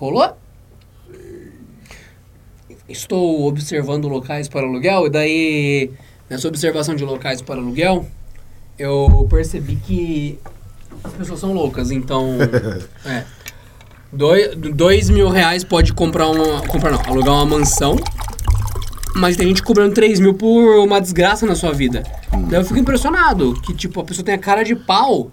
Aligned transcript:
Rolou? 0.00 0.34
Estou 2.88 3.46
observando 3.46 4.08
locais 4.08 4.48
para 4.48 4.62
aluguel 4.62 5.06
e 5.06 5.10
daí, 5.10 5.90
nessa 6.28 6.48
observação 6.48 6.96
de 6.96 7.04
locais 7.04 7.42
para 7.42 7.60
aluguel, 7.60 8.06
eu 8.78 9.26
percebi 9.28 9.76
que 9.76 10.38
as 11.04 11.12
pessoas 11.12 11.38
são 11.38 11.52
loucas, 11.52 11.90
então. 11.90 12.38
é. 13.04 13.24
Dois, 14.10 14.56
dois 14.56 15.10
mil 15.10 15.28
reais 15.28 15.64
pode 15.64 15.92
comprar 15.92 16.30
uma. 16.30 16.66
Comprar 16.66 16.92
não, 16.92 17.00
alugar 17.00 17.34
uma 17.34 17.58
mansão. 17.58 17.96
Mas 19.14 19.36
tem 19.36 19.48
gente 19.48 19.62
cobrando 19.62 19.92
3 19.92 20.18
mil 20.18 20.32
por 20.32 20.78
uma 20.78 20.98
desgraça 20.98 21.44
na 21.44 21.54
sua 21.54 21.72
vida. 21.72 22.04
Daí 22.48 22.58
eu 22.58 22.64
fico 22.64 22.78
impressionado 22.78 23.52
que, 23.60 23.74
tipo, 23.74 24.00
a 24.00 24.04
pessoa 24.04 24.24
tem 24.24 24.34
a 24.34 24.38
cara 24.38 24.62
de 24.62 24.74
pau 24.74 25.30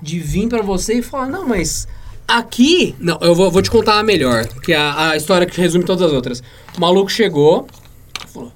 de 0.00 0.18
vir 0.20 0.48
pra 0.48 0.62
você 0.62 0.94
e 0.94 1.02
falar, 1.02 1.26
não, 1.26 1.46
mas 1.46 1.86
aqui. 2.26 2.94
Não, 2.98 3.18
eu 3.20 3.34
vou, 3.34 3.50
vou 3.50 3.62
te 3.62 3.70
contar 3.70 3.98
a 3.98 4.02
melhor, 4.02 4.46
que 4.46 4.72
é 4.72 4.76
a, 4.76 5.10
a 5.10 5.16
história 5.16 5.46
que 5.46 5.60
resume 5.60 5.84
todas 5.84 6.02
as 6.02 6.12
outras. 6.12 6.42
O 6.76 6.80
maluco 6.80 7.10
chegou, 7.10 7.66
falou: 8.32 8.52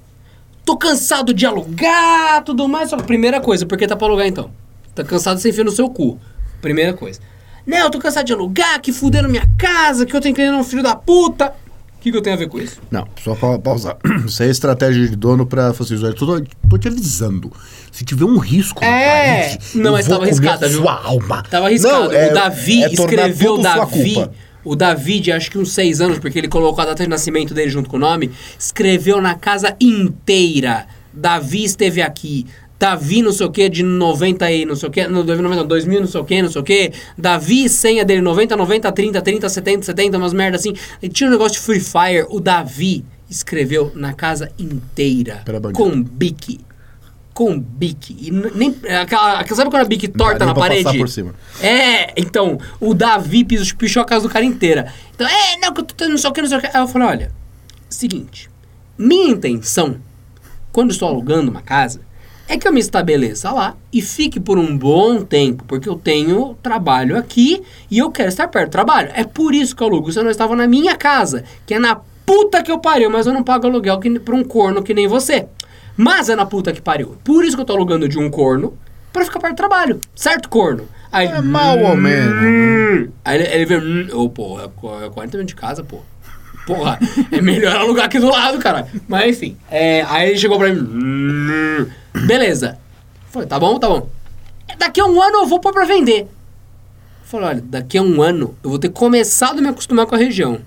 tô 0.65 0.77
cansado 0.77 1.33
de 1.33 1.47
alugar, 1.47 2.43
tudo 2.45 2.69
mais. 2.69 2.91
Só 2.91 2.97
primeira 2.97 3.41
coisa, 3.41 3.67
por 3.67 3.79
que 3.79 3.87
tá 3.87 3.97
pra 3.97 4.07
alugar 4.07 4.27
então? 4.27 4.51
Tá 4.95 5.05
cansado 5.05 5.37
de 5.37 5.53
ser 5.53 5.65
no 5.65 5.71
seu 5.71 5.89
cu. 5.89 6.19
Primeira 6.61 6.93
coisa. 6.93 7.21
Não, 7.67 7.79
eu 7.79 7.91
tô 7.91 7.99
cansado 7.99 8.27
de 8.27 8.33
alugar, 8.33 8.81
que 8.81 8.93
fuderam 8.93 9.29
minha 9.29 9.49
casa, 9.57 10.05
que 10.05 10.15
eu 10.17 10.21
tenho 10.21 10.35
que 10.35 10.43
ir 10.43 10.53
um 10.53 10.65
filho 10.65 10.83
da 10.83 10.97
puta. 10.97 11.55
O 12.01 12.03
que, 12.03 12.11
que 12.11 12.17
eu 12.17 12.23
tenho 12.23 12.35
a 12.35 12.39
ver 12.39 12.49
com 12.49 12.59
isso? 12.59 12.81
Não, 12.91 13.07
só 13.23 13.35
pra 13.35 13.59
pausar. 13.59 13.99
Isso 14.27 14.43
é 14.43 14.47
estratégia 14.49 15.07
de 15.07 15.15
dono 15.15 15.45
pra 15.45 15.75
fazer 15.75 15.97
assim, 15.97 16.13
tô, 16.15 16.41
tô 16.71 16.79
te 16.79 16.89
avisando. 16.89 17.53
Se 17.93 18.07
tiver 18.07 18.25
um 18.25 18.39
risco 18.39 18.83
É. 18.83 19.43
parede, 19.43 19.59
Não, 19.75 19.93
mas 19.93 20.07
vou 20.07 20.17
tava 20.17 20.27
comer 20.31 20.31
arriscada, 20.49 20.65
a 20.65 20.69
viu? 20.71 20.79
sua 20.81 20.95
alma. 21.05 21.43
Tava 21.43 21.67
arriscado. 21.67 22.05
Não, 22.05 22.13
é- 22.13 22.31
o 22.31 22.35
Davi 22.35 22.85
é 22.85 22.93
escreveu 22.93 23.59
Davi. 23.61 24.27
O 24.65 24.75
Davi, 24.75 25.21
de 25.21 25.31
acho 25.31 25.51
que 25.51 25.59
uns 25.59 25.73
seis 25.73 26.01
anos, 26.01 26.19
porque 26.19 26.39
ele 26.39 26.49
colocou 26.49 26.81
a 26.83 26.87
data 26.87 27.03
de 27.03 27.09
nascimento 27.11 27.53
dele 27.53 27.69
junto 27.71 27.91
com 27.91 27.97
o 27.97 28.01
nome, 28.01 28.31
escreveu 28.59 29.21
na 29.21 29.35
casa 29.35 29.77
inteira. 29.79 30.87
Davi 31.13 31.65
esteve 31.65 32.01
aqui. 32.01 32.47
Davi 32.81 33.21
não 33.21 33.31
sei 33.31 33.45
o 33.47 33.51
que, 33.51 33.69
de 33.69 33.83
90 33.83 34.51
e 34.51 34.65
não 34.65 34.75
sei 34.75 34.89
o 34.89 34.91
que, 34.91 35.07
não, 35.07 35.23
90, 35.23 35.65
2000 35.65 36.01
não 36.01 36.07
sei 36.09 36.19
o 36.19 36.25
que, 36.25 36.41
não 36.41 36.51
sei 36.51 36.61
o 36.63 36.65
que. 36.65 36.93
Davi, 37.17 37.69
senha 37.69 38.07
dele, 38.07 38.23
90, 38.23 38.57
90, 38.57 38.91
30, 38.91 39.21
30, 39.21 39.49
70, 39.51 39.83
70, 39.85 40.17
umas 40.17 40.33
merda 40.33 40.57
assim. 40.57 40.73
E 41.03 41.07
tinha 41.11 41.29
um 41.29 41.31
negócio 41.31 41.59
de 41.59 41.61
Free 41.61 41.79
Fire. 41.79 42.27
O 42.31 42.41
Davi 42.41 43.05
escreveu 43.29 43.93
na 43.95 44.15
casa 44.15 44.51
inteira. 44.59 45.43
Com 45.75 46.03
bique. 46.03 46.61
Com 47.35 47.61
bique. 47.61 48.17
E 48.19 48.31
nem, 48.31 48.75
aquela, 48.99 49.47
sabe 49.49 49.71
quando 49.71 49.83
a 49.83 49.85
bique 49.85 50.09
torta 50.09 50.47
na 50.47 50.55
pra 50.55 50.63
passar 50.69 50.83
parede? 50.85 50.99
por 50.99 51.09
cima. 51.11 51.35
É, 51.61 52.19
então, 52.19 52.59
o 52.81 52.95
Davi 52.95 53.45
piso- 53.45 53.77
pichou 53.77 54.03
a 54.03 54.07
casa 54.07 54.27
do 54.27 54.33
cara 54.33 54.45
inteira. 54.47 54.91
Então, 55.15 55.27
é, 55.29 55.59
não, 55.59 55.75
que 55.75 55.81
eu 55.83 55.85
tô 55.85 55.95
tendo 55.95 56.13
não 56.13 56.19
sei 56.19 56.31
o 56.31 56.33
que, 56.33 56.41
não 56.41 56.49
sei 56.49 56.57
o 56.57 56.61
que. 56.63 56.67
Aí 56.67 56.83
eu 56.83 56.89
falei, 56.89 57.09
olha, 57.09 57.33
seguinte, 57.91 58.49
minha 58.97 59.31
intenção, 59.31 59.97
quando 60.73 60.93
estou 60.93 61.07
alugando 61.09 61.51
uma 61.51 61.61
casa, 61.61 62.01
é 62.53 62.59
que 62.59 62.67
eu 62.67 62.73
me 62.73 62.81
estabeleça 62.81 63.53
lá 63.53 63.77
e 63.93 64.03
fique 64.03 64.41
por 64.41 64.59
um 64.59 64.77
bom 64.77 65.23
tempo, 65.23 65.65
porque 65.69 65.89
eu 65.89 65.95
tenho 65.95 66.55
trabalho 66.63 67.17
aqui 67.17 67.63
e 67.91 67.99
eu 67.99 68.11
quero 68.11 68.29
estar 68.29 68.49
perto 68.49 68.69
do 68.69 68.73
trabalho. 68.73 69.11
É 69.15 69.23
por 69.25 69.55
isso 69.55 69.75
que 69.77 69.83
eu 69.83 69.87
alugo. 69.87 70.11
Se 70.13 70.19
eu 70.19 70.25
não 70.25 70.31
estava 70.31 70.57
na 70.57 70.67
minha 70.67 70.97
casa, 70.97 71.45
que 71.65 71.75
é 71.75 71.79
na 71.79 72.01
puta 72.27 72.63
que 72.63 72.71
eu 72.71 72.79
pariu, 72.79 73.09
mas 73.09 73.27
eu 73.27 73.33
não 73.33 73.45
pago 73.45 73.67
aluguel 73.67 74.01
que, 74.01 74.19
pra 74.19 74.35
um 74.35 74.43
corno 74.43 74.83
que 74.83 74.93
nem 74.93 75.07
você. 75.07 75.47
Mas 75.97 76.29
é 76.29 76.35
na 76.35 76.45
puta 76.45 76.73
que 76.73 76.81
pariu. 76.81 77.17
Por 77.23 77.45
isso 77.45 77.57
que 77.57 77.63
eu 77.63 77.67
tô 77.67 77.73
alugando 77.75 78.09
de 78.09 78.19
um 78.19 78.29
corno 78.29 78.77
pra 79.13 79.25
ficar 79.25 79.39
perto 79.39 79.55
do 79.55 79.57
trabalho. 79.57 80.01
Certo, 80.15 80.49
corno? 80.49 80.89
Aí, 81.13 81.27
É 81.29 81.41
mal 81.41 81.79
ou 81.79 81.97
menos. 81.97 82.35
Hum. 82.43 83.09
Aí 83.25 83.41
ele, 83.41 83.49
ele 83.55 83.65
vê, 83.67 83.77
hum, 83.79 84.09
ô, 84.13 84.29
porra, 84.29 84.65
é 85.05 85.09
40 85.09 85.37
minutos 85.37 85.47
de 85.47 85.55
casa, 85.55 85.85
pô. 85.85 85.99
Porra, 86.67 86.99
é 87.33 87.41
melhor 87.41 87.75
alugar 87.79 88.07
aqui 88.07 88.19
do 88.19 88.29
lado, 88.31 88.59
cara. 88.59 88.87
Mas 89.09 89.37
enfim. 89.37 89.57
É, 89.71 90.05
aí 90.09 90.31
ele 90.31 90.39
chegou 90.39 90.59
pra 90.59 90.73
mim. 90.73 90.81
hum, 90.81 91.87
beleza. 92.15 92.79
Falei, 93.31 93.47
tá 93.49 93.59
bom, 93.59 93.79
tá 93.79 93.89
bom. 93.89 94.09
Daqui 94.79 95.01
a 95.01 95.07
um 95.07 95.21
ano 95.21 95.39
eu 95.39 95.47
vou 95.47 95.61
pôr 95.61 95.73
pra 95.73 95.85
vender. 95.85 96.27
Falei, 97.25 97.47
olha, 97.49 97.65
daqui 97.65 97.99
a 97.99 98.03
um 98.03 98.21
ano 98.23 98.57
eu 98.63 98.71
vou 98.71 98.79
ter 98.79 98.89
começado 98.89 99.59
a 99.59 99.63
me 99.63 99.69
acostumar 99.69 100.07
com 100.07 100.15
a 100.15 100.19
região. 100.19 100.61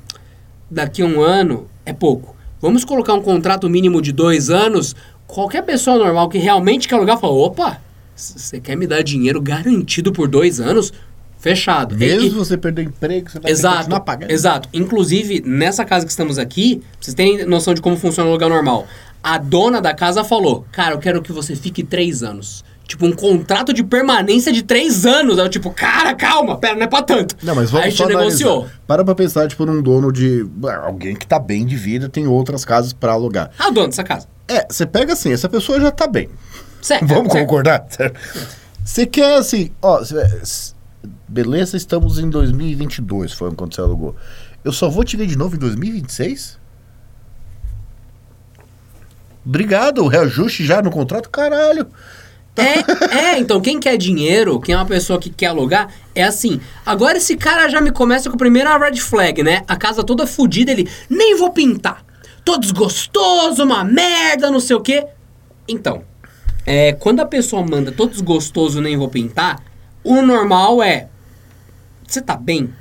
Daqui 0.70 1.02
a 1.02 1.06
um 1.06 1.22
ano 1.22 1.68
é 1.86 1.94
pouco. 1.94 2.36
Vamos 2.62 2.86
colocar 2.86 3.14
um 3.14 3.22
contrato 3.22 3.70
mínimo 3.70 4.02
de 4.02 4.12
dois 4.12 4.50
anos. 4.50 4.96
Qualquer 5.28 5.64
pessoa 5.64 5.98
normal 5.98 6.30
que 6.30 6.38
realmente 6.38 6.88
quer 6.88 6.96
alugar 6.96 7.20
fala: 7.20 7.34
opa, 7.34 7.82
você 8.16 8.59
quer 8.59 8.76
me 8.78 8.88
dar 8.88 9.02
dinheiro 9.03 9.42
garantido 9.42 10.12
por 10.14 10.28
dois 10.28 10.59
anos? 10.62 10.94
Fechado. 11.38 11.98
Mesmo 11.98 12.28
E- 12.28 12.30
você 12.30 12.56
perder 12.58 12.84
emprego, 12.84 13.30
você 13.30 13.34
vai 13.34 13.42
ter 13.42 13.48
que 13.48 13.52
Exato, 13.52 13.78
continuar 13.80 14.00
pagando. 14.00 14.32
exato. 14.32 14.70
Inclusive, 14.74 15.44
nessa 15.46 15.84
casa 15.84 16.06
que 16.06 16.12
estamos 16.12 16.40
aqui, 16.40 16.82
vocês 17.02 17.14
terem 17.14 17.46
noção 17.46 17.74
de 17.74 17.82
como 17.82 17.98
funciona 17.98 18.30
o 18.30 18.32
lugar 18.32 18.50
normal. 18.50 18.88
A 19.23 19.38
dona 19.38 19.81
da 19.81 19.94
casa 19.94 20.22
falou, 20.23 20.66
cara, 20.72 20.94
eu 20.95 21.00
quero 21.00 21.22
que 21.22 21.31
você 21.31 21.56
fique 21.56 21.81
três 21.81 22.22
anos. 22.22 22.63
Tipo, 22.85 23.06
um 23.06 23.13
contrato 23.13 23.72
de 23.73 23.81
permanência 23.81 24.51
de 24.51 24.61
três 24.61 25.06
anos. 25.06 25.39
Aí 25.39 25.45
eu, 25.45 25.50
tipo, 25.50 25.72
cara, 25.72 26.13
calma, 26.13 26.57
pera, 26.57 26.75
não 26.75 26.84
é 26.84 26.88
pra 26.88 27.01
tanto. 27.01 27.34
Não, 27.41 27.56
mas 27.56 27.72
vamos 27.72 27.85
Aí 27.85 27.88
a 27.88 27.89
gente 27.91 28.03
analisar. 28.03 28.19
negociou. 28.25 28.67
Para 28.85 29.06
pra 29.06 29.16
pensar, 29.16 29.47
tipo, 29.47 29.66
num 29.66 29.81
dono 29.81 30.11
de... 30.11 30.45
ah, 30.66 30.88
Alguém 30.88 31.16
que 31.16 31.25
tá 31.25 31.39
bem 31.39 31.66
de 31.66 31.78
vida, 31.78 32.09
tem 32.09 32.28
outras 32.28 32.66
casas 32.66 32.91
pra 32.91 33.13
alugar. 33.13 33.51
Ah, 33.57 33.69
o 33.69 33.72
dono 33.72 33.88
dessa 33.88 34.03
casa. 34.03 34.28
É, 34.50 34.67
você 34.69 34.85
pega 34.85 35.13
assim, 35.13 35.31
essa 35.31 35.47
pessoa 35.47 35.79
já 35.79 35.90
tá 35.90 36.05
bem. 36.05 36.29
Certo. 36.81 37.07
Vamos 37.07 37.31
certo. 37.31 37.45
concordar? 37.45 37.88
Você 38.84 39.05
quer 39.05 39.38
assim, 39.38 39.72
ó, 39.81 40.03
beleza, 41.28 41.78
estamos 41.78 42.19
em 42.19 42.29
2022, 42.29 43.31
foi 43.31 43.51
quando 43.55 43.73
você 43.73 43.79
alugou. 43.79 44.13
Eu 44.63 44.73
só 44.73 44.90
vou 44.90 45.05
te 45.05 45.16
ver 45.16 45.25
de 45.28 45.38
novo 45.38 45.55
em 45.55 45.59
2026? 45.59 46.59
Obrigado, 49.46 50.04
o 50.04 50.08
reajuste 50.08 50.66
já 50.66 50.81
no 50.81 50.90
contrato, 50.90 51.30
caralho. 51.30 51.88
É, 52.56 53.31
é, 53.31 53.40
então 53.40 53.59
quem 53.59 53.80
quer 53.80 53.98
dinheiro, 53.98 54.59
quem 54.59 54.76
é 54.76 54.78
uma 54.78 54.86
pessoa 54.86 55.20
que 55.20 55.30
quer 55.30 55.48
alugar, 55.48 55.90
é 56.14 56.24
assim. 56.24 56.62
Agora 56.86 57.18
esse 57.18 57.36
cara 57.36 57.68
já 57.68 57.82
me 57.82 57.92
começa 57.92 58.30
com 58.30 58.36
a 58.36 58.40
primeira 58.40 58.78
red 58.78 58.98
flag, 58.98 59.42
né? 59.42 59.64
A 59.68 59.76
casa 59.76 60.03
toda 60.03 60.28
fodida, 60.28 60.72
ele 60.72 60.88
nem 61.09 61.36
vou 61.36 61.52
pintar. 61.52 62.06
Tô 62.46 62.58
desgostoso, 62.58 63.64
uma 63.64 63.84
merda, 63.84 64.52
não 64.52 64.59
sei 64.59 64.76
o 64.76 64.82
quê. 64.82 65.06
Então, 65.68 66.03
é, 66.66 66.94
quando 66.94 67.22
a 67.22 67.26
pessoa 67.26 67.66
manda 67.66 67.92
tô 67.92 68.06
desgostoso, 68.06 68.82
nem 68.82 68.98
vou 68.98 69.09
pintar, 69.09 69.64
o 70.03 70.22
normal 70.22 70.84
é. 70.84 71.08
Você 72.08 72.22
tá 72.22 72.36
bem? 72.36 72.72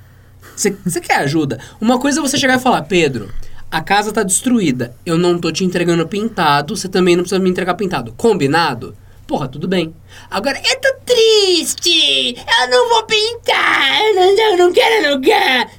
Você 0.54 1.00
quer 1.00 1.16
ajuda? 1.16 1.58
Uma 1.80 1.98
coisa 1.98 2.20
é 2.20 2.22
você 2.22 2.36
chegar 2.36 2.58
e 2.58 2.62
falar, 2.62 2.82
Pedro, 2.82 3.30
a 3.72 3.80
casa 3.80 4.12
tá 4.12 4.22
destruída. 4.22 4.94
Eu 5.04 5.16
não 5.16 5.38
tô 5.38 5.50
te 5.50 5.64
entregando 5.64 6.06
pintado, 6.06 6.76
você 6.76 6.88
também 6.88 7.16
não 7.16 7.22
precisa 7.22 7.40
me 7.40 7.48
entregar 7.48 7.74
pintado. 7.74 8.12
Combinado? 8.16 8.94
Porra, 9.26 9.48
tudo 9.48 9.66
bem. 9.66 9.94
Agora, 10.30 10.58
eu 10.58 10.80
tô 10.80 10.94
triste! 11.06 12.36
Eu 12.36 12.70
não 12.70 12.88
vou 12.90 13.04
pintar! 13.04 13.98
Eu 14.04 14.14
não, 14.14 14.50
eu 14.50 14.56
não 14.58 14.72
quero 14.72 15.06
alugar! 15.08 15.70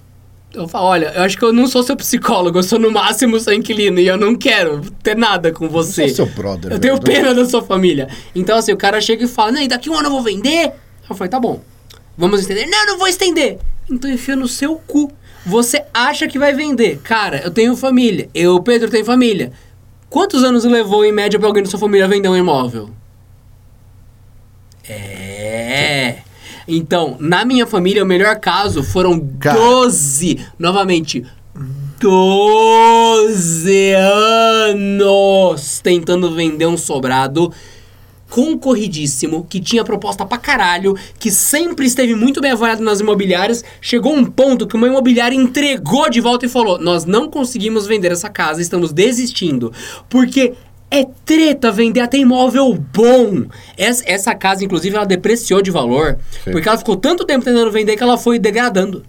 Eu 0.53 0.67
falo, 0.67 0.85
olha, 0.87 1.11
eu 1.15 1.23
acho 1.23 1.37
que 1.37 1.43
eu 1.43 1.53
não 1.53 1.65
sou 1.67 1.81
seu 1.83 1.95
psicólogo, 1.95 2.59
eu 2.59 2.63
sou 2.63 2.77
no 2.79 2.91
máximo 2.91 3.39
seu 3.39 3.53
inquilino 3.53 3.99
e 3.99 4.07
eu 4.07 4.17
não 4.17 4.35
quero 4.35 4.81
ter 5.03 5.15
nada 5.15 5.51
com 5.51 5.67
você. 5.67 6.07
sou 6.09 6.25
seu 6.27 6.35
brother, 6.35 6.71
Eu 6.71 6.79
tenho 6.79 6.93
velho. 6.95 7.05
pena 7.05 7.33
da 7.33 7.45
sua 7.45 7.63
família. 7.63 8.07
Então, 8.35 8.57
assim, 8.57 8.71
o 8.71 8.77
cara 8.77 9.01
chega 9.01 9.23
e 9.23 9.27
fala, 9.27 9.51
não, 9.53 9.61
e 9.61 9.67
daqui 9.67 9.89
um 9.89 9.97
ano 9.97 10.07
eu 10.07 10.11
vou 10.11 10.21
vender? 10.21 10.71
Eu 11.09 11.15
falei, 11.15 11.29
tá 11.29 11.39
bom. 11.39 11.61
Vamos 12.17 12.41
estender? 12.41 12.67
Não, 12.69 12.85
não 12.85 12.97
vou 12.99 13.07
estender. 13.07 13.57
Então 13.89 14.09
enfia 14.09 14.35
no 14.35 14.47
seu 14.47 14.75
cu. 14.87 15.11
Você 15.45 15.83
acha 15.93 16.27
que 16.27 16.39
vai 16.39 16.53
vender. 16.53 16.99
Cara, 17.03 17.41
eu 17.43 17.51
tenho 17.51 17.75
família. 17.75 18.29
Eu, 18.33 18.61
Pedro, 18.61 18.89
tenho 18.89 19.05
família. 19.05 19.51
Quantos 20.09 20.43
anos 20.43 20.63
levou, 20.63 21.03
em 21.03 21.11
média, 21.11 21.39
pra 21.39 21.47
alguém 21.47 21.63
da 21.63 21.69
sua 21.69 21.79
família 21.79 22.07
vender 22.07 22.29
um 22.29 22.37
imóvel? 22.37 22.89
É. 24.87 26.17
Então, 26.67 27.17
na 27.19 27.43
minha 27.43 27.65
família, 27.67 28.03
o 28.03 28.05
melhor 28.05 28.39
caso 28.39 28.83
foram 28.83 29.19
Cara. 29.39 29.59
12, 29.59 30.39
novamente, 30.57 31.25
12 31.99 33.91
anos 34.71 35.79
tentando 35.81 36.33
vender 36.33 36.65
um 36.67 36.77
sobrado 36.77 37.51
concorridíssimo, 38.33 39.45
que 39.47 39.59
tinha 39.59 39.83
proposta 39.83 40.25
pra 40.25 40.39
caralho, 40.39 40.97
que 41.19 41.29
sempre 41.29 41.85
esteve 41.85 42.15
muito 42.15 42.41
bem 42.41 42.49
avaliado 42.49 42.83
nas 42.83 42.99
imobiliárias. 42.99 43.63
Chegou 43.79 44.11
um 44.11 44.25
ponto 44.25 44.65
que 44.65 44.75
uma 44.75 44.87
imobiliária 44.87 45.35
entregou 45.35 46.09
de 46.09 46.19
volta 46.19 46.47
e 46.47 46.49
falou: 46.49 46.79
Nós 46.79 47.05
não 47.05 47.29
conseguimos 47.29 47.85
vender 47.85 48.11
essa 48.11 48.29
casa, 48.29 48.59
estamos 48.59 48.91
desistindo. 48.91 49.71
Porque 50.09 50.53
é 50.89 51.05
treta 51.23 51.71
vender 51.71 51.99
até 51.99 52.17
imóvel 52.17 52.73
bom. 52.73 53.45
Essa, 53.77 54.03
essa 54.07 54.33
casa, 54.33 54.65
inclusive, 54.65 54.95
ela 54.95 55.05
depreciou 55.05 55.61
de 55.61 55.69
valor, 55.69 56.17
Sim. 56.43 56.51
porque 56.51 56.67
ela 56.67 56.77
ficou 56.79 56.95
tanto 56.95 57.25
tempo 57.25 57.45
tentando 57.45 57.71
vender 57.71 57.95
que 57.95 58.01
ela 58.01 58.17
foi 58.17 58.39
degradando. 58.39 59.03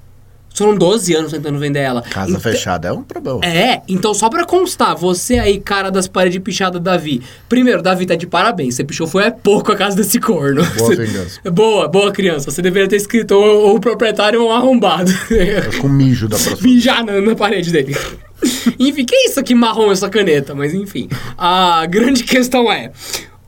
Foram 0.54 0.76
12 0.76 1.12
anos 1.14 1.32
tentando 1.32 1.58
vender 1.58 1.80
ela. 1.80 2.00
Casa 2.00 2.30
Então- 2.30 2.40
fechada 2.40 2.86
é 2.88 2.92
um 2.92 3.02
problema. 3.02 3.44
É, 3.44 3.82
então 3.88 4.14
só 4.14 4.30
pra 4.30 4.44
constar, 4.44 4.96
você 4.96 5.38
aí, 5.38 5.58
cara 5.58 5.90
das 5.90 6.06
paredes 6.06 6.40
pichadas, 6.40 6.80
Davi. 6.80 7.20
Primeiro, 7.48 7.82
Davi 7.82 8.06
tá 8.06 8.14
de 8.14 8.24
parabéns. 8.26 8.76
Você 8.76 8.84
pichou 8.84 9.08
foi 9.08 9.24
é 9.24 9.30
pouco 9.32 9.72
a 9.72 9.76
casa 9.76 9.96
desse 9.96 10.20
corno. 10.20 10.64
Boa 10.76 10.90
vingança. 10.94 11.40
Boa, 11.50 11.88
boa 11.88 12.12
criança. 12.12 12.50
Você 12.52 12.62
deveria 12.62 12.88
ter 12.88 12.96
escrito 12.96 13.34
o, 13.34 13.74
o 13.74 13.80
proprietário 13.80 14.40
é 14.40 14.42
um 14.44 14.52
arrombado. 14.52 15.12
É 15.32 15.76
com 15.78 15.88
mijo 15.88 16.28
da 16.28 16.38
próxima. 16.38 16.68
Mijar 16.68 17.04
na, 17.04 17.20
na 17.20 17.34
parede 17.34 17.72
dele. 17.72 17.96
enfim, 18.78 19.04
que 19.04 19.16
isso 19.16 19.40
aqui 19.40 19.54
marrom 19.56 19.90
essa 19.90 20.08
caneta? 20.08 20.54
Mas 20.54 20.72
enfim, 20.72 21.08
a 21.36 21.84
grande 21.86 22.22
questão 22.22 22.70
é: 22.72 22.92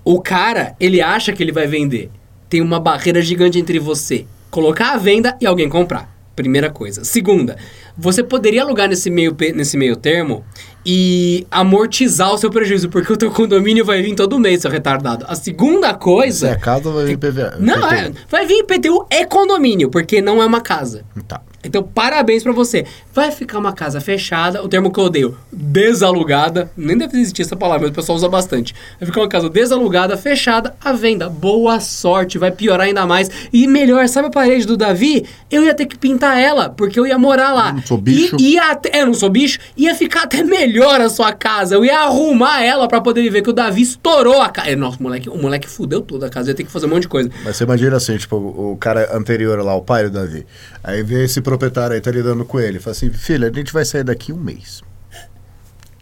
o 0.04 0.20
cara, 0.20 0.74
ele 0.80 1.00
acha 1.00 1.32
que 1.32 1.40
ele 1.42 1.52
vai 1.52 1.68
vender. 1.68 2.10
Tem 2.48 2.60
uma 2.60 2.80
barreira 2.80 3.22
gigante 3.22 3.58
entre 3.58 3.78
você 3.78 4.26
colocar 4.50 4.92
à 4.94 4.96
venda 4.96 5.36
e 5.40 5.46
alguém 5.46 5.68
comprar. 5.68 6.15
Primeira 6.36 6.70
coisa. 6.70 7.02
Segunda, 7.02 7.56
você 7.96 8.22
poderia 8.22 8.62
alugar 8.62 8.88
nesse 8.88 9.08
meio, 9.08 9.34
nesse 9.54 9.76
meio 9.76 9.96
termo 9.96 10.44
e 10.84 11.46
amortizar 11.50 12.32
o 12.32 12.38
seu 12.38 12.50
prejuízo, 12.50 12.88
porque 12.90 13.12
o 13.12 13.16
teu 13.16 13.30
condomínio 13.30 13.84
vai 13.84 14.02
vir 14.02 14.14
todo 14.14 14.38
mês, 14.38 14.60
seu 14.60 14.70
retardado. 14.70 15.24
A 15.28 15.34
segunda 15.34 15.88
Se 15.88 15.98
coisa. 15.98 16.48
é 16.50 16.56
casa, 16.56 16.90
vai 16.90 17.06
vir 17.06 17.18
PVA. 17.18 17.56
Não, 17.58 17.90
é, 17.90 18.12
vai 18.28 18.46
vir 18.46 18.58
IPTU 18.58 19.06
é 19.10 19.24
condomínio, 19.24 19.90
porque 19.90 20.20
não 20.20 20.42
é 20.42 20.46
uma 20.46 20.60
casa. 20.60 21.04
Tá. 21.26 21.40
Então, 21.64 21.82
parabéns 21.82 22.42
pra 22.42 22.52
você. 22.52 22.84
Vai 23.12 23.30
ficar 23.32 23.58
uma 23.58 23.72
casa 23.72 24.00
fechada, 24.00 24.62
o 24.62 24.68
termo 24.68 24.92
que 24.92 25.00
eu 25.00 25.04
odeio, 25.04 25.36
desalugada. 25.52 26.70
Nem 26.76 26.96
deve 26.96 27.18
existir 27.18 27.42
essa 27.42 27.56
palavra, 27.56 27.82
mas 27.82 27.90
o 27.90 27.94
pessoal 27.94 28.16
usa 28.16 28.28
bastante. 28.28 28.74
Vai 29.00 29.06
ficar 29.06 29.20
uma 29.22 29.28
casa 29.28 29.48
desalugada, 29.48 30.16
fechada, 30.16 30.74
à 30.80 30.92
venda. 30.92 31.28
Boa 31.28 31.80
sorte, 31.80 32.38
vai 32.38 32.50
piorar 32.50 32.86
ainda 32.86 33.06
mais. 33.06 33.30
E 33.52 33.66
melhor, 33.66 34.06
sabe 34.08 34.28
a 34.28 34.30
parede 34.30 34.66
do 34.66 34.76
Davi? 34.76 35.26
Eu 35.50 35.64
ia 35.64 35.74
ter 35.74 35.86
que 35.86 35.98
pintar 35.98 36.38
ela, 36.38 36.68
porque 36.68 37.00
eu 37.00 37.06
ia 37.06 37.18
morar 37.18 37.52
lá. 37.52 37.70
Eu 37.70 37.74
não 37.74 37.82
sou 37.82 37.98
bicho. 37.98 38.36
E, 38.38 38.52
ia 38.54 38.70
até, 38.70 38.98
é, 38.98 39.02
eu 39.02 39.06
não 39.06 39.14
sou 39.14 39.30
bicho. 39.30 39.58
Ia 39.76 39.94
ficar 39.94 40.24
até 40.24 40.44
melhor 40.44 41.00
a 41.00 41.08
sua 41.08 41.32
casa. 41.32 41.74
Eu 41.74 41.84
ia 41.84 42.00
arrumar 42.00 42.62
ela 42.62 42.86
pra 42.86 43.00
poder 43.00 43.22
viver, 43.22 43.42
que 43.42 43.50
o 43.50 43.52
Davi 43.52 43.82
estourou 43.82 44.40
a 44.40 44.48
casa. 44.48 44.76
Nossa, 44.76 44.98
o 45.00 45.02
moleque, 45.02 45.28
o 45.28 45.36
moleque 45.36 45.68
fudeu 45.68 46.00
toda 46.00 46.26
a 46.26 46.30
casa. 46.30 46.48
Eu 46.48 46.52
ia 46.52 46.56
ter 46.56 46.64
que 46.64 46.70
fazer 46.70 46.86
um 46.86 46.90
monte 46.90 47.02
de 47.02 47.08
coisa. 47.08 47.30
Mas 47.44 47.56
você 47.56 47.64
imagina 47.64 47.96
assim, 47.96 48.16
tipo, 48.16 48.36
o 48.36 48.76
o 48.76 48.78
cara 48.78 49.16
anterior 49.16 49.58
lá, 49.64 49.74
o 49.74 49.82
pai 49.82 50.04
do 50.04 50.10
Davi. 50.10 50.46
Aí 50.84 51.02
vê 51.02 51.24
esse 51.24 51.40
proprietário 51.58 51.94
aí, 51.94 52.00
tá 52.00 52.10
lidando 52.10 52.44
com 52.44 52.58
ele. 52.60 52.78
Fala 52.78 52.92
assim, 52.94 53.10
filho, 53.10 53.46
a 53.48 53.52
gente 53.52 53.72
vai 53.72 53.84
sair 53.84 54.04
daqui 54.04 54.32
um 54.32 54.36
mês. 54.36 54.82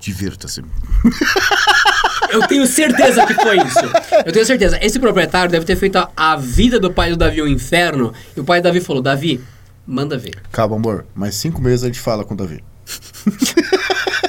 Divirta-se. 0.01 0.63
Eu 2.31 2.47
tenho 2.47 2.67
certeza 2.67 3.25
que 3.27 3.35
foi 3.35 3.57
isso. 3.59 3.79
Eu 4.27 4.33
tenho 4.33 4.45
certeza. 4.45 4.79
Esse 4.83 4.99
proprietário 4.99 5.51
deve 5.51 5.65
ter 5.65 5.77
feito 5.77 5.97
a, 5.97 6.11
a 6.17 6.37
vida 6.37 6.79
do 6.79 6.93
pai 6.93 7.11
do 7.11 7.17
Davi 7.17 7.41
um 7.41 7.47
inferno. 7.47 8.13
E 8.37 8.41
o 8.41 8.45
pai 8.45 8.61
do 8.61 8.65
Davi 8.65 8.81
falou: 8.81 9.01
Davi, 9.01 9.41
manda 9.87 10.19
ver. 10.19 10.35
Calma, 10.53 10.77
amor. 10.77 11.07
Mais 11.15 11.35
cinco 11.37 11.63
meses 11.63 11.85
a 11.85 11.87
gente 11.87 12.01
fala 12.01 12.25
com 12.25 12.35
o 12.35 12.37
Davi. 12.37 12.63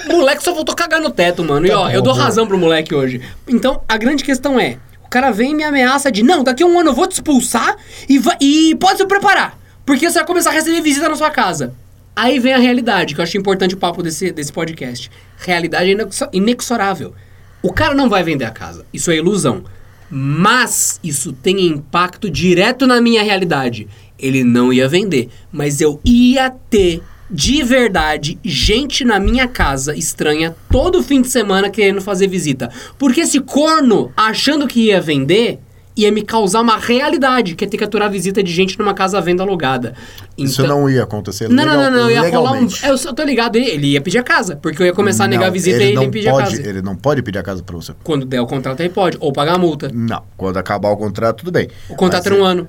O 0.09 0.13
moleque 0.15 0.43
só 0.43 0.53
voltou 0.53 0.75
cagar 0.75 1.01
no 1.01 1.09
teto, 1.09 1.43
mano. 1.43 1.65
e 1.65 1.69
Tá 1.69 1.79
ó, 1.79 1.83
bom, 1.85 1.91
eu 1.91 2.01
dou 2.01 2.13
amor. 2.13 2.23
razão 2.23 2.47
pro 2.47 2.57
moleque 2.57 2.95
hoje. 2.95 3.21
Então, 3.47 3.81
a 3.87 3.97
grande 3.97 4.23
questão 4.23 4.57
é: 4.57 4.77
o 5.03 5.09
cara 5.09 5.31
vem 5.31 5.51
e 5.51 5.55
me 5.55 5.63
ameaça 5.63 6.09
de: 6.11 6.23
não, 6.23 6.41
daqui 6.43 6.63
a 6.63 6.65
um 6.65 6.79
ano 6.79 6.91
eu 6.91 6.95
vou 6.95 7.07
te 7.07 7.13
expulsar 7.13 7.75
e, 8.07 8.21
e 8.39 8.75
pode 8.75 8.97
se 8.99 9.05
preparar. 9.07 9.57
Porque 9.85 10.09
você 10.09 10.19
vai 10.19 10.25
começar 10.25 10.49
a 10.49 10.53
receber 10.53 10.81
visita 10.81 11.07
na 11.07 11.15
sua 11.15 11.29
casa. 11.29 11.73
Aí 12.15 12.39
vem 12.39 12.53
a 12.53 12.57
realidade, 12.57 13.13
que 13.13 13.19
eu 13.19 13.23
acho 13.23 13.37
importante 13.37 13.75
o 13.75 13.77
papo 13.77 14.01
desse, 14.01 14.31
desse 14.31 14.51
podcast. 14.51 15.11
Realidade 15.37 15.89
é 15.89 15.93
inexo- 15.93 16.29
inexorável. 16.31 17.13
O 17.61 17.73
cara 17.73 17.93
não 17.93 18.09
vai 18.09 18.23
vender 18.23 18.45
a 18.45 18.51
casa. 18.51 18.85
Isso 18.93 19.11
é 19.11 19.17
ilusão. 19.17 19.63
Mas 20.09 20.99
isso 21.03 21.33
tem 21.33 21.65
impacto 21.67 22.29
direto 22.29 22.87
na 22.87 23.01
minha 23.01 23.21
realidade. 23.23 23.87
Ele 24.17 24.43
não 24.43 24.71
ia 24.71 24.87
vender, 24.87 25.29
mas 25.51 25.81
eu 25.81 25.99
ia 26.05 26.49
ter 26.49 27.01
de 27.29 27.63
verdade 27.63 28.39
gente 28.43 29.03
na 29.03 29.19
minha 29.19 29.47
casa 29.47 29.95
estranha 29.97 30.55
todo 30.71 31.03
fim 31.03 31.21
de 31.21 31.27
semana 31.27 31.69
querendo 31.69 31.99
fazer 31.99 32.27
visita. 32.27 32.69
Porque 32.97 33.21
esse 33.21 33.41
corno, 33.41 34.11
achando 34.15 34.67
que 34.67 34.85
ia 34.85 35.01
vender, 35.01 35.59
ia 35.97 36.11
me 36.11 36.21
causar 36.21 36.61
uma 36.61 36.77
realidade, 36.77 37.55
que 37.55 37.63
é 37.63 37.67
ter 37.67 37.77
que 37.77 37.83
aturar 37.83 38.09
visita 38.09 38.43
de 38.43 38.51
gente 38.51 38.77
numa 38.77 38.93
casa 38.93 39.17
à 39.17 39.21
venda 39.21 39.43
alugada. 39.43 39.93
Isso 40.37 40.61
Então- 40.61 40.81
não 40.81 40.89
ia 40.89 41.03
acontecer 41.03 41.47
não, 41.49 41.65
não, 41.65 41.75
não, 41.75 41.91
não, 41.91 42.11
ia 42.11 42.21
rolar 42.29 42.51
um. 42.51 42.53
legalmente. 42.65 42.85
Eu 42.85 42.97
tô 43.13 43.23
ligado, 43.23 43.55
ele, 43.55 43.69
ele 43.69 43.87
ia 43.93 44.01
pedir 44.01 44.17
a 44.17 44.23
casa, 44.23 44.55
porque 44.57 44.81
eu 44.81 44.87
ia 44.87 44.93
começar 44.93 45.23
a 45.25 45.27
negar 45.27 45.43
Não, 45.43 45.47
a 45.47 45.51
visita 45.51 45.77
e 45.77 45.81
ele 45.81 45.91
ele 45.93 46.01
ia 46.03 46.09
pedir 46.11 46.29
pode, 46.29 46.41
a 46.43 46.57
casa. 46.57 46.69
Ele 46.69 46.81
não 46.81 46.95
pode 46.95 47.21
pedir 47.21 47.39
a 47.39 47.43
casa 47.43 47.63
pra 47.63 47.75
você. 47.75 47.93
Quando 48.03 48.25
der 48.25 48.41
o 48.41 48.45
contrato, 48.47 48.79
ele 48.81 48.89
pode, 48.89 49.17
ou 49.19 49.31
pagar 49.31 49.53
a 49.53 49.57
multa. 49.57 49.89
Não. 49.93 50.21
Quando 50.35 50.57
acabar 50.57 50.89
o 50.89 50.97
contrato, 50.97 51.37
tudo 51.37 51.51
bem. 51.51 51.69
O 51.89 51.95
contrato 51.95 52.23
Mas 52.23 52.31
era 52.33 52.41
um 52.41 52.45
ano. 52.45 52.67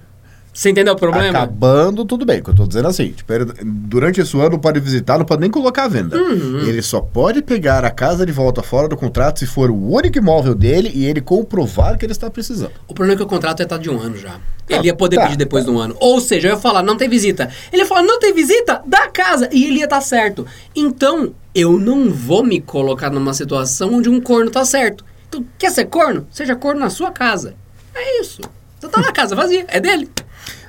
Você 0.57 0.71
entendeu 0.71 0.95
o 0.95 0.97
problema? 0.97 1.41
Acabando, 1.41 2.03
tudo 2.07 2.25
bem. 2.25 2.41
O 2.41 2.45
que 2.45 2.49
eu 2.49 2.55
tô 2.55 2.67
dizendo 2.67 2.87
é 2.87 2.89
assim, 2.89 3.11
tipo, 3.11 3.31
durante 3.63 4.23
esse 4.23 4.35
ano 4.39 4.53
não 4.53 4.59
pode 4.59 4.81
visitar, 4.81 5.19
não 5.19 5.27
pode 5.27 5.43
nem 5.43 5.51
colocar 5.51 5.85
à 5.85 5.89
venda. 5.89 6.17
Uhum. 6.17 6.61
Ele 6.61 6.81
só 6.81 6.99
pode 6.99 7.43
pegar 7.43 7.85
a 7.85 7.91
casa 7.91 8.25
de 8.25 8.33
volta 8.33 8.63
fora 8.63 8.89
do 8.89 8.97
contrato 8.97 9.39
se 9.39 9.47
for 9.47 9.71
o 9.71 9.93
único 9.93 10.17
imóvel 10.17 10.55
dele 10.55 10.91
e 10.95 11.05
ele 11.05 11.21
comprovar 11.21 11.99
que 11.99 12.07
ele 12.07 12.13
está 12.13 12.31
precisando. 12.31 12.73
O 12.89 12.95
problema 12.95 13.13
é 13.13 13.17
que 13.19 13.23
o 13.23 13.27
contrato 13.27 13.61
ia 13.61 13.65
estar 13.65 13.77
de 13.77 13.91
um 13.91 14.01
ano 14.01 14.17
já. 14.17 14.41
Ele 14.67 14.87
ia 14.87 14.97
poder 14.97 15.17
tá, 15.17 15.25
pedir 15.25 15.37
depois 15.37 15.63
de 15.67 15.71
um 15.71 15.79
ano. 15.79 15.95
Ou 16.01 16.23
seja, 16.23 16.49
eu 16.49 16.55
ia 16.55 16.59
falar, 16.59 16.83
não 16.83 16.97
tem 16.97 17.07
visita. 17.07 17.51
Ele 17.71 17.83
ia 17.83 17.87
falar, 17.87 18.03
não 18.03 18.19
tem 18.19 18.33
visita? 18.33 18.81
Da 18.87 19.09
casa. 19.09 19.51
E 19.53 19.67
ele 19.67 19.81
ia 19.81 19.85
estar 19.85 20.01
certo. 20.01 20.47
Então, 20.75 21.35
eu 21.55 21.79
não 21.79 22.11
vou 22.11 22.43
me 22.43 22.63
colocar 22.63 23.11
numa 23.11 23.35
situação 23.35 23.93
onde 23.93 24.09
um 24.09 24.23
corno 24.23 24.51
tá 24.51 24.65
certo. 24.65 25.05
Então, 25.29 25.45
quer 25.59 25.71
ser 25.71 25.85
corno? 25.85 26.27
Seja 26.31 26.57
corno 26.57 26.81
na 26.81 26.89
sua 26.89 27.11
casa. 27.11 27.55
É 27.95 28.23
isso. 28.23 28.41
Você 28.81 28.89
tá 28.89 29.03
na 29.03 29.13
casa 29.13 29.37
vazia, 29.37 29.67
é 29.69 29.79
dele. 29.79 30.09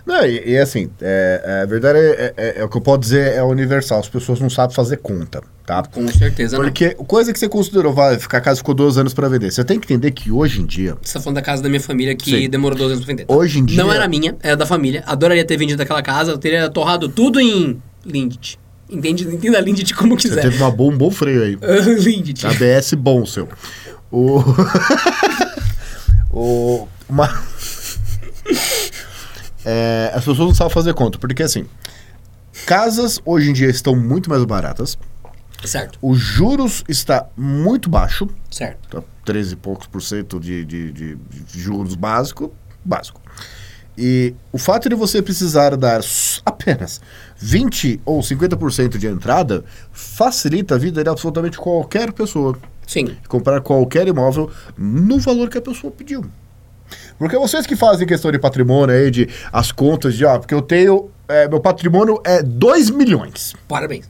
Não, 0.08 0.26
e, 0.26 0.52
e 0.52 0.58
assim, 0.58 0.90
é, 1.02 1.42
é, 1.44 1.62
a 1.64 1.66
verdade 1.66 2.00
é, 2.00 2.34
é- 2.38 2.56
é 2.60 2.64
o 2.64 2.70
que 2.70 2.78
eu 2.78 2.82
posso 2.82 3.00
dizer 3.00 3.34
é 3.34 3.44
universal. 3.44 4.00
As 4.00 4.08
pessoas 4.08 4.40
não 4.40 4.50
sabem 4.50 4.74
fazer 4.74 4.96
conta, 4.98 5.42
tá? 5.66 5.84
Com 5.84 6.08
certeza 6.08 6.58
não. 6.58 6.64
Porque 6.64 6.92
coisa 6.96 7.34
que 7.34 7.38
você 7.38 7.50
considerou, 7.50 7.94
vai 7.94 8.18
ficar 8.18 8.38
a 8.38 8.42
casa 8.42 8.60
ficou 8.60 8.74
12 8.74 8.98
anos 9.02 9.14
pra 9.14 9.28
vender. 9.28 9.52
Você 9.52 9.66
tem 9.66 9.78
que 9.78 9.86
entender 9.94 10.12
que 10.12 10.32
hoje 10.32 10.62
em 10.62 10.66
dia, 10.66 10.96
Você 11.02 11.14
tá 11.16 11.20
falando 11.20 11.36
da 11.36 11.42
casa 11.42 11.62
da 11.62 11.68
minha 11.68 11.82
família 11.82 12.16
que 12.16 12.30
Sim. 12.32 12.50
demorou 12.50 12.78
12 12.78 12.94
anos 12.94 13.04
pra 13.06 13.14
vender. 13.14 13.26
tá? 13.26 13.34
Hoje 13.36 13.60
em 13.60 13.66
dia- 13.66 13.84
Não 13.84 13.92
era 13.92 14.08
minha, 14.08 14.34
era 14.42 14.56
da 14.56 14.66
família. 14.66 15.04
Adoraria 15.06 15.44
ter 15.44 15.58
vendido 15.58 15.84
aquela 15.84 16.02
casa, 16.02 16.32
eu 16.32 16.38
teria 16.38 16.70
torrado 16.70 17.10
tudo 17.10 17.42
em 17.42 17.82
Lindt. 18.06 18.58
Entende? 18.90 19.26
Entenda 19.28 19.60
Lindt 19.60 19.94
como 19.94 20.18
você 20.18 20.30
quiser. 20.30 20.42
teve 20.44 20.56
uma 20.56 20.72
bom, 20.72 20.90
um 20.94 20.98
bom 20.98 21.12
freio 21.12 21.44
aí. 21.44 21.58
Lindt. 22.00 22.48
ABS 22.48 22.94
bom 22.94 23.26
seu. 23.26 23.50
O. 24.10 24.42
o. 26.32 26.88
Uma. 27.10 27.28
É, 29.70 30.12
as 30.14 30.24
pessoas 30.24 30.38
não 30.48 30.56
sabem 30.56 30.74
fazer 30.74 30.94
conta, 30.94 31.18
porque 31.18 31.44
assim. 31.44 31.66
Casas 32.66 33.20
hoje 33.26 33.50
em 33.50 33.54
dia 33.54 33.70
estão 33.70 33.96
muito 33.96 34.30
mais 34.30 34.44
baratas. 34.46 34.98
Certo, 35.66 35.98
Os 36.02 36.20
juros 36.20 36.84
está 36.88 37.26
muito 37.36 37.90
baixo. 37.90 38.28
certo. 38.50 39.02
Tá 39.02 39.08
13 39.26 39.54
e 39.54 39.56
poucos 39.58 39.88
por 39.88 40.02
cento 40.02 40.40
de, 40.40 40.64
de, 40.64 40.92
de- 40.94 41.18
juros 41.60 41.96
básico. 41.96 42.54
Básico. 42.86 43.20
E 43.98 44.34
o 44.52 44.58
fato 44.60 44.88
de 44.88 44.96
você 44.96 45.22
precisar 45.22 45.76
dar 45.76 46.00
apenas 46.46 47.02
20 47.38 48.00
ou 48.06 48.22
50% 48.22 48.98
de 48.98 49.08
entrada 49.08 49.66
facilita 49.92 50.76
a 50.76 50.78
vida 50.78 51.04
de 51.04 51.10
absolutamente 51.10 51.58
qualquer 51.58 52.14
pessoa 52.14 52.58
Sim. 52.86 53.18
comprar 53.28 53.60
qualquer 53.62 54.08
imóvel 54.08 54.50
no 54.78 55.20
valor 55.20 55.50
que 55.50 55.58
a 55.58 55.62
pessoa 55.62 55.92
pediu. 55.92 56.24
Porque 57.18 57.38
vocês 57.38 57.66
que 57.66 57.76
fazem 57.76 58.08
questão 58.08 58.32
de 58.32 58.40
patrimônio 58.40 58.96
aí, 58.96 59.10
de 59.10 59.28
as 59.52 59.72
contas 59.72 60.16
de, 60.16 60.26
ah, 60.26 60.38
porque 60.38 60.54
eu 60.54 60.62
tenho, 60.62 61.10
é, 61.28 61.48
meu 61.48 61.60
patrimônio 61.60 62.22
é 62.24 62.44
2 62.44 62.90
milhões. 62.90 63.56
Parabéns. 63.68 64.10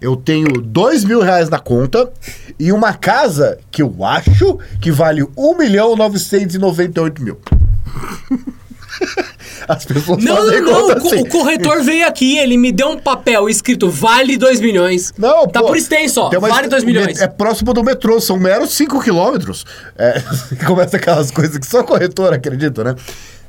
Eu 0.00 0.16
tenho 0.16 0.60
2 0.62 1.04
mil 1.04 1.20
reais 1.20 1.48
na 1.48 1.58
conta 1.58 2.10
e 2.58 2.70
uma 2.72 2.94
casa 2.94 3.58
que 3.70 3.82
eu 3.82 4.04
acho 4.04 4.58
que 4.80 4.92
vale 4.92 5.26
1 5.36 5.58
milhão 5.58 5.96
998 5.96 7.22
mil. 7.22 7.38
As 9.68 9.84
pessoas 9.84 10.24
Não, 10.24 10.36
fazem 10.36 10.60
não, 10.62 10.88
não. 10.88 10.96
assim. 10.96 11.20
o 11.20 11.28
corretor 11.28 11.82
veio 11.82 12.06
aqui, 12.06 12.38
ele 12.38 12.56
me 12.56 12.72
deu 12.72 12.88
um 12.88 12.98
papel 12.98 13.48
escrito 13.48 13.90
vale 13.90 14.36
2 14.38 14.60
milhões. 14.60 15.12
Não, 15.18 15.46
Tá 15.46 15.60
pô, 15.60 15.66
por 15.68 15.76
extenso, 15.76 16.20
ó. 16.22 16.30
Vale 16.40 16.68
2 16.68 16.84
milhões. 16.84 17.20
É 17.20 17.28
próximo 17.28 17.74
do 17.74 17.84
metrô, 17.84 18.18
são 18.20 18.38
meros 18.38 18.70
5 18.70 19.00
quilômetros. 19.02 19.66
É, 19.98 20.22
começa 20.66 20.96
aquelas 20.96 21.30
coisas 21.30 21.58
que 21.58 21.66
só 21.66 21.82
corretor 21.82 22.32
acredita, 22.32 22.82
né? 22.82 22.94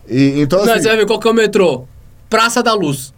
E, 0.08 0.42
então, 0.42 0.66
Não, 0.66 0.74
assim, 0.74 0.82
você 0.84 0.88
vai 0.90 0.98
ver 0.98 1.06
qual 1.06 1.20
que 1.20 1.28
é 1.28 1.32
o 1.32 1.34
metrô. 1.34 1.86
Praça 2.30 2.62
da 2.62 2.74
Luz. 2.74 3.14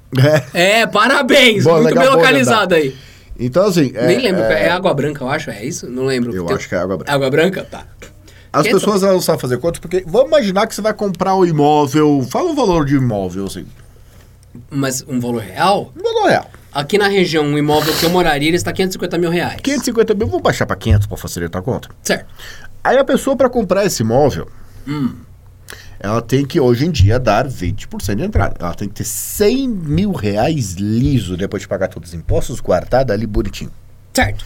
é, 0.53 0.81
É, 0.81 0.88
parabéns. 0.88 1.63
Boa, 1.63 1.81
muito 1.81 1.96
legal, 1.96 2.05
bem 2.05 2.15
localizado 2.15 2.75
aí. 2.75 2.96
então, 3.39 3.65
assim... 3.65 3.91
é- 3.96 4.08
Nem 4.08 4.20
lembro. 4.20 4.41
É, 4.43 4.65
é, 4.67 4.70
Água 4.70 4.93
Branca, 4.93 5.24
eu 5.24 5.29
acho. 5.29 5.50
É 5.50 5.65
isso? 5.65 5.89
Não 5.89 6.03
lembro. 6.05 6.36
Eu 6.36 6.46
Tem- 6.46 6.55
acho 6.55 6.70
que 6.70 6.75
é 6.75 6.77
Água 6.77 6.98
Branca. 6.98 7.12
Água 7.13 7.29
Branca? 7.29 7.67
Tá. 7.70 7.84
As 8.53 8.63
Que- 8.65 8.74
pessoas 8.74 9.01
elas 9.01 9.15
não 9.15 9.22
sabem 9.22 9.39
fazer 9.41 9.58
conta, 9.60 9.79
porque 9.79 10.03
vamos 10.05 10.27
imaginar 10.27 10.67
que 10.67 10.75
você 10.75 10.81
vai 10.81 10.93
comprar 10.93 11.36
um 11.36 11.46
imóvel... 11.46 12.25
Fala 12.29 12.50
o 12.51 12.55
valor 12.55 12.86
de 12.86 12.96
imóvel, 12.96 13.46
assim. 13.46 13.65
Mas 14.70 15.03
um 15.08 15.20
valor 15.20 15.41
real? 15.41 15.93
Um 15.98 16.03
valor 16.03 16.29
real. 16.29 16.51
Aqui 16.74 16.98
na 16.98 17.08
região, 17.08 17.46
um 17.46 17.58
imóvel 17.58 17.93
que 17.96 18.05
eu 18.05 18.10
moraria, 18.10 18.50
ele 18.50 18.58
está 18.58 18.74
550 18.74 19.17
mil 19.17 19.29
reais. 19.29 19.60
550 19.62 20.13
mil, 20.15 20.27
vamos 20.27 20.41
baixar 20.41 20.65
para 20.65 20.75
500 20.75 21.08
para 21.08 21.17
facilitar 21.17 21.62
a 21.62 21.63
conta. 21.63 21.89
Certo. 22.03 22.25
Aí 22.84 22.98
a 22.98 23.03
pessoa, 23.05 23.36
para 23.38 23.50
comprar 23.50 23.86
esse 23.86 24.03
imóvel, 24.03 24.48
Hum. 24.88 25.13
ela 26.00 26.22
tem 26.22 26.46
que, 26.46 26.60
hoje 26.60 26.86
em 26.86 26.91
dia, 26.91 27.17
dar 27.20 27.48
20% 27.48 28.17
de 28.17 28.24
entrada. 28.24 28.55
Ela 28.60 28.74
tem 28.74 28.88
que 28.89 28.96
ter 28.96 29.03
100 29.05 29.67
mil 29.70 30.12
reais 30.12 30.74
liso 30.74 31.38
depois 31.38 31.62
de 31.62 31.67
pagar 31.70 31.88
todos 31.88 32.10
os 32.10 32.15
impostos, 32.15 32.60
guardado 32.60 33.12
ali 33.12 33.25
bonitinho, 33.25 33.72
Certo. 34.13 34.43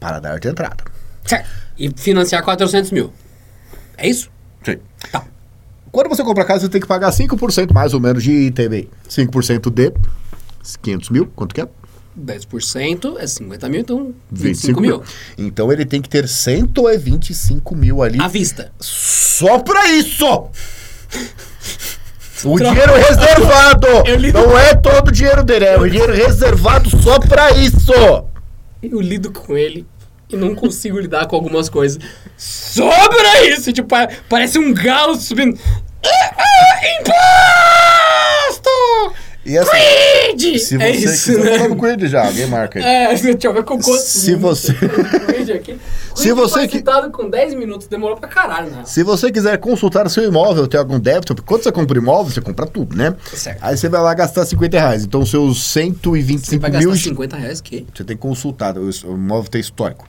para 0.00 0.18
dar 0.20 0.38
de 0.38 0.48
entrada. 0.48 0.84
Certo. 1.24 1.48
E 1.78 1.90
financiar 1.96 2.42
400 2.42 2.90
mil. 2.90 3.12
É 3.96 4.08
isso? 4.08 4.30
Sim. 4.64 4.78
Tá. 5.10 5.24
Quando 5.90 6.08
você 6.08 6.22
compra 6.24 6.44
casa, 6.44 6.60
você 6.60 6.68
tem 6.68 6.80
que 6.80 6.86
pagar 6.86 7.10
5% 7.10 7.72
mais 7.72 7.92
ou 7.92 8.00
menos 8.00 8.22
de 8.22 8.32
ITBI. 8.32 8.88
5% 9.08 9.70
de 9.70 9.92
500 10.82 11.10
mil, 11.10 11.26
quanto 11.34 11.54
que 11.54 11.60
é? 11.60 11.68
10% 12.18 13.16
é 13.18 13.26
50 13.26 13.68
mil, 13.68 13.80
então 13.80 14.14
25 14.30 14.80
25, 14.80 14.80
mil. 14.80 14.96
mil. 14.98 15.04
Então 15.38 15.72
ele 15.72 15.84
tem 15.84 16.00
que 16.00 16.08
ter 16.08 16.28
125 16.28 17.74
mil 17.74 18.02
ali 18.02 18.20
À 18.20 18.28
vista. 18.28 18.72
só 18.80 19.58
pra 19.58 19.88
isso! 19.92 20.24
O 22.44 22.56
dinheiro 22.58 22.92
reservado! 22.94 23.86
Não 24.34 24.58
é 24.58 24.74
todo 24.74 25.08
o 25.08 25.12
dinheiro 25.12 25.44
dele, 25.44 25.64
é 25.64 25.78
o 25.78 25.88
dinheiro 25.88 26.12
reservado 26.12 26.90
só 27.00 27.20
pra 27.20 27.52
isso! 27.52 27.92
Eu 28.82 29.00
lido 29.00 29.30
com 29.30 29.56
ele 29.56 29.86
e 30.32 30.38
não 30.38 30.54
consigo 30.54 30.98
lidar 30.98 31.26
com 31.26 31.36
algumas 31.36 31.68
coisas. 31.68 31.98
Sobra 32.36 33.46
isso! 33.48 33.72
Tipo, 33.72 33.88
pa- 33.88 34.08
parece 34.28 34.58
um 34.58 34.72
galo 34.72 35.14
subindo. 35.16 35.58
Ah, 36.04 36.34
ah, 36.38 37.00
imposto! 38.52 38.70
E 39.44 39.58
assim, 39.58 39.70
Creed! 39.70 40.58
se 40.60 40.76
você 40.76 40.82
é 40.84 40.90
isso, 40.92 41.34
quiser, 41.34 41.68
né? 41.68 41.92
ele 41.94 42.06
já, 42.08 42.24
alguém 42.26 42.46
marca 42.46 42.78
aí. 42.78 42.84
É, 42.84 43.08
deixa 43.16 43.48
eu 43.48 43.52
ver 43.52 43.64
com 43.64 43.76
quanto. 43.80 43.98
Se 44.00 44.36
você- 44.36 44.72
Creed 44.72 45.50
aqui. 45.50 45.80
Se 46.14 46.22
Creed 46.22 46.36
você 46.36 46.68
que- 46.68 46.76
citado 46.78 47.10
com 47.10 47.28
10 47.28 47.54
minutos, 47.54 47.88
demorou 47.88 48.16
pra 48.16 48.28
caralho, 48.28 48.70
né? 48.70 48.82
Se 48.84 49.02
você 49.02 49.32
quiser 49.32 49.58
consultar 49.58 50.08
seu 50.10 50.22
imóvel, 50.24 50.68
ter 50.68 50.76
algum 50.76 50.98
débito, 51.00 51.34
porque 51.34 51.48
quando 51.48 51.64
você 51.64 51.72
compra 51.72 51.98
imóvel, 51.98 52.32
você 52.32 52.40
compra 52.40 52.66
tudo, 52.66 52.96
né? 52.96 53.16
Certo. 53.34 53.58
Aí 53.62 53.76
você 53.76 53.88
vai 53.88 54.00
lá 54.00 54.14
gastar 54.14 54.44
50 54.46 54.78
reais. 54.78 55.02
Então, 55.04 55.26
seus 55.26 55.60
Você 55.64 55.80
125 55.82 56.60
vai 56.62 56.70
mil. 56.70 56.90
gastar 56.90 57.02
50 57.08 57.36
reais 57.36 57.60
que? 57.60 57.84
Você 57.92 58.04
tem 58.04 58.16
que 58.16 58.22
consultar, 58.22 58.78
o, 58.78 58.88
o 58.88 59.14
imóvel 59.14 59.50
tem 59.50 59.60
histórico. 59.60 60.06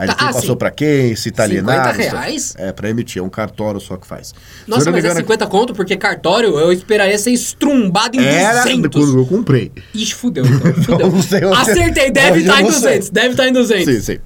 Aí 0.00 0.06
Tá, 0.06 0.14
tem 0.14 0.28
ah, 0.28 0.32
passou 0.32 0.56
pra 0.56 0.70
quem, 0.70 1.14
se 1.14 1.30
tá 1.30 1.46
50 1.46 1.70
alienado. 1.72 1.96
se- 2.02 2.08
reais? 2.08 2.54
É, 2.56 2.72
pra 2.72 2.88
emitir, 2.88 3.20
é 3.20 3.22
um 3.22 3.28
cartório 3.28 3.78
só 3.78 3.98
que 3.98 4.06
faz. 4.06 4.32
Nossa, 4.66 4.90
mas 4.90 5.04
é 5.04 5.08
engano, 5.08 5.20
50 5.20 5.46
conto, 5.46 5.74
porque 5.74 5.94
cartório 5.94 6.58
eu 6.58 6.72
esperaria 6.72 7.18
ser 7.18 7.32
estrumbado 7.32 8.16
em 8.16 8.24
Era 8.24 8.62
200. 8.62 9.04
quando 9.04 9.18
eu 9.18 9.26
comprei. 9.26 9.70
Ixi, 9.92 10.14
fudeu, 10.14 10.46
então. 10.46 10.72
Fudeu. 10.82 11.10
Não 11.10 11.22
sei 11.22 11.44
Acertei, 11.44 12.08
deve 12.12 12.40
estar 12.40 12.60
em 12.60 12.62
não 12.64 12.70
sei. 12.72 12.80
200. 12.80 13.10
Deve 13.10 13.28
estar 13.28 13.46
em 13.48 13.52
200. 13.52 13.94
Sim, 13.94 14.00
sim. 14.14 14.18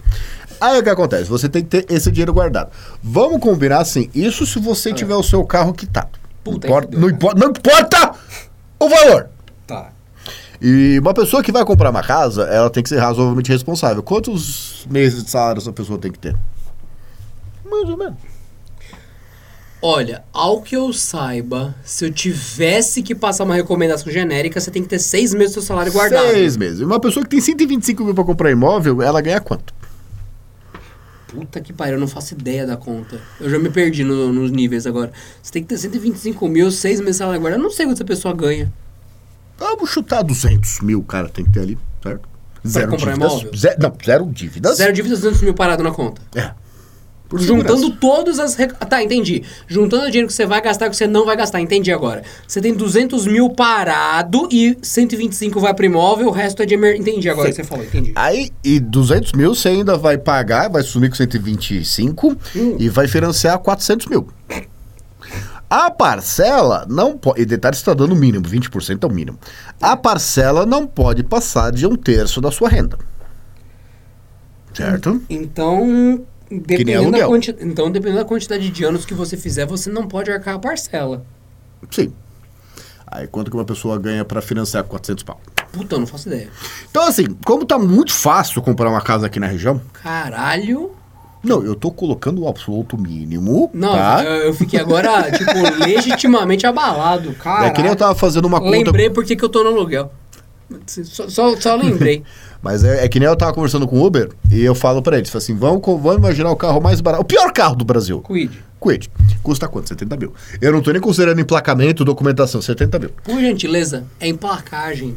Aí 0.60 0.78
o 0.78 0.82
que 0.84 0.90
acontece? 0.90 1.24
Você 1.28 1.48
tem 1.48 1.64
que 1.64 1.68
ter 1.68 1.92
esse 1.92 2.08
dinheiro 2.12 2.32
guardado. 2.32 2.70
Vamos 3.02 3.40
combinar 3.40 3.78
assim, 3.80 4.08
isso 4.14 4.46
se 4.46 4.60
você 4.60 4.92
tiver 4.92 5.16
o 5.16 5.22
seu 5.24 5.42
carro 5.44 5.72
quitado. 5.74 6.10
Ah. 6.14 6.18
Puta, 6.44 6.68
não, 6.68 6.76
importa, 6.78 6.98
não, 7.00 7.08
importa, 7.10 7.40
não 7.40 7.48
importa 7.50 8.12
o 8.78 8.88
valor. 8.88 9.28
Tá. 9.66 9.90
E 10.60 10.98
uma 11.00 11.12
pessoa 11.12 11.42
que 11.42 11.52
vai 11.52 11.64
comprar 11.64 11.90
uma 11.90 12.02
casa, 12.02 12.44
ela 12.44 12.70
tem 12.70 12.82
que 12.82 12.88
ser 12.88 12.98
razoavelmente 12.98 13.50
responsável. 13.50 14.02
Quantos 14.02 14.86
meses 14.90 15.22
de 15.24 15.30
salário 15.30 15.60
essa 15.60 15.72
pessoa 15.72 15.98
tem 15.98 16.10
que 16.12 16.18
ter? 16.18 16.36
Mais 17.64 17.88
ou 17.88 17.96
menos. 17.96 18.14
Olha, 19.82 20.24
ao 20.32 20.62
que 20.62 20.74
eu 20.74 20.92
saiba, 20.94 21.74
se 21.84 22.06
eu 22.06 22.10
tivesse 22.10 23.02
que 23.02 23.14
passar 23.14 23.44
uma 23.44 23.54
recomendação 23.54 24.10
genérica, 24.10 24.58
você 24.58 24.70
tem 24.70 24.82
que 24.82 24.88
ter 24.88 24.98
seis 24.98 25.34
meses 25.34 25.50
do 25.50 25.60
seu 25.60 25.62
salário 25.62 25.92
guardado. 25.92 26.26
Seis 26.30 26.56
meses. 26.56 26.80
Uma 26.80 26.98
pessoa 26.98 27.22
que 27.22 27.28
tem 27.28 27.40
125 27.40 28.02
mil 28.02 28.14
pra 28.14 28.24
comprar 28.24 28.50
imóvel, 28.50 29.02
ela 29.02 29.20
ganha 29.20 29.40
quanto? 29.42 29.74
Puta 31.28 31.60
que 31.60 31.72
pariu, 31.72 31.94
eu 31.94 32.00
não 32.00 32.08
faço 32.08 32.32
ideia 32.32 32.66
da 32.66 32.76
conta. 32.78 33.20
Eu 33.38 33.50
já 33.50 33.58
me 33.58 33.68
perdi 33.68 34.04
no- 34.04 34.32
nos 34.32 34.50
níveis 34.50 34.86
agora. 34.86 35.12
Você 35.42 35.52
tem 35.52 35.62
que 35.62 35.68
ter 35.68 35.76
125 35.76 36.48
mil, 36.48 36.70
seis 36.70 37.00
meses 37.00 37.16
de 37.16 37.18
salário 37.18 37.40
guardado. 37.40 37.60
Eu 37.60 37.64
não 37.64 37.70
sei 37.70 37.84
quanto 37.84 37.96
essa 37.96 38.04
pessoa 38.04 38.32
ganha. 38.32 38.72
Vamos 39.58 39.90
chutar 39.90 40.22
200 40.22 40.80
mil, 40.80 40.98
o 41.00 41.04
cara 41.04 41.28
tem 41.28 41.44
que 41.44 41.52
ter 41.52 41.60
ali, 41.60 41.78
certo? 42.02 42.28
Zero 42.66 42.96
dívidas. 42.96 43.16
imóvel? 43.16 43.50
Ze- 43.56 43.76
não, 43.78 43.92
zero 44.04 44.26
dívidas. 44.32 44.76
Zero 44.78 44.92
dívidas, 44.92 45.20
200 45.20 45.42
mil 45.42 45.54
parado 45.54 45.82
na 45.82 45.90
conta. 45.90 46.20
É. 46.34 46.50
Por 47.28 47.38
Juntando 47.40 47.78
segurança. 47.78 47.98
todas 48.00 48.38
as. 48.38 48.54
rec- 48.54 48.74
Tá, 48.86 49.02
entendi. 49.02 49.42
Juntando 49.66 50.04
o 50.04 50.06
dinheiro 50.10 50.28
que 50.28 50.32
você 50.34 50.44
vai 50.46 50.60
gastar 50.60 50.86
e 50.86 50.90
que 50.90 50.96
você 50.96 51.06
não 51.06 51.24
vai 51.24 51.36
gastar. 51.36 51.60
Entendi 51.60 51.90
agora. 51.90 52.22
Você 52.46 52.60
tem 52.60 52.72
200 52.74 53.26
mil 53.26 53.48
parado 53.50 54.46
e 54.52 54.76
125 54.82 55.58
vai 55.58 55.72
pro 55.74 55.84
imóvel, 55.86 56.28
o 56.28 56.30
resto 56.30 56.62
é 56.62 56.66
de 56.66 56.74
emer... 56.74 56.96
Entendi 56.96 57.28
agora 57.28 57.48
o 57.48 57.50
que 57.50 57.56
você 57.56 57.64
falou, 57.64 57.84
entendi. 57.84 58.12
Aí, 58.14 58.50
e 58.62 58.78
200 58.78 59.32
mil 59.32 59.54
você 59.54 59.68
ainda 59.70 59.96
vai 59.96 60.16
pagar, 60.18 60.68
vai 60.68 60.82
sumir 60.82 61.08
com 61.10 61.16
125 61.16 62.36
Hum. 62.54 62.76
e 62.78 62.88
vai 62.88 63.08
financiar 63.08 63.58
400 63.58 64.06
mil. 64.06 64.28
A 65.74 65.90
parcela 65.90 66.86
não 66.88 67.18
pode. 67.18 67.42
E 67.42 67.44
detalhe, 67.44 67.74
você 67.74 67.80
está 67.80 67.92
dando 67.92 68.12
o 68.12 68.16
mínimo, 68.16 68.44
20% 68.44 69.02
é 69.02 69.06
o 69.08 69.10
mínimo. 69.10 69.36
A 69.82 69.96
parcela 69.96 70.64
não 70.64 70.86
pode 70.86 71.24
passar 71.24 71.72
de 71.72 71.84
um 71.84 71.96
terço 71.96 72.40
da 72.40 72.52
sua 72.52 72.68
renda. 72.68 72.96
Certo? 74.72 75.20
Então, 75.28 76.24
dependendo 76.48 77.10
da, 77.10 77.26
quanti... 77.26 77.56
então, 77.58 77.90
dependendo 77.90 78.18
da 78.20 78.24
quantidade 78.24 78.70
de 78.70 78.84
anos 78.84 79.04
que 79.04 79.14
você 79.14 79.36
fizer, 79.36 79.66
você 79.66 79.90
não 79.90 80.06
pode 80.06 80.30
arcar 80.30 80.54
a 80.54 80.58
parcela. 80.60 81.26
Sim. 81.90 82.12
Aí 83.04 83.26
quanto 83.26 83.50
que 83.50 83.56
uma 83.56 83.64
pessoa 83.64 83.98
ganha 83.98 84.24
para 84.24 84.40
financiar 84.40 84.84
400 84.84 85.24
pau? 85.24 85.40
Puta, 85.72 85.96
eu 85.96 85.98
não 85.98 86.06
faço 86.06 86.28
ideia. 86.28 86.50
Então, 86.88 87.04
assim, 87.04 87.26
como 87.44 87.66
tá 87.66 87.80
muito 87.80 88.12
fácil 88.12 88.62
comprar 88.62 88.88
uma 88.88 89.00
casa 89.00 89.26
aqui 89.26 89.40
na 89.40 89.48
região, 89.48 89.80
Caralho. 89.92 90.92
Não, 91.44 91.62
eu 91.64 91.74
tô 91.74 91.90
colocando 91.90 92.42
o 92.42 92.48
absoluto 92.48 92.96
mínimo. 92.96 93.70
Não, 93.72 93.92
tá? 93.92 94.24
eu, 94.24 94.46
eu 94.46 94.54
fiquei 94.54 94.80
agora, 94.80 95.30
tipo, 95.32 95.84
legitimamente 95.84 96.66
abalado. 96.66 97.32
Cara. 97.34 97.66
É 97.66 97.70
que 97.70 97.82
nem 97.82 97.90
eu 97.90 97.96
tava 97.96 98.14
fazendo 98.14 98.46
uma 98.46 98.60
conta. 98.60 98.70
Lembrei 98.70 99.10
porque 99.10 99.36
que 99.36 99.44
eu 99.44 99.48
tô 99.48 99.62
no 99.62 99.70
aluguel. 99.70 100.10
Só, 100.86 101.28
só, 101.28 101.56
só 101.60 101.74
lembrei. 101.76 102.22
Mas 102.62 102.82
é, 102.82 103.04
é 103.04 103.08
que 103.08 103.20
nem 103.20 103.28
eu 103.28 103.36
tava 103.36 103.52
conversando 103.52 103.86
com 103.86 103.98
o 103.98 104.06
Uber 104.06 104.30
e 104.50 104.64
eu 104.64 104.74
falo 104.74 105.02
pra 105.02 105.18
eles, 105.18 105.34
assim, 105.36 105.54
vamos, 105.54 105.82
vamos 105.84 106.16
imaginar 106.16 106.50
o 106.50 106.56
carro 106.56 106.80
mais 106.80 106.98
barato, 107.02 107.22
o 107.22 107.26
pior 107.26 107.52
carro 107.52 107.76
do 107.76 107.84
Brasil, 107.84 108.22
Quid. 108.22 108.64
Quid. 108.80 109.10
Custa 109.42 109.68
quanto? 109.68 109.90
70 109.90 110.16
mil. 110.16 110.32
Eu 110.62 110.72
não 110.72 110.80
tô 110.80 110.90
nem 110.90 111.00
considerando 111.00 111.38
emplacamento, 111.38 112.06
documentação, 112.06 112.62
70 112.62 112.98
mil. 112.98 113.10
Por 113.22 113.38
gentileza, 113.38 114.06
é 114.18 114.28
emplacagem. 114.28 115.14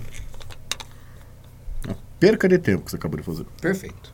Perca 2.19 2.49
de 2.49 2.57
tempo 2.57 2.83
que 2.83 2.91
você 2.91 2.97
acabou 2.97 3.17
de 3.17 3.25
fazer. 3.25 3.45
Perfeito. 3.61 4.13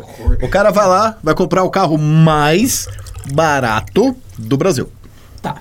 Horror. 0.00 0.38
O 0.42 0.48
cara 0.48 0.70
vai 0.70 0.86
lá, 0.86 1.18
vai 1.22 1.34
comprar 1.34 1.62
o 1.62 1.70
carro 1.70 1.98
mais 1.98 2.88
barato 3.32 4.16
do 4.38 4.56
Brasil. 4.56 4.90
Tá. 5.40 5.56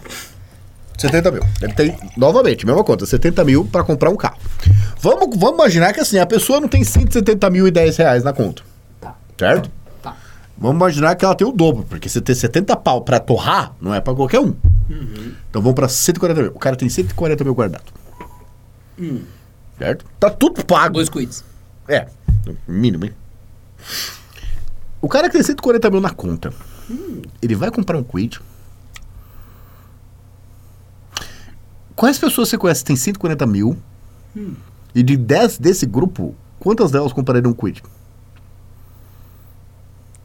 70 0.98 1.32
mil. 1.32 1.44
Ele 1.62 1.74
tem, 1.74 1.98
novamente, 2.16 2.66
mesma 2.66 2.84
conta, 2.84 3.06
70 3.06 3.44
mil 3.44 3.66
pra 3.66 3.84
comprar 3.84 4.10
um 4.10 4.16
carro. 4.16 4.38
Vamos, 5.00 5.38
vamos 5.38 5.56
imaginar 5.56 5.94
que 5.94 6.00
assim, 6.00 6.18
a 6.18 6.26
pessoa 6.26 6.62
não 6.62 6.68
tem 6.68 6.84
170 6.84 7.50
mil 7.50 7.68
e 7.68 7.72
10 7.72 7.98
reais 7.98 8.24
na 8.24 8.32
conta. 8.32 8.64
Tá. 9.02 9.16
Certo? 9.38 9.70
Tá. 10.02 10.16
Vamos 10.58 10.78
imaginar 10.78 11.16
que 11.16 11.26
ela 11.26 11.36
tem 11.36 11.46
o 11.46 11.52
dobro, 11.52 11.84
porque 11.90 12.08
você 12.08 12.22
ter 12.22 12.36
70 12.36 12.76
pau 12.78 13.02
pra 13.02 13.20
torrar 13.20 13.74
não 13.82 13.94
é 13.94 14.00
pra 14.00 14.14
qualquer 14.14 14.40
um. 14.40 14.56
Então 15.50 15.62
vamos 15.62 15.76
pra 15.76 15.90
140 15.90 16.42
mil. 16.42 16.52
O 16.52 16.60
cara 16.60 16.76
tem 16.76 16.88
140 16.88 17.44
mil 17.44 17.54
guardado. 17.54 17.92
Certo? 19.78 20.06
Tá 20.20 20.30
tudo 20.30 20.64
pago. 20.64 20.94
Dois 20.94 21.10
quids. 21.10 21.44
É, 21.88 22.08
mínimo, 22.68 23.06
hein? 23.06 23.14
O 25.04 25.10
cara 25.10 25.28
que 25.28 25.34
tem 25.34 25.44
140 25.44 25.90
mil 25.90 26.00
na 26.00 26.12
conta, 26.12 26.54
ele 27.42 27.56
vai 27.56 27.70
comprar 27.70 27.98
um 27.98 28.04
quid. 28.06 28.40
Quais 31.94 32.18
pessoas 32.18 32.48
você 32.48 32.58
conhece 32.58 32.84
que 32.84 32.88
tem 32.88 32.96
140 32.96 33.46
mil? 33.46 33.78
E 34.96 35.04
de 35.04 35.18
10 35.18 35.58
desse 35.58 35.86
grupo, 35.86 36.34
quantas 36.58 36.90
delas 36.90 37.12
comprariam 37.12 37.52
um 37.52 37.54
quid? 37.54 37.84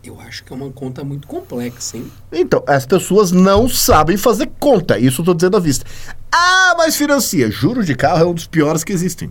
Eu 0.04 0.20
acho 0.20 0.44
que 0.44 0.52
é 0.52 0.56
uma 0.56 0.70
conta 0.70 1.02
muito 1.02 1.26
complexa, 1.26 1.96
hein? 1.96 2.08
Então, 2.30 2.62
as 2.64 2.86
pessoas 2.86 3.32
não 3.32 3.68
sabem 3.68 4.16
fazer 4.16 4.48
conta. 4.60 4.96
Isso 4.96 5.22
eu 5.22 5.24
tô 5.24 5.34
dizendo 5.34 5.56
à 5.56 5.60
vista. 5.60 5.84
Ah, 6.30 6.76
mas 6.78 6.94
financia. 6.94 7.50
Juros 7.50 7.84
de 7.84 7.96
carro 7.96 8.22
é 8.22 8.26
um 8.26 8.32
dos 8.32 8.46
piores 8.46 8.84
que 8.84 8.92
existem. 8.92 9.28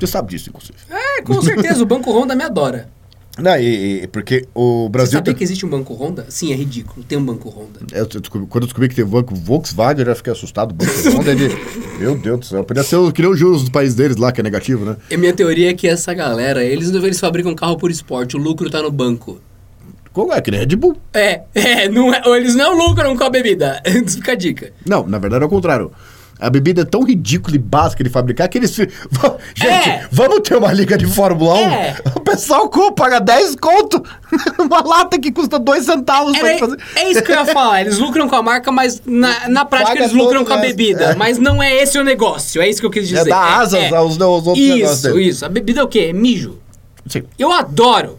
Você 0.00 0.08
sabe 0.08 0.30
disso, 0.30 0.50
inclusive. 0.50 0.78
É, 0.90 1.22
com 1.22 1.40
certeza, 1.40 1.80
o 1.80 1.86
Banco 1.86 2.10
Honda 2.10 2.34
me 2.34 2.42
adora. 2.42 2.90
Não, 3.38 3.56
e, 3.56 4.02
e- 4.02 4.06
porque 4.08 4.46
o 4.54 4.84
Você 4.84 4.90
Brasil. 4.90 5.12
sabia 5.12 5.24
tem- 5.32 5.34
que 5.38 5.42
existe 5.44 5.64
um 5.64 5.68
Banco 5.68 5.94
Honda? 5.94 6.26
Sim, 6.28 6.52
é 6.52 6.54
ridículo. 6.54 7.02
Tem 7.04 7.16
um 7.16 7.24
Banco 7.24 7.48
Honda. 7.48 7.80
Eu 7.92 8.04
descobri- 8.06 8.46
quando 8.46 8.64
eu 8.64 8.66
descobri 8.66 8.88
que 8.90 8.94
tem 8.94 9.04
banco 9.06 9.34
Volkswagen, 9.34 10.00
eu 10.00 10.06
já 10.06 10.14
fiquei 10.14 10.32
assustado. 10.32 10.74
Banco 10.74 10.92
Honda 11.16 11.32
é 11.32 11.34
de... 11.34 11.48
Meu 11.98 12.14
Deus 12.16 12.40
do 12.40 12.46
céu. 12.46 12.62
Podia 12.64 12.82
ser 12.82 12.96
o- 12.96 13.10
que 13.10 13.22
nem 13.22 13.30
os 13.30 13.38
juros 13.38 13.64
do 13.64 13.70
país 13.70 13.94
deles 13.94 14.16
lá, 14.18 14.30
que 14.32 14.40
é 14.40 14.44
negativo, 14.44 14.84
né? 14.84 14.96
E 15.10 15.16
minha 15.16 15.32
teoria 15.32 15.70
é 15.70 15.74
que 15.74 15.88
essa 15.88 16.12
galera, 16.12 16.62
eles, 16.62 16.90
eles 16.92 17.18
fabricam 17.18 17.54
carro 17.54 17.78
por 17.78 17.90
esporte, 17.90 18.36
o 18.36 18.40
lucro 18.40 18.68
tá 18.68 18.82
no 18.82 18.90
banco. 18.90 19.40
Como 20.12 20.30
é? 20.30 20.42
Que 20.42 20.50
nem 20.50 20.60
Red 20.60 20.76
Bull. 20.76 20.94
É, 21.14 21.40
é, 21.54 21.88
não 21.88 22.12
é, 22.12 22.20
ou 22.26 22.36
eles 22.36 22.54
não 22.54 22.76
lucram 22.76 23.16
com 23.16 23.24
a 23.24 23.30
bebida. 23.30 23.80
Fica 24.08 24.32
a 24.32 24.34
dica. 24.34 24.72
Não, 24.86 25.06
na 25.06 25.18
verdade 25.18 25.42
é 25.42 25.46
o 25.46 25.48
contrário. 25.50 25.90
A 26.40 26.50
bebida 26.50 26.82
é 26.82 26.84
tão 26.84 27.04
ridícula 27.04 27.54
e 27.54 27.58
básica 27.58 28.02
de 28.02 28.10
fabricar 28.10 28.48
que 28.48 28.58
eles. 28.58 28.74
Gente, 29.54 29.88
É. 29.88 30.06
vamos 30.10 30.40
ter 30.40 30.56
uma 30.56 30.72
liga 30.72 30.98
de 30.98 31.06
Fórmula 31.06 31.54
1? 31.54 31.58
É. 31.70 31.96
O 32.16 32.20
pessoal 32.20 32.68
paga 32.96 33.20
10 33.20 33.56
conto 33.56 34.02
numa 34.58 34.80
lata 34.82 35.18
que 35.20 35.30
custa 35.30 35.58
2 35.58 35.84
centavos 35.84 36.36
pra 36.36 36.48
Era- 36.50 36.58
fazer. 36.58 36.78
é 36.96 37.10
isso 37.10 37.22
que 37.22 37.30
eu 37.30 37.36
ia 37.36 37.46
falar. 37.46 37.82
Eles 37.82 37.98
lucram 37.98 38.28
com 38.28 38.34
a 38.36 38.42
marca, 38.42 38.72
mas 38.72 39.00
na, 39.06 39.48
na 39.48 39.64
prática 39.64 39.92
Paga 39.92 40.04
eles 40.04 40.12
lucram 40.12 40.44
com 40.44 40.52
a 40.52 40.56
bebida. 40.56 41.04
É. 41.04 41.14
Mas 41.14 41.38
não 41.38 41.62
é 41.62 41.74
esse 41.76 41.98
o 41.98 42.04
negócio. 42.04 42.60
É 42.60 42.68
isso 42.68 42.80
que 42.80 42.86
eu 42.86 42.90
quis 42.90 43.06
dizer. 43.08 43.20
É 43.20 43.30
dar 43.30 43.60
asas 43.60 43.92
aos, 43.92 44.20
aos 44.20 44.46
outros 44.46 44.58
negócios 44.58 45.04
Isso, 45.04 45.20
isso. 45.20 45.46
A 45.46 45.48
bebida 45.48 45.80
é 45.80 45.84
o 45.84 45.88
quê? 45.88 46.08
É 46.10 46.12
mijo. 46.12 46.58
Sim. 47.06 47.22
Eu 47.38 47.52
adoro. 47.52 48.18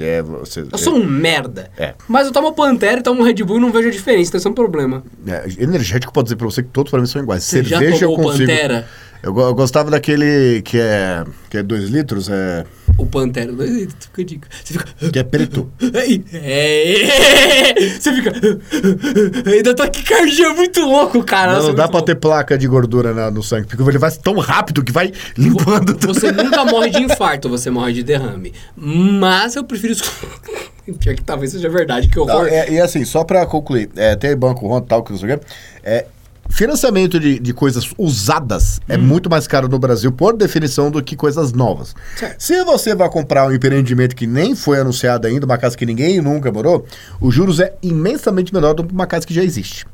É, 0.00 0.22
você, 0.22 0.64
Eu 0.70 0.78
sou 0.78 0.94
um 0.94 1.04
merda. 1.04 1.70
É. 1.76 1.94
Mas 2.08 2.26
eu 2.26 2.32
tomo 2.32 2.52
Pantera 2.52 3.00
e 3.00 3.02
tomo 3.02 3.22
Red 3.22 3.34
Bull 3.44 3.58
e 3.58 3.60
não 3.60 3.72
vejo 3.72 3.88
a 3.88 3.90
diferença. 3.90 4.30
Então 4.30 4.38
isso 4.38 4.48
é 4.48 4.50
um 4.50 4.54
problema. 4.54 5.02
é, 5.26 5.44
energético 5.62 6.12
pode 6.12 6.26
dizer 6.26 6.36
pra 6.36 6.46
você 6.46 6.62
que 6.62 6.68
todos 6.70 6.90
pra 6.90 7.00
mim 7.00 7.06
são 7.06 7.22
iguais. 7.22 7.44
Você 7.44 7.62
já 7.62 7.78
Cerveja 7.78 8.04
eu 8.04 8.10
tomou 8.10 8.26
consigo. 8.30 8.50
Pantera? 8.50 8.86
Eu, 9.22 9.36
eu 9.38 9.54
gostava 9.54 9.90
daquele 9.90 10.62
que 10.62 10.78
é 10.78 11.24
que 11.50 11.58
é 11.58 11.62
2 11.62 11.88
litros, 11.90 12.28
é, 12.28 12.64
O 12.98 13.06
Pantera. 13.06 13.52
Fica 13.52 14.20
a 14.22 14.24
dica. 14.24 14.48
Você 14.64 14.72
fica... 14.74 15.10
que 15.12 15.18
é 15.20 15.22
preto. 15.22 15.70
É, 16.34 17.04
você 17.98 18.12
fica. 18.12 18.32
Ainda 19.50 19.74
tá 19.74 19.84
aqui 19.84 20.02
cardio 20.02 20.54
muito 20.56 20.80
louco, 20.80 21.22
cara. 21.22 21.54
Não, 21.58 21.68
não 21.68 21.74
dá 21.74 21.84
pra 21.86 21.98
louco. 21.98 22.06
ter 22.06 22.16
placa 22.16 22.58
de 22.58 22.66
gordura 22.66 23.14
na- 23.14 23.30
no 23.30 23.42
sangue, 23.42 23.68
porque 23.68 23.82
ele 23.82 23.98
vai 23.98 24.10
tão 24.10 24.36
rápido 24.38 24.82
que 24.82 24.90
vai 24.92 25.12
limpando 25.36 25.94
tudo. 25.94 26.12
Você 26.12 26.32
nunca 26.32 26.64
morre 26.64 26.90
de 26.90 27.02
infarto, 27.04 27.48
você 27.48 27.70
morre 27.70 27.92
de 27.92 28.02
derrame. 28.02 28.52
Mas 28.76 29.54
eu 29.56 29.62
prefiro. 29.64 29.94
Pior 30.98 31.14
que 31.14 31.22
talvez 31.22 31.52
seja 31.52 31.68
verdade, 31.68 32.08
que 32.08 32.16
Não, 32.16 32.24
horror. 32.24 32.48
é- 32.48 32.70
e 32.72 32.80
assim, 32.80 33.04
só 33.04 33.22
pra 33.22 33.44
concluir, 33.46 33.90
é, 33.94 34.16
tem 34.16 34.34
banco 34.34 34.66
Ron 34.66 34.80
tal, 34.80 35.02
que 35.04 35.12
não 35.12 35.18
sei 35.18 35.34
o 35.34 35.38
quê, 35.38 35.44
é, 35.84 36.06
financiamento 36.48 37.20
de, 37.20 37.38
de 37.38 37.52
coisas 37.52 37.92
usadas 37.96 38.80
é 38.88 38.96
muito 38.96 39.28
mais 39.28 39.46
caro 39.46 39.68
no 39.68 39.78
Brasil, 39.78 40.10
por 40.10 40.36
definição, 40.36 40.90
do 40.90 41.02
que 41.02 41.14
coisas 41.14 41.52
novas. 41.52 41.94
Certo. 42.16 42.40
Se 42.40 42.64
você 42.64 42.94
vai 42.94 43.08
comprar 43.08 43.46
um 43.46 43.52
empreendimento 43.52 44.16
que 44.16 44.26
nem 44.26 44.54
foi 44.54 44.80
anunciado 44.80 45.26
ainda, 45.26 45.46
uma 45.46 45.58
casa 45.58 45.76
que 45.76 45.86
ninguém 45.86 46.20
nunca 46.20 46.50
morou, 46.50 46.86
os 47.20 47.34
juros 47.34 47.60
é 47.60 47.74
imensamente 47.82 48.52
menor 48.52 48.74
do 48.74 48.84
que 48.84 48.92
uma 48.92 49.06
casa 49.06 49.26
que 49.26 49.34
já 49.34 49.42
existe. 49.42 49.86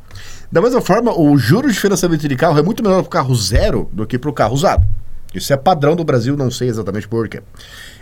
Da 0.51 0.61
mesma 0.61 0.81
forma, 0.81 1.13
o 1.19 1.37
juros 1.37 1.75
de 1.75 1.81
financiamento 1.81 2.29
de 2.29 2.37
carro 2.37 2.59
é 2.59 2.63
muito 2.63 2.83
menor 2.83 3.03
para 3.03 3.07
o 3.07 3.11
carro 3.11 3.35
zero 3.35 3.89
do 3.93 4.07
que 4.07 4.19
para 4.19 4.31
o 4.31 4.33
carro 4.33 4.55
usado. 4.55 4.87
Isso 5.35 5.53
é 5.53 5.57
padrão 5.57 5.97
do 5.97 6.05
Brasil, 6.05 6.37
não 6.37 6.51
sei 6.51 6.69
exatamente 6.69 7.09
por 7.09 7.29
quê. 7.29 7.43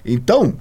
Então, 0.04 0.54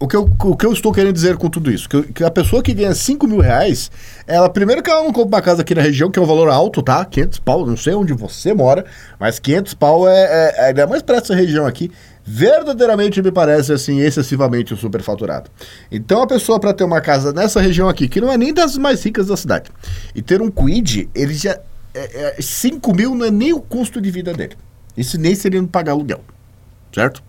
o 0.00 0.08
que, 0.08 0.16
eu, 0.16 0.22
o 0.44 0.56
que 0.56 0.64
eu 0.64 0.72
estou 0.72 0.92
querendo 0.92 1.12
dizer 1.12 1.36
com 1.36 1.50
tudo 1.50 1.70
isso? 1.70 1.86
Que, 1.86 2.02
que 2.14 2.24
a 2.24 2.30
pessoa 2.30 2.62
que 2.62 2.72
ganha 2.72 2.94
5 2.94 3.26
mil 3.26 3.38
reais, 3.38 3.90
ela, 4.26 4.48
primeiro 4.48 4.82
que 4.82 4.90
ela 4.90 5.04
não 5.04 5.12
compra 5.12 5.36
uma 5.36 5.42
casa 5.42 5.60
aqui 5.60 5.74
na 5.74 5.82
região, 5.82 6.10
que 6.10 6.18
é 6.18 6.22
um 6.22 6.26
valor 6.26 6.48
alto, 6.48 6.82
tá? 6.82 7.04
500 7.04 7.38
pau, 7.40 7.66
não 7.66 7.76
sei 7.76 7.92
onde 7.92 8.14
você 8.14 8.54
mora, 8.54 8.86
mas 9.18 9.38
500 9.38 9.74
pau 9.74 10.08
é, 10.08 10.14
é, 10.14 10.54
é 10.56 10.64
ainda 10.68 10.86
mais 10.86 11.02
para 11.02 11.18
essa 11.18 11.34
região 11.34 11.66
aqui, 11.66 11.92
verdadeiramente 12.24 13.20
me 13.20 13.30
parece, 13.30 13.74
assim, 13.74 14.00
excessivamente 14.00 14.74
superfaturado. 14.74 15.50
Então, 15.92 16.22
a 16.22 16.26
pessoa 16.26 16.58
para 16.58 16.72
ter 16.72 16.84
uma 16.84 17.02
casa 17.02 17.30
nessa 17.30 17.60
região 17.60 17.86
aqui, 17.86 18.08
que 18.08 18.22
não 18.22 18.32
é 18.32 18.38
nem 18.38 18.54
das 18.54 18.78
mais 18.78 19.04
ricas 19.04 19.26
da 19.26 19.36
cidade, 19.36 19.70
e 20.14 20.22
ter 20.22 20.40
um 20.40 20.50
quid, 20.50 21.10
ele 21.14 21.34
já... 21.34 21.60
É, 21.92 22.38
é, 22.38 22.40
5 22.40 22.94
mil 22.94 23.14
não 23.14 23.26
é 23.26 23.30
nem 23.30 23.52
o 23.52 23.60
custo 23.60 24.00
de 24.00 24.10
vida 24.10 24.32
dele. 24.32 24.56
Isso 24.96 25.18
nem 25.18 25.34
seria 25.34 25.62
pagar 25.64 25.92
aluguel, 25.92 26.20
certo? 26.94 27.22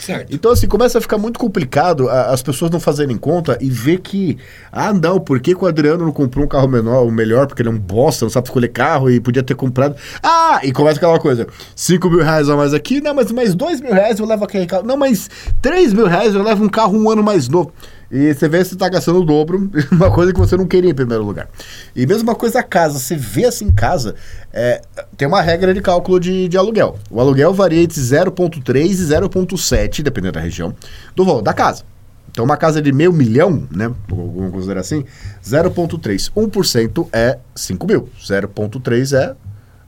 Certo. 0.00 0.34
Então, 0.34 0.50
assim, 0.52 0.66
começa 0.66 0.98
a 0.98 1.00
ficar 1.00 1.18
muito 1.18 1.38
complicado 1.38 2.08
a- 2.08 2.26
as 2.32 2.42
pessoas 2.42 2.70
não 2.70 2.80
fazerem 2.80 3.16
conta 3.16 3.56
e 3.60 3.68
ver 3.70 3.98
que, 4.00 4.38
ah, 4.72 4.92
não, 4.92 5.20
por 5.20 5.40
que, 5.40 5.54
o 5.54 5.66
Adriano 5.66 6.04
não 6.04 6.12
comprou 6.12 6.44
um 6.44 6.48
carro 6.48 6.68
menor, 6.68 7.04
o 7.06 7.10
melhor, 7.10 7.46
porque 7.46 7.62
ele 7.62 7.68
é 7.68 7.72
um 7.72 7.78
bosta, 7.78 8.24
não 8.24 8.30
sabe 8.30 8.46
escolher 8.48 8.68
carro 8.68 9.10
e 9.10 9.20
podia 9.20 9.42
ter 9.42 9.54
comprado. 9.54 9.94
Ah, 10.22 10.60
e 10.62 10.72
começa 10.72 10.96
aquela 10.98 11.18
coisa: 11.18 11.46
5 11.74 12.08
mil 12.10 12.22
reais 12.22 12.48
a 12.48 12.56
mais 12.56 12.72
aqui, 12.74 13.00
não, 13.00 13.14
mas 13.14 13.30
mais 13.32 13.54
2 13.54 13.80
mil 13.80 13.92
reais 13.92 14.18
eu 14.18 14.26
levo 14.26 14.44
aquele 14.44 14.66
carro. 14.66 14.84
Não, 14.86 14.96
mas 14.96 15.28
3 15.60 15.92
mil 15.92 16.06
reais 16.06 16.34
eu 16.34 16.42
levo 16.42 16.64
um 16.64 16.68
carro 16.68 16.96
um 16.96 17.10
ano 17.10 17.22
mais 17.22 17.48
novo. 17.48 17.72
E 18.10 18.34
você 18.34 18.48
vê 18.48 18.64
se 18.64 18.70
você 18.70 18.76
tá 18.76 18.88
gastando 18.88 19.20
o 19.20 19.24
dobro, 19.24 19.70
uma 19.92 20.10
coisa 20.10 20.32
que 20.32 20.38
você 20.38 20.56
não 20.56 20.66
queria 20.66 20.90
em 20.90 20.94
primeiro 20.94 21.24
lugar. 21.24 21.48
E 21.94 22.06
mesma 22.06 22.34
coisa 22.34 22.60
a 22.60 22.62
casa, 22.62 22.98
você 22.98 23.14
vê 23.14 23.44
assim 23.44 23.66
em 23.66 23.72
casa, 23.72 24.14
é, 24.52 24.82
tem 25.16 25.28
uma 25.28 25.40
regra 25.40 25.72
de 25.72 25.80
cálculo 25.80 26.18
de, 26.18 26.48
de 26.48 26.56
aluguel. 26.56 26.98
O 27.10 27.20
aluguel 27.20 27.54
varia 27.54 27.82
entre 27.82 28.00
0,3 28.00 28.84
e 28.84 28.94
0,7, 28.94 30.02
dependendo 30.02 30.32
da 30.32 30.40
região, 30.40 30.74
do 31.14 31.24
valor 31.24 31.42
da 31.42 31.54
casa. 31.54 31.84
Então, 32.30 32.44
uma 32.44 32.56
casa 32.56 32.80
de 32.80 32.92
meio 32.92 33.12
milhão, 33.12 33.66
né? 33.70 33.92
Vamos 34.08 34.52
considerar 34.52 34.80
assim, 34.80 35.04
0,3. 35.44 36.30
1% 36.32 37.08
é 37.12 37.38
5 37.54 37.86
mil. 37.86 38.08
0,3 38.22 39.18
é 39.18 39.34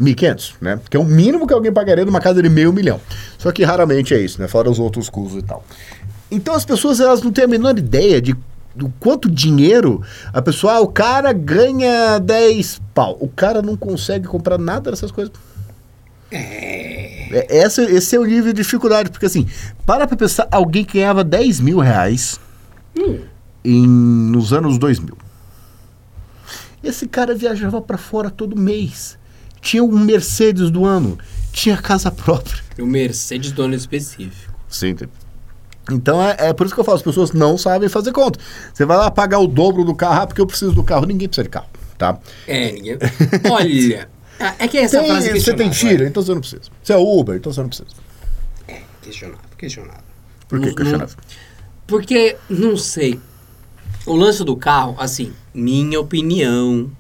1.500, 0.01 0.55
né? 0.61 0.81
Que 0.91 0.97
é 0.97 1.01
o 1.01 1.05
mínimo 1.05 1.47
que 1.47 1.55
alguém 1.55 1.73
pagaria 1.73 2.05
numa 2.05 2.21
casa 2.21 2.43
de 2.43 2.49
meio 2.49 2.73
milhão. 2.73 3.01
Só 3.39 3.53
que 3.53 3.63
raramente 3.63 4.13
é 4.13 4.21
isso, 4.21 4.41
né? 4.41 4.49
Fora 4.49 4.69
os 4.69 4.81
outros 4.81 5.09
custos 5.09 5.39
e 5.39 5.43
tal. 5.43 5.65
Então, 6.33 6.55
as 6.55 6.65
pessoas 6.65 6.99
elas 6.99 7.23
não 7.23 7.31
têm 7.31 7.45
a 7.45 7.49
menor 7.49 7.79
ideia 7.79 8.21
de 8.21 8.35
do 8.75 8.93
quanto 8.99 9.31
dinheiro 9.31 10.03
a 10.33 10.41
pessoa, 10.41 10.75
ah, 10.75 10.81
o 10.81 10.89
cara 10.89 11.33
ganha 11.33 12.19
10 12.19 12.81
pau. 12.95 13.17
O 13.21 13.29
cara 13.29 13.61
não 13.61 13.77
consegue 13.77 14.27
comprar 14.27 14.59
nada 14.59 14.91
dessas 14.91 15.11
coisas. 15.11 15.33
É, 16.31 17.59
essa, 17.59 17.83
esse 17.83 18.17
é 18.17 18.19
o 18.19 18.25
nível 18.25 18.53
de 18.53 18.63
dificuldade, 18.63 19.11
porque 19.11 19.27
assim, 19.27 19.47
para 19.85 20.07
pra 20.07 20.17
pensar, 20.17 20.49
alguém 20.51 20.85
que 20.85 20.99
ganhava 20.99 21.23
10 21.23 21.61
mil 21.61 21.79
reais 21.79 22.41
em, 23.63 23.87
nos 23.87 24.53
anos 24.53 24.79
2000. 24.79 25.17
Esse 26.83 27.07
cara 27.07 27.35
viajava 27.35 27.81
para 27.81 27.99
fora 27.99 28.31
todo 28.31 28.57
mês. 28.57 29.19
Tinha 29.61 29.85
um 29.85 29.99
Mercedes 29.99 30.71
do 30.71 30.85
ano. 30.85 31.19
Tinha 31.53 31.77
casa 31.77 32.11
própria. 32.11 32.63
O 32.79 32.87
Mercedes 32.87 33.53
dono 33.53 33.75
específico. 33.75 34.53
Sim. 34.69 34.97
Então 35.91 36.23
é, 36.23 36.37
é 36.39 36.53
por 36.53 36.65
isso 36.67 36.75
que 36.75 36.81
eu 36.81 36.85
falo, 36.85 36.97
as 36.97 37.03
pessoas 37.03 37.33
não 37.33 37.59
sabem 37.59 37.89
fazer 37.89 38.13
conta. 38.13 38.39
Você 38.73 38.85
vai 38.85 38.97
lá 38.97 39.11
pagar 39.11 39.39
o 39.41 39.47
dobro 39.47 39.85
do 39.85 39.95
carro, 39.95 40.23
ah, 40.23 40.27
porque 40.27 40.41
eu 40.41 40.47
preciso 40.47 40.73
do 40.73 40.85
carro. 40.85 41.07
Ninguém 41.07 41.29
precisa 41.29 41.45
de 41.45 41.51
carro, 41.51 41.67
tá? 41.99 42.19
É, 42.47 42.73
ninguém. 42.73 42.99
Olha. 43.51 44.09
ah, 44.39 44.55
É 44.61 44.69
que 44.69 44.79
essa 44.79 44.99
Tem- 45.01 45.09
frase 45.09 45.31
é 45.31 45.39
você 45.39 45.55
tem 45.55 45.71
tiro, 45.71 46.05
então 46.05 46.23
você 46.23 46.33
não 46.35 46.41
precisa. 46.41 46.63
Você 46.83 46.93
é 46.93 46.97
Uber, 46.97 47.37
então 47.37 47.53
você 47.53 47.61
não 47.61 47.69
precisa. 47.69 47.89
É, 48.69 48.81
questionável, 49.03 49.41
questionável. 49.59 50.03
Por 50.49 50.61
que 50.61 50.67
Não- 50.67 50.75
questionável? 50.75 51.17
Porque, 51.87 52.37
não 52.49 52.77
sei. 52.77 53.21
O 54.07 54.15
lance 54.17 54.43
do 54.45 54.57
carro, 54.57 54.97
assim, 54.99 55.33
minha 55.55 56.01
opinião, 56.01 56.91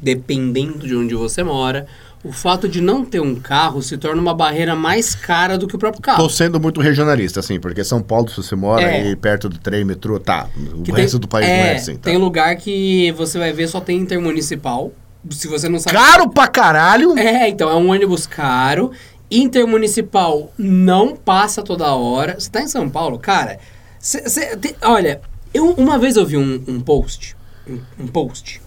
dependendo 0.00 0.86
de 0.86 0.96
onde 0.96 1.14
você 1.14 1.42
mora, 1.42 1.86
o 2.22 2.32
fato 2.32 2.68
de 2.68 2.80
não 2.80 3.04
ter 3.04 3.20
um 3.20 3.34
carro 3.34 3.80
se 3.82 3.96
torna 3.96 4.20
uma 4.20 4.34
barreira 4.34 4.76
mais 4.76 5.14
cara 5.14 5.56
do 5.56 5.66
que 5.66 5.74
o 5.74 5.78
próprio 5.78 6.02
carro. 6.02 6.22
Tô 6.22 6.28
sendo 6.28 6.60
muito 6.60 6.80
regionalista, 6.80 7.40
assim, 7.40 7.58
porque 7.58 7.82
São 7.82 8.02
Paulo, 8.02 8.28
se 8.28 8.36
você 8.36 8.54
mora 8.54 8.82
É. 8.82 9.00
aí 9.02 9.16
perto 9.16 9.48
do 9.48 9.58
trem, 9.58 9.84
metrô, 9.84 10.20
tá. 10.20 10.46
O 10.74 10.82
Que 10.82 10.92
resto 10.92 11.18
do 11.18 11.26
país 11.26 11.46
não 11.48 11.54
é 11.54 11.74
assim, 11.76 11.94
tá? 11.94 12.02
Tem 12.10 12.18
lugar 12.18 12.54
que 12.56 13.10
você 13.12 13.38
vai 13.38 13.52
ver 13.52 13.68
só 13.68 13.80
tem 13.80 13.98
intermunicipal. 13.98 14.92
Se 15.30 15.48
você 15.48 15.68
não 15.68 15.78
sabe. 15.78 15.96
Caro 15.96 16.30
pra 16.30 16.46
caralho! 16.48 17.18
É, 17.18 17.48
então 17.48 17.68
é 17.70 17.74
um 17.74 17.90
ônibus 17.90 18.26
caro. 18.26 18.90
Intermunicipal 19.30 20.52
não 20.58 21.14
passa 21.16 21.62
toda 21.62 21.94
hora. 21.94 22.36
Você 22.38 22.50
tá 22.50 22.60
em 22.62 22.68
São 22.68 22.88
Paulo, 22.88 23.18
cara. 23.18 23.58
cê- 23.98 24.28
cê 24.28 24.56
tem- 24.56 24.74
olha, 24.82 25.20
eu 25.52 25.70
uma 25.72 25.98
vez 25.98 26.16
eu 26.16 26.24
vi 26.24 26.36
um, 26.38 26.62
um 26.66 26.80
post, 26.80 27.36
um, 27.68 27.78
um 27.98 28.06
post, 28.06 28.60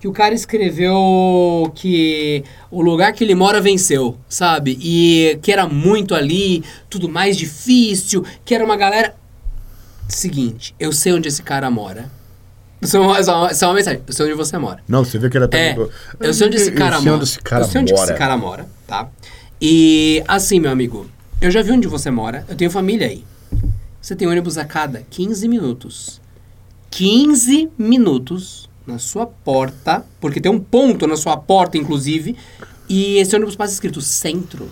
que 0.00 0.06
o 0.08 0.12
cara 0.12 0.34
escreveu 0.34 1.70
que 1.74 2.44
o 2.70 2.80
lugar 2.80 3.12
que 3.12 3.24
ele 3.24 3.34
mora 3.34 3.60
venceu, 3.60 4.16
sabe? 4.28 4.78
E 4.80 5.38
que 5.42 5.50
era 5.50 5.66
muito 5.66 6.14
ali, 6.14 6.62
tudo 6.88 7.08
mais 7.08 7.36
difícil, 7.36 8.24
que 8.44 8.54
era 8.54 8.64
uma 8.64 8.76
galera. 8.76 9.14
Seguinte, 10.08 10.74
eu 10.78 10.92
sei 10.92 11.12
onde 11.12 11.28
esse 11.28 11.42
cara 11.42 11.70
mora. 11.70 12.10
Isso 12.80 12.96
é 12.96 13.00
uma, 13.00 13.20
isso 13.20 13.30
é 13.30 13.34
uma- 13.34 13.50
é 13.50 13.66
uma 13.66 13.74
mensagem. 13.74 14.00
Eu 14.06 14.12
sei 14.12 14.26
onde 14.26 14.34
você 14.34 14.56
mora. 14.56 14.80
Não, 14.88 15.04
você 15.04 15.18
vê 15.18 15.28
que 15.28 15.36
ele 15.36 15.44
até 15.46 15.70
É, 15.70 15.70
mudou. 15.74 15.90
eu 16.20 16.32
sei 16.32 16.46
onde 16.46 16.56
esse 16.56 16.70
cara 16.72 16.96
eu 16.96 17.02
mora. 17.02 17.14
onde 17.16 17.24
esse 17.24 17.40
cara 17.40 17.64
eu 17.64 17.68
sei 17.68 17.80
onde 17.80 17.92
mora. 17.92 18.04
esse 18.10 18.18
cara 18.18 18.36
mora, 18.36 18.68
tá? 18.86 19.08
E 19.60 20.22
assim, 20.28 20.60
meu 20.60 20.70
amigo, 20.70 21.10
eu 21.40 21.50
já 21.50 21.60
vi 21.60 21.72
onde 21.72 21.88
você 21.88 22.10
mora, 22.10 22.44
eu 22.48 22.54
tenho 22.54 22.70
família 22.70 23.08
aí. 23.08 23.24
Você 24.00 24.14
tem 24.14 24.28
ônibus 24.28 24.56
a 24.56 24.64
cada 24.64 25.02
15 25.10 25.48
minutos. 25.48 26.20
15 26.90 27.68
minutos 27.76 28.67
na 28.88 28.98
sua 28.98 29.26
porta, 29.26 30.02
porque 30.18 30.40
tem 30.40 30.50
um 30.50 30.58
ponto 30.58 31.06
na 31.06 31.14
sua 31.14 31.36
porta, 31.36 31.76
inclusive, 31.76 32.34
e 32.88 33.18
esse 33.18 33.36
ônibus 33.36 33.54
passa 33.54 33.74
escrito 33.74 34.00
centro. 34.00 34.70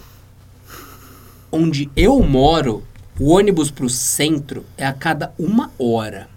Onde 1.53 1.91
eu 1.95 2.23
moro, 2.23 2.83
o 3.21 3.29
ônibus 3.29 3.71
pro 3.71 3.91
centro 3.91 4.65
é 4.79 4.87
a 4.87 4.93
cada 4.95 5.35
uma 5.39 5.71
hora. 5.79 6.31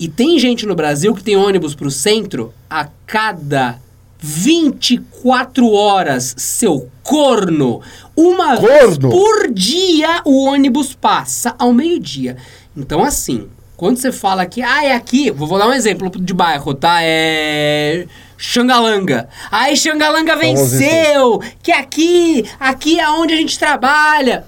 E 0.00 0.08
tem 0.08 0.36
gente 0.36 0.66
no 0.66 0.74
Brasil 0.74 1.14
que 1.14 1.22
tem 1.22 1.36
ônibus 1.36 1.76
pro 1.76 1.92
centro 1.92 2.52
a 2.68 2.88
cada 3.06 3.80
24 4.18 5.70
horas, 5.70 6.34
seu 6.36 6.90
corno. 7.04 7.82
Uma 8.16 8.56
vez 8.56 8.98
Corno? 8.98 9.10
por 9.10 9.48
dia 9.52 10.22
o 10.24 10.44
ônibus 10.44 10.92
passa 10.92 11.54
ao 11.56 11.72
meio-dia. 11.72 12.36
Então, 12.76 13.02
assim, 13.02 13.48
Quando 13.82 13.96
você 13.96 14.12
fala 14.12 14.46
que, 14.46 14.62
ah, 14.62 14.84
é 14.84 14.94
aqui, 14.94 15.28
vou, 15.32 15.58
dar 15.58 15.66
um 15.66 15.72
exemplo 15.72 16.08
de 16.08 16.32
bairro, 16.32 16.72
tá? 16.72 16.98
É. 17.02 18.06
Xangalanga. 18.38 19.28
Aí 19.50 19.76
Xangalanga 19.76 20.36
venceu! 20.36 21.42
Que 21.60 21.72
aqui, 21.72 22.48
aqui 22.60 23.00
é 23.00 23.10
onde 23.10 23.34
a 23.34 23.36
gente 23.36 23.58
trabalha. 23.58 24.46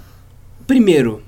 Primeiro, 0.68 1.20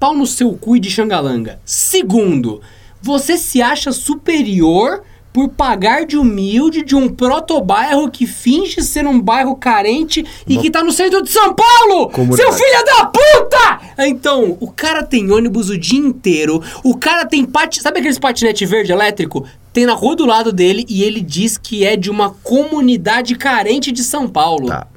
pau 0.00 0.16
no 0.16 0.26
seu 0.26 0.52
cu 0.54 0.80
de 0.80 0.90
Xangalanga. 0.90 1.60
Segundo, 1.64 2.60
você 3.00 3.38
se 3.38 3.62
acha 3.62 3.92
superior 3.92 5.04
por 5.38 5.50
pagar 5.50 6.04
de 6.04 6.16
humilde 6.16 6.84
de 6.84 6.96
um 6.96 7.08
protobairro 7.08 8.10
que 8.10 8.26
finge 8.26 8.82
ser 8.82 9.06
um 9.06 9.20
bairro 9.20 9.54
carente 9.54 10.24
e 10.48 10.54
Uma- 10.54 10.62
que 10.62 10.68
tá 10.68 10.82
no 10.82 10.90
centro 10.90 11.22
de 11.22 11.30
São 11.30 11.54
Paulo! 11.54 12.10
Comunidade. 12.10 12.42
Seu 12.42 12.52
filho 12.52 12.84
da 12.84 13.04
puta! 13.06 13.80
Então, 14.04 14.56
o 14.58 14.68
cara 14.68 15.04
tem 15.04 15.30
ônibus 15.30 15.70
o 15.70 15.78
dia 15.78 16.00
inteiro, 16.00 16.60
o 16.82 16.96
cara 16.96 17.24
tem 17.24 17.44
pati... 17.44 17.80
Sabe 17.80 18.00
aqueles 18.00 18.18
patinete 18.18 18.66
verde 18.66 18.90
elétrico? 18.90 19.46
Tem 19.72 19.86
na 19.86 19.94
rua 19.94 20.16
do 20.16 20.26
lado 20.26 20.52
dele 20.52 20.84
e 20.88 21.04
ele 21.04 21.20
diz 21.20 21.56
que 21.56 21.84
é 21.84 21.94
de 21.94 22.10
uma 22.10 22.30
comunidade 22.42 23.36
carente 23.36 23.92
de 23.92 24.02
São 24.02 24.26
Paulo. 24.26 24.66
Tá. 24.66 24.88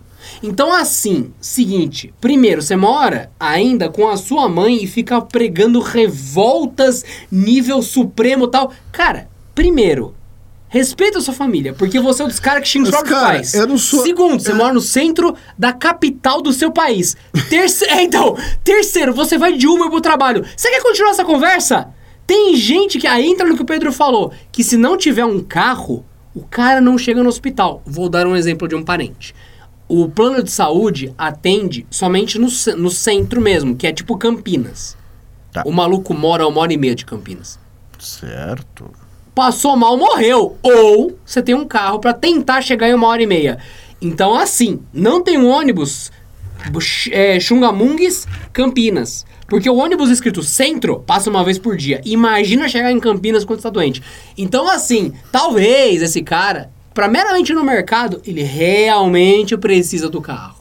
Então, 0.41 0.73
assim, 0.73 1.31
seguinte, 1.39 2.11
primeiro, 2.19 2.63
você 2.63 2.75
mora 2.75 3.29
ainda 3.39 3.89
com 3.89 4.09
a 4.09 4.17
sua 4.17 4.49
mãe 4.49 4.83
e 4.83 4.87
fica 4.87 5.21
pregando 5.21 5.79
revoltas 5.79 7.05
nível 7.31 7.83
supremo 7.83 8.45
e 8.45 8.49
tal. 8.49 8.71
Cara, 8.91 9.29
primeiro, 9.53 10.15
respeita 10.71 11.17
a 11.17 11.21
sua 11.21 11.33
família, 11.33 11.73
porque 11.73 11.99
você 11.99 12.21
é 12.21 12.25
um 12.25 12.29
dos 12.29 12.39
caras 12.39 12.63
que 12.63 12.69
xinga 12.69 12.85
os 12.85 12.91
próprios 12.91 13.13
cara, 13.19 13.33
pais. 13.33 13.53
eu 13.53 13.67
não 13.67 13.77
sou- 13.77 14.03
Segundo, 14.03 14.39
você 14.41 14.51
eu- 14.51 14.55
mora 14.55 14.73
no 14.73 14.79
centro 14.79 15.35
da 15.57 15.73
capital 15.73 16.41
do 16.41 16.53
seu 16.53 16.71
país. 16.71 17.17
Terceiro, 17.49 17.93
é, 17.93 18.01
então, 18.03 18.37
terceiro, 18.63 19.13
você 19.13 19.37
vai 19.37 19.51
de 19.57 19.67
Uber 19.67 19.89
pro 19.89 19.99
trabalho. 19.99 20.45
Você 20.55 20.69
quer 20.69 20.81
continuar 20.81 21.09
essa 21.11 21.25
conversa? 21.25 21.89
Tem 22.25 22.55
gente 22.55 22.97
que 22.99 23.05
aí 23.05 23.25
entra 23.27 23.45
no 23.45 23.55
que 23.57 23.61
o 23.61 23.65
Pedro 23.65 23.91
falou, 23.91 24.31
que 24.49 24.63
se 24.63 24.77
não 24.77 24.95
tiver 24.95 25.25
um 25.25 25.41
carro, 25.43 26.05
o 26.33 26.41
cara 26.45 26.79
não 26.79 26.97
chega 26.97 27.21
no 27.21 27.27
hospital. 27.27 27.81
Vou 27.85 28.07
dar 28.07 28.25
um 28.25 28.35
exemplo 28.37 28.65
de 28.65 28.73
um 28.75 28.81
parente. 28.83 29.35
O 29.89 30.07
plano 30.07 30.41
de 30.41 30.49
saúde 30.49 31.13
atende 31.17 31.85
somente 31.91 32.39
no, 32.39 32.47
no 32.77 32.89
centro 32.89 33.41
mesmo, 33.41 33.75
que 33.75 33.85
é 33.85 33.91
tipo 33.91 34.15
Campinas. 34.17 34.95
Tá. 35.51 35.63
O 35.65 35.71
maluco 35.73 36.13
mora 36.13 36.45
a 36.45 36.47
uma 36.47 36.61
hora 36.61 36.71
e 36.71 36.77
meia 36.77 36.95
de 36.95 37.03
Campinas. 37.05 37.59
Certo. 37.99 38.89
Passou 39.33 39.75
mal, 39.77 39.97
morreu. 39.97 40.57
Ou 40.61 41.17
você 41.25 41.41
tem 41.41 41.55
um 41.55 41.65
carro 41.65 41.99
pra 41.99 42.13
tentar 42.13 42.61
chegar 42.61 42.89
em 42.89 42.93
uma 42.93 43.07
hora 43.07 43.23
e 43.23 43.27
meia. 43.27 43.57
Então, 44.01 44.35
assim, 44.35 44.81
não 44.93 45.21
tem 45.21 45.37
um 45.37 45.47
ônibus 45.47 46.11
é, 47.11 47.39
Xungamungues, 47.39 48.27
Campinas. 48.51 49.25
Porque 49.47 49.69
o 49.69 49.75
ônibus 49.75 50.09
escrito 50.09 50.41
centro 50.41 51.03
passa 51.05 51.29
uma 51.29 51.43
vez 51.43 51.57
por 51.57 51.75
dia. 51.75 52.01
Imagina 52.05 52.69
chegar 52.69 52.91
em 52.91 52.99
Campinas 52.99 53.43
quando 53.43 53.59
está 53.59 53.69
doente. 53.69 54.01
Então, 54.37 54.69
assim, 54.69 55.13
talvez 55.31 56.01
esse 56.01 56.21
cara, 56.21 56.71
pra 56.93 57.07
meramente 57.07 57.51
ir 57.51 57.55
no 57.55 57.63
mercado, 57.63 58.21
ele 58.25 58.43
realmente 58.43 59.57
precisa 59.57 60.09
do 60.09 60.21
carro. 60.21 60.55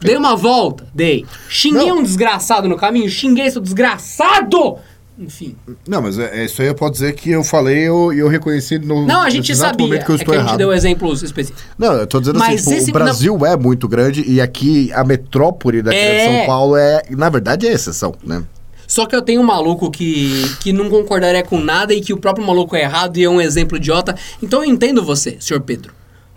Dei 0.00 0.16
uma 0.16 0.36
volta? 0.36 0.86
Dei. 0.94 1.24
Xinguei 1.48 1.88
Não. 1.88 1.98
um 1.98 2.02
desgraçado 2.02 2.68
no 2.68 2.76
caminho? 2.76 3.08
Xinguei 3.08 3.50
seu 3.50 3.62
desgraçado! 3.62 4.76
Enfim. 5.18 5.56
Não, 5.88 6.02
mas 6.02 6.18
é, 6.18 6.40
é 6.40 6.44
isso 6.44 6.60
aí 6.60 6.68
eu 6.68 6.74
posso 6.74 6.92
dizer 6.92 7.14
que 7.14 7.30
eu 7.30 7.42
falei 7.42 7.78
e 7.78 7.84
eu, 7.84 8.12
eu 8.12 8.28
reconheci 8.28 8.78
no 8.78 9.06
Não, 9.06 9.22
a 9.22 9.30
gente 9.30 9.54
sabia. 9.56 9.86
momento 9.86 10.04
que 10.04 10.10
eu 10.10 10.14
é 10.14 10.18
estou 10.18 10.32
que 10.32 10.36
a 10.38 10.40
gente 10.40 10.48
errado. 10.48 10.58
deu 10.58 10.72
exemplos 10.74 11.22
específicos. 11.22 11.64
Não, 11.78 11.92
eu 11.94 12.06
tô 12.06 12.20
dizendo 12.20 12.38
Mas 12.38 12.60
assim, 12.60 12.70
tipo, 12.70 12.82
esse- 12.82 12.90
o 12.90 12.92
Brasil 12.92 13.46
é 13.46 13.56
muito 13.56 13.88
grande 13.88 14.22
e 14.30 14.40
aqui 14.42 14.92
a 14.92 15.02
metrópole 15.02 15.80
daqui 15.80 15.96
É. 15.96 16.18
de 16.28 16.36
São 16.38 16.46
Paulo 16.46 16.76
é, 16.76 17.02
na 17.10 17.30
verdade, 17.30 17.66
é 17.66 17.72
exceção, 17.72 18.14
né? 18.22 18.42
Só 18.86 19.06
que 19.06 19.16
eu 19.16 19.22
tenho 19.22 19.40
um 19.40 19.44
maluco 19.44 19.90
que, 19.90 20.44
que 20.60 20.72
não 20.72 20.88
concordaria 20.90 21.42
com 21.42 21.58
nada 21.58 21.92
e 21.94 22.00
que 22.00 22.12
o 22.12 22.18
próprio 22.18 22.46
maluco 22.46 22.76
é 22.76 22.82
errado 22.82 23.16
e 23.16 23.24
é 23.24 23.28
um 23.30 23.40
exemplo 23.40 23.78
idiota. 23.78 24.14
Então 24.42 24.62
eu 24.62 24.70
entendo 24.70 25.02
você, 25.02 25.36
senhor 25.40 25.60
Pedro. 25.62 25.92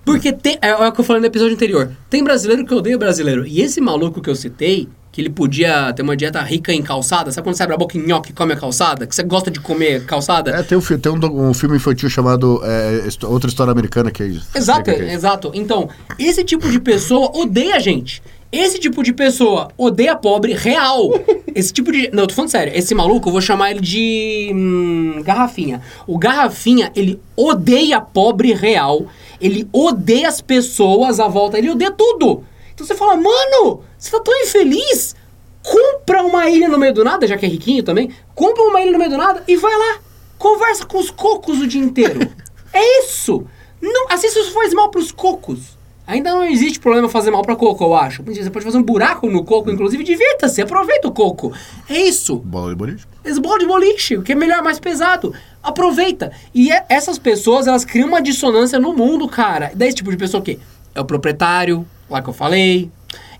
Porque 0.05 0.31
tem, 0.33 0.57
é, 0.61 0.69
é 0.69 0.87
o 0.87 0.91
que 0.91 1.01
eu 1.01 1.05
falei 1.05 1.19
no 1.19 1.27
episódio 1.27 1.53
anterior. 1.53 1.91
Tem 2.09 2.23
brasileiro 2.23 2.65
que 2.65 2.73
odeia 2.73 2.97
brasileiro. 2.97 3.45
E 3.45 3.61
esse 3.61 3.79
maluco 3.79 4.19
que 4.21 4.29
eu 4.29 4.35
citei, 4.35 4.87
que 5.11 5.21
ele 5.21 5.29
podia 5.29 5.91
ter 5.93 6.01
uma 6.01 6.15
dieta 6.15 6.41
rica 6.41 6.71
em 6.71 6.81
calçada, 6.81 7.31
sabe 7.31 7.45
quando 7.45 7.55
você 7.55 7.63
abre 7.63 7.75
a 7.75 7.77
boca 7.77 7.97
em 7.97 8.05
nhoque 8.05 8.31
e 8.31 8.33
come 8.33 8.53
a 8.53 8.55
calçada? 8.55 9.07
Que 9.07 9.15
você 9.15 9.23
gosta 9.23 9.49
de 9.49 9.59
comer 9.59 10.05
calçada? 10.05 10.51
É, 10.51 10.63
tem 10.63 10.77
um, 10.77 10.81
tem 10.81 11.11
um, 11.11 11.49
um 11.49 11.53
filme 11.53 11.77
infantil 11.77 12.09
chamado 12.09 12.61
é, 12.63 13.07
Outra 13.25 13.49
História 13.49 13.71
Americana 13.71 14.11
que 14.11 14.21
é 14.21 14.27
isso. 14.27 14.47
Exato, 14.55 14.89
é 14.89 15.13
exato. 15.13 15.51
Então, 15.53 15.89
esse 16.17 16.43
tipo 16.43 16.69
de 16.69 16.79
pessoa 16.79 17.31
odeia 17.35 17.75
a 17.75 17.79
gente. 17.79 18.21
Esse 18.51 18.79
tipo 18.79 19.03
de 19.03 19.13
pessoa 19.13 19.69
odeia 19.77 20.15
pobre 20.15 20.53
real. 20.53 21.11
Esse 21.53 21.71
tipo 21.71 21.91
de. 21.91 22.09
Não, 22.11 22.23
eu 22.23 22.27
tô 22.27 22.33
falando 22.33 22.49
sério. 22.49 22.73
Esse 22.75 22.95
maluco, 22.95 23.29
eu 23.29 23.33
vou 23.33 23.41
chamar 23.41 23.69
ele 23.69 23.79
de. 23.79 24.49
hum, 24.51 25.21
Garrafinha. 25.23 25.81
O 26.07 26.17
Garrafinha, 26.17 26.91
ele 26.95 27.21
odeia 27.35 28.01
pobre 28.01 28.53
real. 28.53 29.05
Ele 29.39 29.67
odeia 29.71 30.27
as 30.27 30.41
pessoas 30.41 31.19
à 31.19 31.27
volta. 31.27 31.59
Ele 31.59 31.69
odeia 31.69 31.91
tudo. 31.91 32.43
Então 32.73 32.87
você 32.87 32.95
fala, 32.95 33.15
mano, 33.15 33.81
você 33.99 34.11
tá 34.11 34.19
tão 34.21 34.33
infeliz? 34.41 35.15
Compra 35.61 36.23
uma 36.23 36.49
ilha 36.49 36.69
no 36.69 36.77
meio 36.77 36.93
do 36.93 37.03
nada, 37.03 37.27
já 37.27 37.37
que 37.37 37.45
é 37.45 37.49
riquinho 37.49 37.83
também. 37.83 38.09
Compra 38.33 38.63
uma 38.63 38.81
ilha 38.81 38.93
no 38.93 38.97
meio 38.97 39.11
do 39.11 39.17
nada 39.17 39.43
e 39.47 39.57
vai 39.57 39.75
lá. 39.77 39.99
Conversa 40.37 40.85
com 40.85 40.97
os 40.97 41.11
cocos 41.11 41.59
o 41.59 41.67
dia 41.67 41.81
inteiro. 41.81 42.21
é 42.73 43.03
isso. 43.03 43.45
Não, 43.81 44.07
assim 44.09 44.27
isso 44.27 44.51
faz 44.53 44.73
mal 44.73 44.89
pros 44.89 45.11
cocos. 45.11 45.77
Ainda 46.07 46.31
não 46.31 46.43
existe 46.43 46.79
problema 46.79 47.07
fazer 47.07 47.29
mal 47.29 47.43
pra 47.43 47.55
coco, 47.55 47.83
eu 47.83 47.93
acho. 47.93 48.23
Você 48.23 48.49
pode 48.49 48.65
fazer 48.65 48.79
um 48.79 48.83
buraco 48.83 49.29
no 49.29 49.43
coco, 49.43 49.69
inclusive, 49.69 50.03
divirta-se, 50.03 50.59
aproveita 50.59 51.07
o 51.07 51.11
coco. 51.11 51.53
É 51.87 51.99
isso. 51.99 52.37
Bola 52.37 52.69
de 52.71 52.75
boliche? 52.75 53.05
Esse 53.23 53.39
bola 53.39 53.59
de 53.59 53.67
boliche, 53.67 54.17
o 54.17 54.23
que 54.23 54.31
é 54.31 54.35
melhor, 54.35 54.63
mais 54.63 54.79
pesado. 54.79 55.35
Aproveita. 55.61 56.31
E 56.51 56.71
é- 56.71 56.83
essas 56.89 57.19
pessoas, 57.19 57.67
elas 57.67 57.85
criam 57.85 58.07
uma 58.07 58.23
dissonância 58.23 58.79
no 58.79 58.91
mundo, 58.91 59.27
cara. 59.27 59.71
Daí 59.75 59.89
esse 59.89 59.97
tipo 59.97 60.09
de 60.09 60.17
pessoa 60.17 60.41
o 60.41 60.43
quê? 60.43 60.57
É 60.95 60.99
o 60.99 61.05
proprietário, 61.05 61.85
lá 62.09 62.23
que 62.23 62.29
eu 62.29 62.33
falei. 62.33 62.89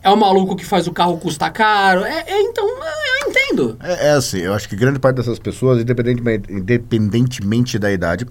É 0.02 0.10
o 0.10 0.16
maluco 0.16 0.56
que 0.56 0.66
faz 0.66 0.88
o 0.88 0.92
carro 0.92 1.18
custar 1.18 1.52
caro. 1.52 2.04
É, 2.04 2.24
é, 2.28 2.42
então, 2.42 2.66
eu 2.68 3.30
entendo. 3.30 3.78
É, 3.84 4.08
é 4.08 4.12
assim, 4.12 4.40
eu 4.40 4.54
acho 4.54 4.68
que 4.70 4.76
grande 4.76 5.00
parte 5.00 5.18
dessas 5.18 5.40
pessoas, 5.40 5.82
independentemente, 5.82 6.52
independentemente 6.52 7.78
da 7.78 7.92
idade, 7.92 8.26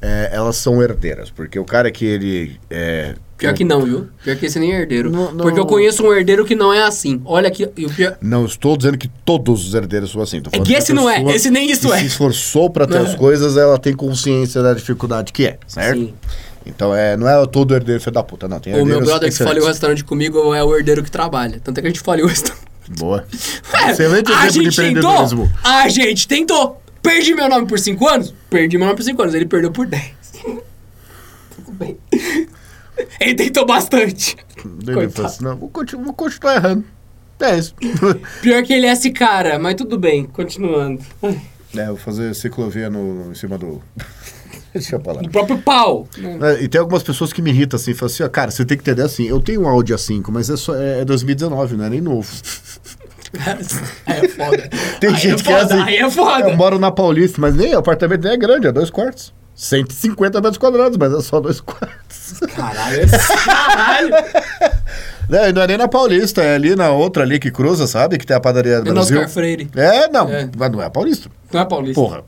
é, 0.00 0.30
elas 0.32 0.56
são 0.56 0.82
herdeiras. 0.82 1.30
Porque 1.30 1.58
o 1.58 1.64
cara 1.64 1.90
que 1.90 2.04
ele. 2.04 2.58
É, 2.70 3.14
Pior 3.36 3.54
que 3.54 3.64
não, 3.64 3.82
viu? 3.84 4.08
Pior 4.22 4.36
que 4.36 4.46
esse 4.46 4.58
nem 4.58 4.72
é 4.72 4.80
herdeiro. 4.80 5.10
Não- 5.10 5.32
não- 5.32 5.44
Porque 5.44 5.58
eu 5.58 5.66
conheço 5.66 6.04
um 6.06 6.12
herdeiro 6.12 6.44
que 6.44 6.54
não 6.54 6.72
é 6.72 6.82
assim. 6.82 7.20
Olha 7.24 7.48
aqui, 7.48 7.68
e 7.76 7.86
o 7.86 7.90
pior... 7.90 8.16
Não 8.20 8.44
estou 8.44 8.76
dizendo 8.76 8.96
que 8.96 9.08
todos 9.24 9.66
os 9.66 9.74
herdeiros 9.74 10.12
são 10.12 10.22
assim. 10.22 10.40
falando 10.48 10.64
que 10.64 10.72
esse 10.72 10.92
não 10.92 11.10
é, 11.10 11.20
esse 11.34 11.50
nem 11.50 11.68
isso 11.68 11.92
é. 11.92 11.98
se 11.98 12.06
esforçou 12.06 12.70
para 12.70 12.86
ter 12.86 12.98
as 13.02 13.16
coisas, 13.16 13.56
ela 13.56 13.78
tem 13.78 13.94
consciência 13.94 14.62
da 14.62 14.72
dificuldade 14.72 15.32
que 15.32 15.44
é, 15.46 15.58
certo? 15.66 15.98
Sim. 15.98 16.14
Então 16.64 16.94
é, 16.94 17.16
não 17.16 17.28
é 17.28 17.46
todo 17.46 17.74
herdeiro 17.74 18.00
filho 18.00 18.12
da 18.12 18.22
puta, 18.22 18.48
não. 18.48 18.60
Tem 18.60 18.74
O 18.80 18.84
meu 18.84 19.00
brother 19.00 19.30
que 19.30 19.36
faliu 19.42 19.64
o 19.64 19.66
restaurante 19.66 20.04
comigo 20.04 20.54
é 20.54 20.62
o 20.62 20.76
herdeiro 20.76 21.02
que 21.02 21.10
trabalha. 21.10 21.60
Tanto 21.62 21.78
é 21.78 21.80
que 21.80 21.88
a 21.88 21.90
gente 21.90 22.00
faliu 22.00 22.26
o 22.26 22.28
restaurante. 22.28 22.66
Boa. 22.98 23.24
É, 23.84 23.90
Excelente 23.90 24.30
a 24.30 24.46
exemplo 24.46 24.70
de 24.70 24.76
gente 24.76 24.94
tentou. 24.94 25.50
A 25.64 25.88
gente 25.88 26.28
tentou. 26.28 26.82
Perdi 27.02 27.34
meu 27.34 27.48
nome 27.48 27.66
por 27.66 27.80
5 27.80 28.08
anos? 28.08 28.34
Perdi 28.48 28.78
meu 28.78 28.86
nome 28.86 28.96
por 28.96 29.02
5 29.02 29.22
anos. 29.22 29.34
Ele 29.34 29.46
perdeu 29.46 29.72
por 29.72 29.86
10. 29.86 30.04
Tudo 31.56 31.72
bem. 31.72 31.98
Ele 33.18 33.34
tentou 33.34 33.66
bastante. 33.66 34.36
Ele 34.86 35.08
falou 35.10 35.30
assim, 35.30 35.42
não, 35.42 35.56
vou 35.56 35.68
continuar, 35.68 36.04
vou 36.04 36.14
continuar 36.14 36.56
errando. 36.56 36.84
É 37.40 37.58
isso. 37.58 37.74
Pior 38.40 38.62
que 38.62 38.72
ele 38.72 38.86
é 38.86 38.92
esse 38.92 39.10
cara, 39.10 39.58
mas 39.58 39.74
tudo 39.74 39.98
bem. 39.98 40.24
Continuando. 40.24 41.02
é, 41.76 41.86
vou 41.86 41.96
fazer 41.96 42.34
ciclovia 42.34 42.88
no, 42.88 43.32
em 43.32 43.34
cima 43.34 43.58
do... 43.58 43.82
Deixa 44.80 44.96
eu 44.96 45.00
falar. 45.00 45.22
O 45.22 45.28
próprio 45.30 45.58
pau. 45.58 46.06
É, 46.42 46.62
E 46.62 46.68
tem 46.68 46.80
algumas 46.80 47.02
pessoas 47.02 47.32
que 47.32 47.42
me 47.42 47.50
irritam 47.50 47.76
assim, 47.78 47.92
falam 47.94 48.12
assim, 48.12 48.22
ó, 48.22 48.28
cara, 48.28 48.50
você 48.50 48.64
tem 48.64 48.76
que 48.76 48.82
entender 48.82 49.02
assim, 49.02 49.24
eu 49.26 49.40
tenho 49.40 49.62
um 49.62 49.68
Audi 49.68 49.92
A5, 49.94 50.24
mas 50.30 50.48
é, 50.50 50.56
só, 50.56 50.74
é 50.74 51.04
2019, 51.04 51.76
não 51.76 51.84
é 51.84 51.90
nem 51.90 52.00
novo. 52.00 52.30
Aí 54.06 54.18
é 54.26 54.28
foda. 54.28 54.68
Tem 55.00 55.08
aí 55.10 55.16
gente 55.16 55.40
é 55.40 55.44
que 55.44 55.52
é 55.52 55.58
foda, 55.60 55.74
assim. 55.74 55.82
Aí 55.84 55.96
é 55.96 56.10
foda. 56.10 56.50
Eu 56.50 56.56
moro 56.56 56.78
na 56.78 56.90
Paulista, 56.90 57.40
mas 57.40 57.54
nem 57.54 57.74
o 57.74 57.78
apartamento 57.78 58.22
nem 58.24 58.32
é 58.34 58.36
grande, 58.36 58.66
é 58.66 58.72
dois 58.72 58.90
quartos. 58.90 59.32
150 59.54 60.38
metros 60.40 60.58
quadrados, 60.58 60.98
mas 60.98 61.12
é 61.14 61.20
só 61.22 61.40
dois 61.40 61.58
quartos. 61.60 62.40
Caralho, 62.54 63.00
é- 63.00 63.06
caralho. 63.44 64.10
Não, 65.28 65.48
e 65.48 65.52
não 65.52 65.62
é 65.62 65.66
nem 65.68 65.78
na 65.78 65.88
Paulista, 65.88 66.42
é 66.42 66.56
ali 66.56 66.74
na 66.76 66.90
outra 66.90 67.22
ali 67.22 67.38
que 67.38 67.50
cruza, 67.50 67.86
sabe? 67.86 68.18
Que 68.18 68.26
tem 68.26 68.36
a 68.36 68.40
padaria 68.40 68.80
do 68.82 68.86
É 68.86 68.88
no 68.88 68.94
Brasil. 68.94 69.16
Oscar 69.18 69.30
Freire. 69.30 69.70
É, 69.74 70.08
não, 70.08 70.28
É. 70.28 70.50
mas 70.58 70.70
não 70.70 70.82
é 70.82 70.86
a 70.86 70.90
Paulista. 70.90 71.30
Não 71.52 71.60
é 71.60 71.64
paulista. 71.64 71.94
Porra. 71.98 72.24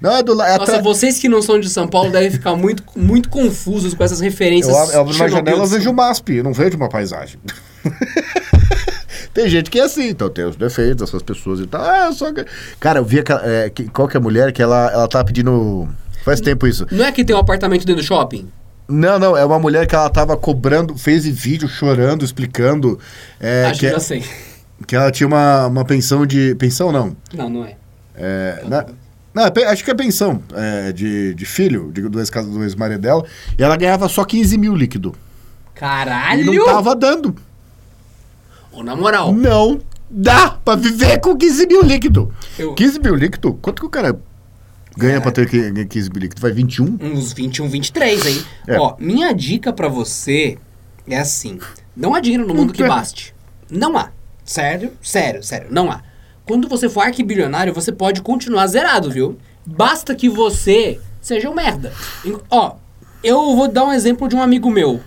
Não, 0.00 0.16
é 0.16 0.22
do 0.22 0.34
lado. 0.34 0.48
É 0.48 0.58
Nossa, 0.58 0.62
atrás- 0.76 0.84
vocês 0.84 1.18
que 1.18 1.28
não 1.28 1.40
são 1.42 1.58
de 1.58 1.68
São 1.70 1.88
Paulo 1.88 2.10
devem 2.10 2.30
ficar 2.30 2.54
muito, 2.54 2.82
muito 2.94 3.28
confusos 3.28 3.94
com 3.94 4.04
essas 4.04 4.20
referências. 4.20 4.74
Eu, 4.74 4.80
ab- 4.82 4.92
eu 4.92 5.00
abro 5.00 5.14
uma 5.14 5.28
janela, 5.28 5.38
eu 5.38 5.44
Chernobyl. 5.46 5.66
vejo 5.78 5.90
o 5.90 5.94
MASP, 5.94 6.34
eu 6.36 6.44
não 6.44 6.52
vejo 6.52 6.76
uma 6.76 6.88
paisagem. 6.88 7.38
tem 9.32 9.48
gente 9.48 9.70
que 9.70 9.78
é 9.78 9.84
assim, 9.84 10.08
então 10.08 10.28
tem 10.28 10.44
os 10.44 10.56
defeitos 10.56 11.06
dessas 11.06 11.22
pessoas 11.22 11.60
e 11.60 11.66
tal. 11.66 11.80
Ah, 11.82 12.10
só 12.12 12.32
que... 12.32 12.44
Cara, 12.80 12.98
eu 13.00 13.04
vi 13.04 13.20
aquela, 13.20 13.42
é, 13.46 13.70
que, 13.70 13.84
qual 13.84 14.08
que 14.08 14.16
é 14.16 14.20
a 14.20 14.22
mulher 14.22 14.52
que 14.52 14.62
ela, 14.62 14.90
ela 14.92 15.08
tá 15.08 15.22
pedindo. 15.24 15.88
Faz 16.24 16.40
tempo 16.40 16.66
isso. 16.66 16.86
Não 16.90 17.04
é 17.04 17.12
que 17.12 17.24
tem 17.24 17.34
um 17.36 17.38
apartamento 17.38 17.86
dentro 17.86 18.02
do 18.02 18.06
shopping? 18.06 18.48
Não, 18.88 19.18
não, 19.18 19.36
é 19.36 19.44
uma 19.44 19.58
mulher 19.58 19.86
que 19.86 19.94
ela 19.94 20.08
tava 20.08 20.36
cobrando, 20.36 20.96
fez 20.96 21.26
vídeo 21.26 21.68
chorando, 21.68 22.24
explicando 22.24 22.98
é, 23.40 23.64
Acho 23.66 23.80
que, 23.80 23.86
que 23.86 23.92
já 23.92 24.00
sei. 24.00 24.24
que 24.86 24.94
ela 24.96 25.10
tinha 25.10 25.26
uma, 25.26 25.66
uma 25.66 25.84
pensão 25.84 26.24
de. 26.24 26.54
Pensão 26.54 26.92
não. 26.92 27.16
Não, 27.34 27.48
não 27.50 27.64
é. 27.64 27.76
É, 28.16 28.62
na- 28.68 28.82
Não, 28.82 28.88
é 29.44 29.50
pe- 29.50 29.64
acho 29.64 29.84
que 29.84 29.90
é 29.90 29.94
pensão 29.94 30.42
é, 30.54 30.92
de, 30.92 31.34
de 31.34 31.44
filho, 31.44 31.90
de, 31.92 32.00
do 32.08 32.20
ex-marido 32.62 33.00
dela. 33.00 33.24
E 33.58 33.62
ela 33.62 33.76
ganhava 33.76 34.08
só 34.08 34.24
15 34.24 34.56
mil 34.56 34.74
líquido. 34.74 35.14
E 35.74 35.78
Caralho! 35.78 36.46
não 36.54 36.64
tava 36.64 36.94
dando. 36.94 37.36
Ô, 38.72 38.82
na 38.82 38.94
moral, 38.96 39.32
Não 39.34 39.80
dá 40.08 40.50
pra 40.50 40.74
viver 40.76 41.20
com 41.20 41.36
15 41.36 41.66
mil 41.66 41.82
líquido. 41.82 42.32
Eu- 42.58 42.74
15 42.74 42.98
mil 43.00 43.14
líquido? 43.14 43.54
Quanto 43.60 43.80
que 43.80 43.86
o 43.86 43.90
cara 43.90 44.18
ganha 44.96 45.20
pra 45.20 45.30
ter 45.32 45.48
que- 45.48 45.84
15 45.86 46.10
mil 46.10 46.20
líquido? 46.22 46.40
Vai 46.40 46.52
21? 46.52 46.96
uns 47.00 47.32
21, 47.32 47.68
23, 47.68 48.26
hein? 48.26 48.42
É. 48.66 48.78
Ó, 48.78 48.96
minha 48.98 49.32
dica 49.34 49.72
pra 49.72 49.88
você 49.88 50.56
é 51.06 51.18
assim: 51.18 51.58
não 51.96 52.14
há 52.14 52.20
dinheiro 52.20 52.46
no 52.46 52.54
mundo 52.54 52.72
que 52.72 52.82
É. 52.82 52.88
baste. 52.88 53.34
Não 53.70 53.96
há. 53.98 54.10
Sério, 54.44 54.92
sério, 55.02 55.42
sério, 55.42 55.66
não 55.70 55.90
há. 55.90 56.00
Quando 56.46 56.68
você 56.68 56.88
for 56.88 57.02
arquibilionário, 57.02 57.74
você 57.74 57.90
pode 57.90 58.22
continuar 58.22 58.66
zerado, 58.68 59.10
viu? 59.10 59.36
Basta 59.64 60.14
que 60.14 60.28
você 60.28 61.00
seja 61.20 61.50
um 61.50 61.54
merda. 61.54 61.92
Ó, 62.48 62.76
eu 63.22 63.56
vou 63.56 63.66
dar 63.66 63.84
um 63.84 63.92
exemplo 63.92 64.28
de 64.28 64.36
um 64.36 64.42
amigo 64.42 64.70
meu 64.70 65.00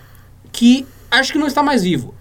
que 0.52 0.86
acho 1.10 1.32
que 1.32 1.38
não 1.38 1.46
está 1.46 1.62
mais 1.62 1.82
vivo. 1.82 2.14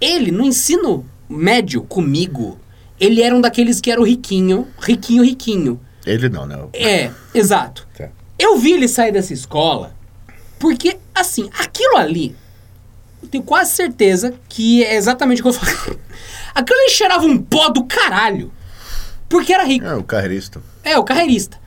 Ele, 0.00 0.32
no 0.32 0.44
ensino 0.44 1.06
médio 1.28 1.82
comigo, 1.82 2.58
ele 2.98 3.22
era 3.22 3.34
um 3.34 3.40
daqueles 3.40 3.80
que 3.80 3.90
era 3.90 4.00
o 4.00 4.04
riquinho, 4.04 4.66
riquinho, 4.80 5.22
riquinho. 5.22 5.80
Ele 6.04 6.28
não, 6.28 6.44
né? 6.44 6.58
É, 6.72 7.10
exato. 7.32 7.86
Tá. 7.96 8.08
Eu 8.36 8.58
vi 8.58 8.72
ele 8.72 8.88
sair 8.88 9.12
dessa 9.12 9.32
escola 9.32 9.94
porque, 10.58 10.98
assim, 11.14 11.48
aquilo 11.58 11.96
ali, 11.96 12.34
eu 13.22 13.28
tenho 13.28 13.44
quase 13.44 13.72
certeza 13.72 14.34
que 14.48 14.82
é 14.84 14.96
exatamente 14.96 15.40
o 15.40 15.44
que 15.44 15.48
eu 15.48 15.52
falei. 15.52 15.98
Aquilo 16.54 16.78
ali 16.80 16.90
cheirava 16.90 17.26
um 17.26 17.36
pó 17.36 17.68
do 17.68 17.84
caralho. 17.84 18.50
Porque 19.28 19.52
era 19.52 19.64
rico. 19.64 19.84
É, 19.86 19.94
o 19.94 20.02
carreirista. 20.04 20.60
É, 20.84 20.98
o 20.98 21.04
carreirista. 21.04 21.58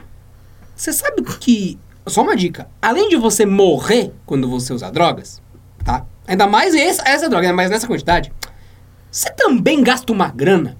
Você 0.75 0.93
sabe 0.93 1.21
que. 1.39 1.77
Só 2.07 2.21
uma 2.23 2.35
dica. 2.35 2.67
Além 2.81 3.09
de 3.09 3.17
você 3.17 3.45
morrer 3.45 4.11
quando 4.25 4.49
você 4.49 4.73
usar 4.73 4.89
drogas, 4.91 5.41
tá? 5.83 6.05
Ainda 6.27 6.47
mais 6.47 6.73
essa, 6.73 7.03
essa 7.07 7.27
droga, 7.29 7.45
ainda 7.47 7.55
mais 7.55 7.69
nessa 7.69 7.85
quantidade. 7.87 8.31
Você 9.11 9.29
também 9.31 9.83
gasta 9.83 10.11
uma 10.13 10.29
grana. 10.29 10.77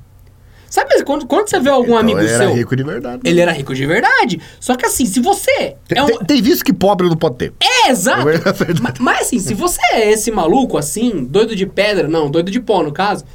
Sabe 0.70 1.04
quando, 1.04 1.26
quando 1.26 1.50
você 1.50 1.60
vê 1.60 1.70
algum 1.70 1.88
Então, 1.88 1.98
amigo 1.98 2.20
ele 2.20 2.28
seu. 2.28 2.42
era 2.44 2.52
rico 2.54 2.76
de 2.76 2.84
verdade. 2.84 3.22
Ele 3.26 3.42
era 3.42 3.52
rico 3.52 3.74
de 3.74 3.86
verdade. 3.88 4.40
Só 4.60 4.76
que 4.76 4.86
assim, 4.86 5.06
se 5.08 5.20
você. 5.20 5.76
Tem, 5.88 5.98
é 5.98 6.04
um, 6.04 6.06
tem, 6.06 6.18
tem 6.26 6.42
visto 6.44 6.64
que 6.64 6.72
pobre 6.72 7.10
não 7.10 7.18
pode 7.18 7.38
ter. 7.38 7.54
é, 7.60 7.90
exato. 7.90 8.22
É 8.30 8.54
verdade. 8.54 8.80
Ma- 8.82 8.94
Mas 9.00 9.22
assim, 9.22 9.40
se 9.40 9.56
você 9.56 9.82
é 9.94 10.12
esse 10.12 10.30
maluco 10.30 10.78
assim, 10.78 11.26
doido 11.26 11.56
de 11.56 11.66
pedra, 11.66 12.08
não, 12.08 12.30
doido 12.30 12.52
de 12.52 12.60
pó 12.60 12.84
no 12.84 12.92
caso, 12.92 13.26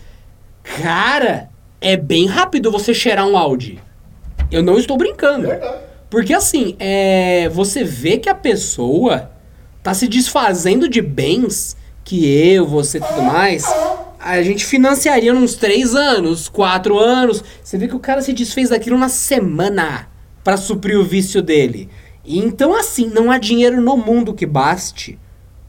cara, 0.62 1.48
é 1.84 1.98
bem 1.98 2.26
rápido 2.26 2.70
você 2.70 2.94
cheirar 2.94 3.28
um 3.28 3.36
Audi. 3.36 3.78
Eu 4.50 4.62
não 4.62 4.78
estou 4.78 4.96
brincando. 4.96 5.48
Porque 6.08 6.32
assim, 6.32 6.74
é, 6.78 7.50
você 7.50 7.84
vê 7.84 8.16
que 8.16 8.30
a 8.30 8.34
pessoa 8.34 9.30
tá 9.82 9.92
se 9.92 10.08
desfazendo 10.08 10.88
de 10.88 11.02
bens 11.02 11.76
que 12.02 12.26
eu, 12.26 12.66
você 12.66 12.96
e 12.96 13.00
tudo 13.02 13.22
mais. 13.22 13.64
A 14.18 14.40
gente 14.42 14.64
financiaria 14.64 15.34
uns 15.34 15.56
três 15.56 15.94
anos, 15.94 16.48
quatro 16.48 16.98
anos. 16.98 17.44
Você 17.62 17.76
vê 17.76 17.86
que 17.86 17.94
o 17.94 18.00
cara 18.00 18.22
se 18.22 18.32
desfez 18.32 18.70
daquilo 18.70 18.96
na 18.96 19.10
semana 19.10 20.08
pra 20.42 20.56
suprir 20.56 20.98
o 20.98 21.04
vício 21.04 21.42
dele. 21.42 21.90
E 22.24 22.38
Então, 22.38 22.74
assim, 22.74 23.10
não 23.10 23.30
há 23.30 23.36
dinheiro 23.36 23.82
no 23.82 23.94
mundo 23.94 24.32
que 24.32 24.46
baste 24.46 25.18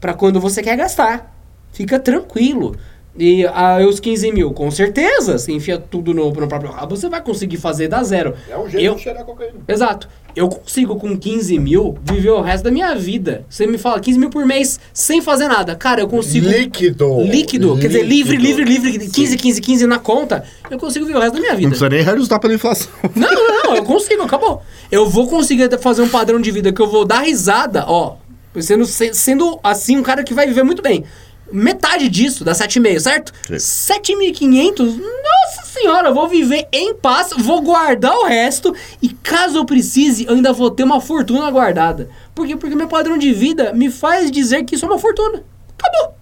pra 0.00 0.14
quando 0.14 0.40
você 0.40 0.62
quer 0.62 0.76
gastar. 0.76 1.36
Fica 1.72 2.00
tranquilo. 2.00 2.74
E 3.18 3.46
ah, 3.46 3.78
os 3.88 3.98
15 3.98 4.30
mil, 4.32 4.50
com 4.52 4.70
certeza, 4.70 5.38
você 5.38 5.50
enfia 5.52 5.78
tudo 5.78 6.12
no, 6.12 6.30
no 6.30 6.46
próprio 6.48 6.70
rabo, 6.70 6.96
você 6.96 7.08
vai 7.08 7.22
conseguir 7.22 7.56
fazer 7.56 7.88
da 7.88 8.02
zero. 8.02 8.34
Eu- 8.74 8.98
cheirar 8.98 9.24
cocaína. 9.24 9.54
Exato. 9.66 10.08
Eu 10.34 10.50
consigo, 10.50 10.96
com 10.96 11.16
15 11.16 11.58
mil, 11.58 11.96
viver 12.04 12.28
o 12.28 12.42
resto 12.42 12.64
da 12.64 12.70
minha 12.70 12.94
vida. 12.94 13.46
Você 13.48 13.66
me 13.66 13.78
fala 13.78 13.98
15 13.98 14.18
mil 14.18 14.28
por 14.28 14.44
mês 14.44 14.78
sem 14.92 15.22
fazer 15.22 15.48
nada. 15.48 15.74
Cara, 15.74 16.02
eu 16.02 16.08
consigo. 16.08 16.46
Líquido. 16.46 17.22
Líquido. 17.22 17.78
Quer 17.78 17.86
dizer, 17.86 18.02
livre, 18.02 18.36
livre, 18.36 18.64
Líquido. 18.64 18.88
livre. 18.98 19.08
15, 19.10 19.34
15, 19.38 19.60
15 19.62 19.86
na 19.86 19.98
conta. 19.98 20.44
Eu 20.70 20.78
consigo 20.78 21.06
viver 21.06 21.16
o 21.16 21.22
resto 21.22 21.34
da 21.36 21.40
minha 21.40 21.52
Não 21.52 21.58
vida. 21.58 21.68
precisa 21.70 21.88
nem 21.88 22.02
reajustar 22.02 22.38
pela 22.38 22.52
inflação. 22.52 22.88
Não, 23.16 23.32
não, 23.32 23.64
não. 23.64 23.76
Eu 23.76 23.84
consigo, 23.84 24.22
acabou. 24.24 24.60
Eu 24.92 25.08
vou 25.08 25.26
conseguir 25.26 25.70
fazer 25.78 26.02
um 26.02 26.08
padrão 26.10 26.38
de 26.38 26.50
vida 26.50 26.70
que 26.70 26.82
eu 26.82 26.86
vou 26.86 27.06
dar 27.06 27.20
risada, 27.22 27.86
ó. 27.88 28.16
Sendo, 28.60 28.84
se- 28.86 29.12
sendo 29.14 29.58
assim, 29.62 29.96
um 29.96 30.02
cara 30.02 30.22
que 30.22 30.32
vai 30.34 30.46
viver 30.46 30.62
muito 30.62 30.82
bem. 30.82 31.04
Metade 31.52 32.08
disso 32.08 32.44
dá 32.44 32.52
7,5, 32.52 33.00
certo? 33.00 33.32
Sim. 33.58 33.94
7.500? 34.00 34.78
Nossa 34.98 35.66
senhora, 35.72 36.08
eu 36.08 36.14
vou 36.14 36.28
viver 36.28 36.66
em 36.72 36.94
paz, 36.94 37.30
vou 37.36 37.62
guardar 37.62 38.14
o 38.16 38.24
resto 38.24 38.74
e 39.00 39.08
caso 39.08 39.58
eu 39.58 39.64
precise, 39.64 40.26
eu 40.26 40.34
ainda 40.34 40.52
vou 40.52 40.70
ter 40.70 40.82
uma 40.82 41.00
fortuna 41.00 41.50
guardada. 41.50 42.08
Por 42.34 42.46
quê? 42.46 42.56
Porque 42.56 42.74
meu 42.74 42.88
padrão 42.88 43.16
de 43.16 43.32
vida 43.32 43.72
me 43.72 43.90
faz 43.90 44.30
dizer 44.30 44.64
que 44.64 44.74
isso 44.74 44.84
é 44.84 44.88
uma 44.88 44.98
fortuna. 44.98 45.44
Acabou. 45.78 46.16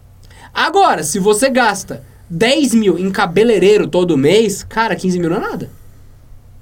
Agora, 0.52 1.02
se 1.02 1.18
você 1.18 1.48
gasta 1.48 2.04
10 2.28 2.74
mil 2.74 2.98
em 2.98 3.10
cabeleireiro 3.10 3.86
todo 3.86 4.16
mês, 4.16 4.62
cara, 4.62 4.94
15 4.94 5.18
mil 5.18 5.30
não 5.30 5.36
é 5.38 5.40
nada. 5.40 5.70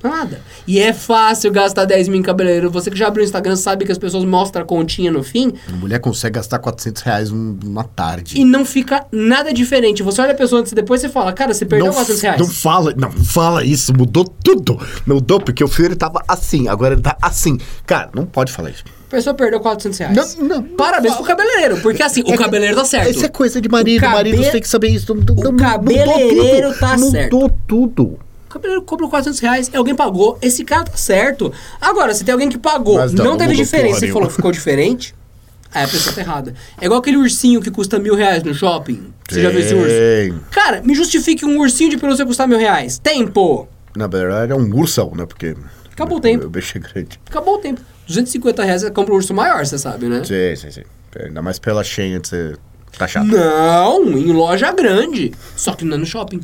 Não 0.03 0.13
é 0.13 0.17
nada. 0.19 0.41
E 0.67 0.79
é 0.81 0.93
fácil 0.93 1.51
gastar 1.53 1.85
10 1.85 2.09
mil 2.09 2.19
em 2.19 2.23
cabeleireiro. 2.23 2.71
Você 2.71 2.91
que 2.91 2.97
já 2.99 3.07
abriu 3.09 3.23
o 3.23 3.25
Instagram 3.25 3.57
sabe 3.57 3.85
que 3.85 3.93
as 3.93 3.99
pessoas 3.99 4.25
mostram 4.25 4.63
a 4.63 4.65
continha 4.65 5.11
no 5.13 5.23
fim 5.23 5.53
A 5.69 5.73
mulher 5.77 5.99
consegue 6.01 6.35
gastar 6.35 6.59
400 6.59 7.03
reais 7.03 7.31
numa 7.31 7.85
tarde. 7.85 8.39
e 8.41 8.45
não 8.45 8.65
fica 8.65 9.07
nada 9.13 9.53
diferente. 9.53 10.03
Você 10.03 10.21
olha 10.21 10.33
a 10.33 10.35
pessoa 10.35 10.61
antes 10.61 10.73
e 10.73 10.75
depois 10.75 11.01
você 11.01 11.09
fala, 11.09 11.33
cara, 11.33 11.53
você 11.55 11.65
perdeu 11.65 11.87
não, 11.87 11.93
400 11.95 12.23
reais. 12.23 12.41
não 12.41 12.49
fala, 12.49 12.95
não 12.97 13.13
fala 13.13 13.65
isso, 13.65 13.93
mudou 13.95 14.25
tudo. 14.25 14.79
Mudou 15.07 15.41
porque 15.41 15.63
o 15.63 15.69
filho 15.69 15.87
ele 15.89 15.97
tava 15.97 16.23
assim, 16.27 16.69
agora 16.69 16.95
ele 16.95 17.03
tá 17.03 17.17
assim. 17.23 17.59
Cara, 17.87 18.11
não 18.15 18.25
pode 18.27 18.51
falar 18.53 18.71
isso. 18.71 18.85
A 19.09 19.11
pessoa 19.17 19.35
perdeu 19.35 19.61
400 19.61 19.99
reais. 19.99 20.17
Não, 20.39 20.49
não, 20.49 20.57
não 20.57 20.63
Parabéns 20.77 21.15
pro 21.15 21.25
cabeleireiro, 21.25 21.81
porque 21.83 22.03
assim, 22.03 22.23
o 22.23 22.35
cabeleireiro 22.37 22.81
tá 22.81 22.85
certo. 22.87 23.11
Isso 23.11 23.25
é 23.25 23.29
coisa 23.29 23.61
de 23.61 23.69
marido, 23.69 24.03
O 24.05 24.09
o 24.09 24.11
marido 24.11 24.37
cabe- 24.39 24.51
tem 24.53 24.61
que 24.63 24.69
saber 24.69 24.89
isso. 24.89 25.15
Não- 25.15 25.23
não- 25.23 25.35
o 25.35 25.37
mudou 25.37 25.57
cabeleireiro 25.57 26.69
tudo. 26.69 26.79
tá 26.81 26.99
certo. 26.99 27.33
Mudou 27.35 27.59
tudo. 27.69 28.19
Cabeleireiro 28.53 28.85
cobrou 28.85 29.09
400 29.09 29.41
reais, 29.41 29.71
alguém 29.75 29.95
pagou, 29.95 30.39
esse 30.43 30.65
cara 30.65 30.85
tá 30.85 30.97
certo. 30.97 31.53
Agora, 31.81 32.15
se 32.15 32.23
tem 32.25 32.33
alguém 32.33 32.49
que 32.49 32.59
pagou, 32.59 32.97
Mas 32.97 33.13
não, 33.13 33.37
teve 33.37 33.55
diferença 33.55 34.05
e 34.05 34.13
falou 34.13 34.29
que 34.29 34.35
ficou 34.35 34.53
diferente, 34.53 35.15
aí 35.73 35.85
a 35.85 35.89
pessoa 35.89 36.15
tá 36.15 36.21
errada. 36.21 36.55
É 36.81 36.85
igual 36.85 37.01
aquele 37.01 37.17
ursinho 37.17 37.61
que 37.61 37.71
custa 37.71 37.99
mil 37.99 38.15
reais 38.15 38.43
no 38.43 38.53
shopping. 38.53 39.13
Você 39.29 39.41
já 39.41 39.49
viu 39.49 39.61
esse 39.61 39.75
urso? 39.75 39.89
Tem. 39.89 40.41
Cara, 40.51 40.83
me 40.83 40.95
justifique 40.95 41.45
um 41.47 41.59
ursinho 41.59 41.91
de 41.91 41.97
pelúcia 41.97 42.27
custar 42.27 42.47
mil 42.47 42.59
reais. 42.59 42.99
Tempo! 42.99 43.67
Na 43.97 44.07
verdade 44.07 44.53
é 44.53 44.55
um 44.55 44.75
ursão, 44.75 45.13
né? 45.15 45.25
Porque. 45.25 45.57
Acabou 45.93 46.19
o 46.19 46.21
tempo. 46.21 46.47
O 46.47 46.51
bicho 46.51 46.77
é 46.77 46.81
grande. 46.81 47.21
Acabou 47.29 47.55
o 47.55 47.59
tempo. 47.59 47.81
250 48.07 48.65
reais 48.65 48.83
você 48.83 48.91
compra 48.91 49.15
um 49.15 49.17
urso 49.17 49.33
maior, 49.33 49.65
você 49.65 49.79
sabe, 49.79 50.07
né? 50.07 50.23
Sim, 50.25 50.57
sim, 50.57 50.71
sim. 50.71 50.83
Ainda 51.25 51.43
mais 51.43 51.59
pela 51.59 51.85
Shein 51.85 52.19
de 52.19 52.29
ser 52.29 52.59
taxado. 52.99 53.27
Não, 53.27 54.03
em 54.19 54.33
loja 54.33 54.73
grande. 54.73 55.33
Só 55.57 55.75
que 55.75 55.85
não 55.85 55.97
é 55.97 55.99
no 55.99 56.07
shopping. 56.07 56.41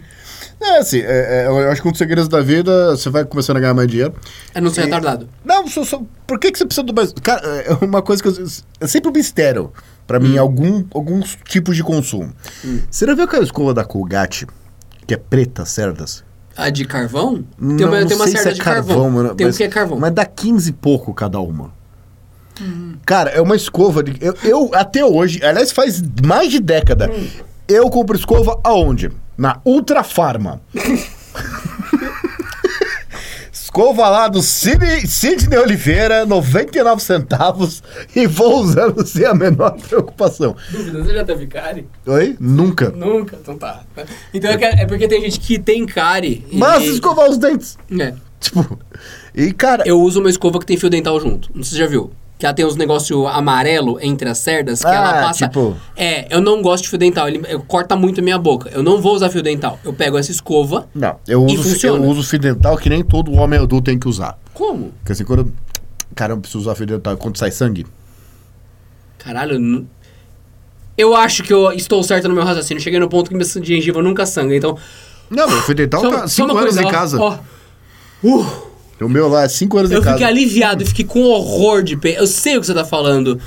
É, 0.60 0.78
assim, 0.78 0.98
é, 0.98 1.44
é, 1.44 1.46
eu 1.46 1.70
acho 1.70 1.80
que 1.80 1.88
um 1.88 1.92
dos 1.92 1.98
segredos 1.98 2.28
da 2.28 2.40
vida, 2.40 2.90
você 2.96 3.08
vai 3.08 3.24
começando 3.24 3.58
a 3.58 3.60
ganhar 3.60 3.74
mais 3.74 3.88
dinheiro. 3.88 4.12
É 4.52 4.60
não 4.60 4.70
ser 4.70 4.82
E- 4.82 4.84
retardado. 4.84 5.28
Não, 5.44 5.66
só, 5.68 5.84
só- 5.84 6.02
por 6.26 6.38
que, 6.38 6.50
que 6.50 6.58
você 6.58 6.66
precisa 6.66 6.84
do 6.84 6.92
mais. 6.92 7.12
Cara, 7.22 7.46
é 7.46 7.72
uma 7.84 8.02
coisa 8.02 8.22
que 8.22 8.28
eu, 8.28 8.34
é 8.80 8.86
sempre 8.86 9.08
um 9.08 9.12
mistério 9.12 9.72
pra 10.06 10.18
mim, 10.18 10.36
algum, 10.36 10.84
alguns 10.94 11.38
tipos 11.44 11.76
de 11.76 11.84
consumo. 11.84 12.32
Você 12.90 13.06
já 13.06 13.14
viu 13.14 13.24
aquela 13.24 13.44
escova 13.44 13.72
da 13.72 13.84
Colgate, 13.84 14.46
que 15.06 15.14
é 15.14 15.16
preta, 15.16 15.64
cerdas? 15.64 16.24
A 16.56 16.70
de 16.70 16.84
carvão? 16.84 17.44
Não, 17.56 17.76
tem 17.76 17.86
uma, 17.86 18.00
não 18.00 18.06
tem 18.08 18.16
uma 18.16 18.24
sei 18.24 18.32
certa 18.34 18.42
se 18.42 18.48
é 18.48 18.52
de 18.54 18.60
carvão. 18.62 19.08
mano, 19.10 19.34
tem 19.36 19.46
mas, 19.46 19.56
que 19.56 19.62
é 19.62 19.68
carvão. 19.68 19.98
Mas 19.98 20.12
dá 20.12 20.24
15 20.26 20.70
e 20.70 20.72
pouco 20.72 21.14
cada 21.14 21.38
uma. 21.38 21.70
Cara, 23.06 23.30
é 23.30 23.40
uma 23.40 23.54
escova 23.54 24.02
de. 24.02 24.16
Eu, 24.20 24.34
eu, 24.42 24.70
até 24.74 25.04
hoje, 25.04 25.40
aliás, 25.44 25.70
faz 25.70 26.02
mais 26.26 26.50
de 26.50 26.58
década. 26.58 27.08
Eu 27.68 27.88
compro 27.88 28.16
escova 28.16 28.58
aonde? 28.64 29.10
Na 29.38 29.60
Ultra 29.64 30.02
Farma. 30.02 30.60
escova 33.52 34.08
lá 34.08 34.28
do 34.28 34.42
Sidney, 34.42 35.06
Sidney 35.06 35.58
Oliveira, 35.58 36.24
99 36.26 37.02
centavos, 37.02 37.82
e 38.14 38.26
vou 38.26 38.60
usando 38.62 39.06
sem 39.06 39.24
a 39.24 39.34
menor 39.34 39.72
preocupação. 39.76 40.56
Dúvida, 40.70 41.04
você 41.04 41.14
já 41.14 41.24
teve 41.24 41.46
cárie? 41.46 41.86
Oi? 42.06 42.36
Nunca. 42.40 42.90
Nunca, 42.90 43.38
então 43.40 43.56
tá. 43.56 43.82
Então 44.32 44.50
é, 44.50 44.56
que- 44.56 44.64
é 44.64 44.86
porque 44.86 45.06
tem 45.06 45.20
gente 45.22 45.38
que 45.40 45.58
tem 45.58 45.86
cárie. 45.86 46.44
e- 46.50 46.56
Mas 46.58 46.84
escovar 46.84 47.28
os 47.30 47.38
dentes. 47.38 47.76
É. 47.98 48.14
Tipo. 48.40 48.78
E, 49.34 49.52
cara. 49.52 49.82
Eu 49.86 50.00
uso 50.00 50.20
uma 50.20 50.30
escova 50.30 50.58
que 50.58 50.66
tem 50.66 50.76
fio 50.76 50.88
dental 50.90 51.20
junto. 51.20 51.50
Não 51.54 51.62
sei 51.62 51.70
se 51.70 51.76
você 51.76 51.78
já 51.78 51.86
viu. 51.86 52.10
Que 52.38 52.46
ela 52.46 52.54
tem 52.54 52.64
uns 52.64 52.76
negócios 52.76 53.26
amarelo 53.26 53.98
entre 54.00 54.28
as 54.28 54.38
cerdas, 54.38 54.80
que 54.80 54.86
Ah, 54.86 54.94
ela 54.94 55.12
passa. 55.26 55.48
tipo- 55.48 55.76
É, 55.96 56.32
eu 56.32 56.40
não 56.40 56.62
gosto 56.62 56.84
de 56.84 56.90
fio 56.90 56.98
dental. 56.98 57.26
Ele 57.28 57.40
corta 57.66 57.96
muito 57.96 58.20
a 58.20 58.22
minha 58.22 58.38
boca. 58.38 58.70
Eu 58.72 58.80
não 58.80 59.02
vou 59.02 59.16
usar 59.16 59.28
fio 59.28 59.42
dental. 59.42 59.76
Eu 59.84 59.92
pego 59.92 60.16
essa 60.16 60.30
escova. 60.30 60.88
Não, 60.94 61.16
eu 61.26 61.42
uso, 61.44 61.84
eu 61.86 62.00
uso 62.04 62.22
fio 62.22 62.38
dental 62.38 62.76
que 62.76 62.88
nem 62.88 63.02
todo 63.02 63.32
homem 63.32 63.58
adulto 63.58 63.86
tem 63.86 63.98
que 63.98 64.06
usar. 64.08 64.38
Como? 64.54 64.92
Porque 65.00 65.12
assim, 65.12 65.24
quando. 65.24 65.40
eu- 65.40 65.52
Cara, 66.14 66.32
eu 66.32 66.38
preciso 66.38 66.60
usar 66.60 66.74
fio 66.76 66.86
dental 66.86 67.16
quando 67.16 67.36
sai 67.36 67.50
sangue. 67.50 67.84
Caralho, 69.18 69.54
eu 69.54 69.60
não- 69.60 69.86
eu 70.96 71.14
acho 71.16 71.42
que 71.42 71.52
eu 71.52 71.72
estou 71.72 72.02
certo 72.02 72.28
no 72.28 72.34
meu 72.34 72.44
raciocínio. 72.44 72.82
Cheguei 72.82 72.98
no 73.00 73.08
ponto 73.08 73.28
que 73.30 73.36
minha 73.36 73.46
gengiva 73.64 74.00
nunca 74.02 74.24
sangra, 74.26 74.56
então. 74.56 74.76
Não, 75.28 75.48
meu 75.48 75.60
fio 75.62 75.74
dental 75.74 76.00
Só- 76.00 76.10
tá 76.10 76.18
só 76.22 76.26
5 76.28 76.52
uma 76.52 76.60
anos 76.60 76.74
coisa, 76.74 76.82
em 76.82 76.86
ó, 76.86 76.90
casa. 76.90 77.20
ó. 77.20 77.38
Uh, 78.24 78.46
O 79.00 79.08
meu 79.08 79.28
lá 79.28 79.44
é 79.44 79.48
5 79.48 79.78
anos 79.78 79.90
Eu 79.90 80.00
em 80.00 80.02
casa. 80.02 80.16
fiquei 80.16 80.26
aliviado, 80.26 80.84
fiquei 80.84 81.04
com 81.04 81.22
horror 81.22 81.82
de 81.82 81.96
pe... 81.96 82.14
Eu 82.14 82.26
sei 82.26 82.56
o 82.56 82.60
que 82.60 82.66
você 82.66 82.74
tá 82.74 82.84
falando. 82.84 83.40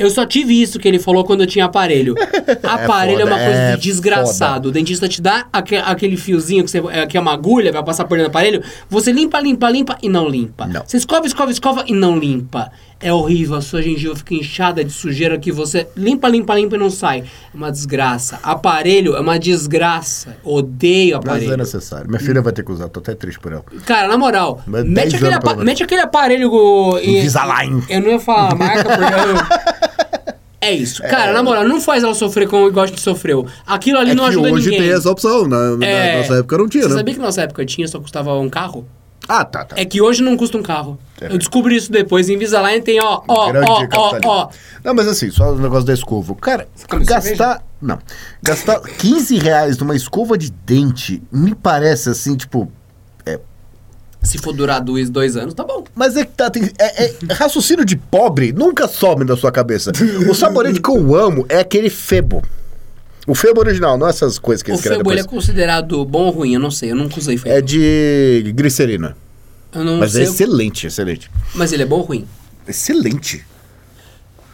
Eu 0.00 0.10
só 0.10 0.24
tive 0.26 0.60
isso 0.60 0.78
que 0.78 0.88
ele 0.88 0.98
falou 0.98 1.22
quando 1.24 1.42
eu 1.42 1.46
tinha 1.46 1.66
aparelho. 1.66 2.14
Aparelho 2.64 3.20
é, 3.20 3.22
foda, 3.22 3.34
uma 3.34 3.36
coisa 3.44 3.58
é 3.60 3.76
de 3.76 3.82
desgraçado. 3.82 4.68
O 4.70 4.72
dentista 4.72 5.08
te 5.08 5.20
dá 5.20 5.46
aque- 5.52 5.76
aquele 5.76 6.16
fiozinho 6.16 6.64
que, 6.64 6.70
você, 6.70 6.78
é, 6.90 7.06
que 7.06 7.16
é 7.16 7.20
uma 7.20 7.32
agulha 7.32 7.70
pra 7.70 7.82
passar 7.82 8.04
por 8.04 8.16
dentro 8.16 8.32
do 8.32 8.34
aparelho. 8.36 8.62
Você 8.88 9.12
limpa, 9.12 9.38
limpa, 9.40 9.68
limpa 9.70 9.98
e 10.02 10.08
não 10.08 10.28
limpa. 10.28 10.66
Não. 10.66 10.82
Você 10.86 10.96
escova, 10.96 11.26
escova, 11.26 11.50
escova 11.50 11.84
e 11.86 11.92
não 11.92 12.18
limpa. 12.18 12.70
É 13.02 13.10
horrível, 13.10 13.56
a 13.56 13.62
sua 13.62 13.80
gengiva 13.80 14.14
fica 14.14 14.34
inchada 14.34 14.84
de 14.84 14.92
sujeira 14.92 15.38
que 15.38 15.50
você 15.50 15.86
limpa, 15.96 16.28
limpa, 16.28 16.54
limpa 16.54 16.76
e 16.76 16.78
não 16.78 16.90
sai. 16.90 17.20
É 17.20 17.56
uma 17.56 17.72
desgraça. 17.72 18.38
Aparelho 18.42 19.16
é 19.16 19.20
uma 19.20 19.38
desgraça. 19.38 20.36
Odeio 20.44 21.16
Mas 21.16 21.24
aparelho. 21.26 21.52
é 21.54 21.56
necessário. 21.56 22.08
Minha 22.08 22.20
filha 22.20 22.42
vai 22.42 22.52
ter 22.52 22.62
que 22.62 22.70
usar, 22.70 22.88
tô 22.90 23.00
até 23.00 23.14
triste 23.14 23.40
por 23.40 23.52
ela. 23.52 23.64
Cara, 23.86 24.06
na 24.06 24.18
moral, 24.18 24.62
Mas 24.66 24.84
mete 24.84 25.12
10 25.12 25.14
aquele, 25.14 25.34
apa- 25.34 25.56
mete 25.64 25.82
aquele 25.82 26.00
aparelho. 26.02 26.50
go- 26.50 26.98
Invisalign. 26.98 27.82
Eu 27.88 28.00
não 28.02 28.10
ia 28.10 28.20
falar 28.20 28.52
a 28.52 28.54
marca 28.54 28.84
porque 28.84 29.14
eu. 29.14 29.69
É 30.60 30.72
isso. 30.72 31.02
Cara, 31.02 31.32
na 31.32 31.42
moral, 31.42 31.66
não 31.66 31.80
faz 31.80 32.02
ela 32.04 32.14
sofrer 32.14 32.46
como 32.48 32.68
igual 32.68 32.84
a 32.84 32.86
gente 32.86 33.00
sofreu. 33.00 33.46
Aquilo 33.66 33.98
ali 33.98 34.10
É 34.10 34.14
não 34.14 34.24
ajuda 34.26 34.52
hoje 34.52 34.70
ninguém. 34.70 34.86
tem 34.88 34.92
essa 34.96 35.10
opção. 35.10 35.48
Na, 35.48 35.76
na 35.76 35.86
É. 35.86 36.18
nossa 36.18 36.34
época 36.38 36.58
não 36.58 36.68
tinha, 36.68 36.82
Você 36.84 36.90
né? 36.90 36.96
sabia 36.96 37.14
que 37.14 37.20
na 37.20 37.26
nossa 37.26 37.42
época 37.42 37.64
tinha, 37.64 37.88
só 37.88 37.98
custava 37.98 38.34
um 38.38 38.50
carro? 38.50 38.86
Ah, 39.28 39.44
tá, 39.44 39.64
tá. 39.64 39.76
É 39.78 39.84
que 39.84 40.02
hoje 40.02 40.22
não 40.22 40.36
custa 40.36 40.58
um 40.58 40.62
carro. 40.62 40.98
É 41.20 41.26
eu 41.32 41.38
descobri 41.38 41.76
isso 41.76 41.92
depois. 41.92 42.28
Em 42.28 42.34
Invisalign 42.34 42.82
tem, 42.82 42.98
ó, 43.00 43.22
ó, 43.28 43.52
Grande 43.52 43.70
ó, 43.70 43.86
ó, 43.96 44.18
ó. 44.24 44.48
Não, 44.82 44.92
mas 44.92 45.06
assim, 45.06 45.30
só 45.30 45.52
o 45.52 45.58
negócio 45.58 45.84
da 45.86 45.94
escova. 45.94 46.34
Cara, 46.34 46.66
gastar. 47.04 47.62
Não. 47.80 47.98
Gastar 48.42 48.80
15 48.80 49.38
reais 49.38 49.78
numa 49.78 49.94
escova 49.94 50.36
de 50.36 50.50
dente 50.50 51.22
me 51.32 51.54
parece 51.54 52.08
assim, 52.10 52.36
tipo. 52.36 52.70
Se 54.22 54.36
for 54.38 54.52
durar 54.52 54.80
dois, 54.80 55.08
dois 55.08 55.36
anos, 55.36 55.54
tá 55.54 55.64
bom. 55.64 55.82
Mas 55.94 56.16
é 56.16 56.24
que 56.24 56.32
tá. 56.32 56.50
Tem, 56.50 56.70
é, 56.78 57.04
é- 57.06 57.14
raciocínio 57.32 57.84
de 57.84 57.96
pobre 57.96 58.52
nunca 58.52 58.86
some 58.86 59.24
da 59.24 59.36
sua 59.36 59.50
cabeça. 59.50 59.92
O 60.30 60.34
sabonete 60.34 60.80
que 60.80 60.90
eu 60.90 61.14
amo 61.16 61.46
é 61.48 61.58
aquele 61.60 61.88
Febo. 61.88 62.42
O 63.26 63.34
Febo 63.34 63.60
original, 63.60 63.96
não 63.96 64.06
essas 64.06 64.38
coisas 64.38 64.62
que 64.62 64.70
O 64.70 64.74
eles 64.74 64.82
querem 64.82 64.98
Febo, 64.98 65.10
ele 65.12 65.20
é 65.20 65.24
considerado 65.24 66.04
bom 66.04 66.24
ou 66.24 66.30
ruim? 66.30 66.54
Eu 66.54 66.60
não 66.60 66.70
sei, 66.70 66.90
eu 66.92 66.96
nunca 66.96 67.18
usei 67.18 67.36
Febo. 67.38 67.54
É 67.54 67.60
de 67.62 68.52
glicerina. 68.54 69.16
Eu 69.74 69.84
não 69.84 69.98
Mas 69.98 70.10
é 70.16 70.18
sei. 70.18 70.28
o- 70.28 70.30
excelente, 70.34 70.86
excelente. 70.86 71.30
Mas 71.54 71.72
ele 71.72 71.82
é 71.84 71.86
bom 71.86 71.96
ou 71.98 72.02
ruim? 72.04 72.26
Excelente. 72.68 73.44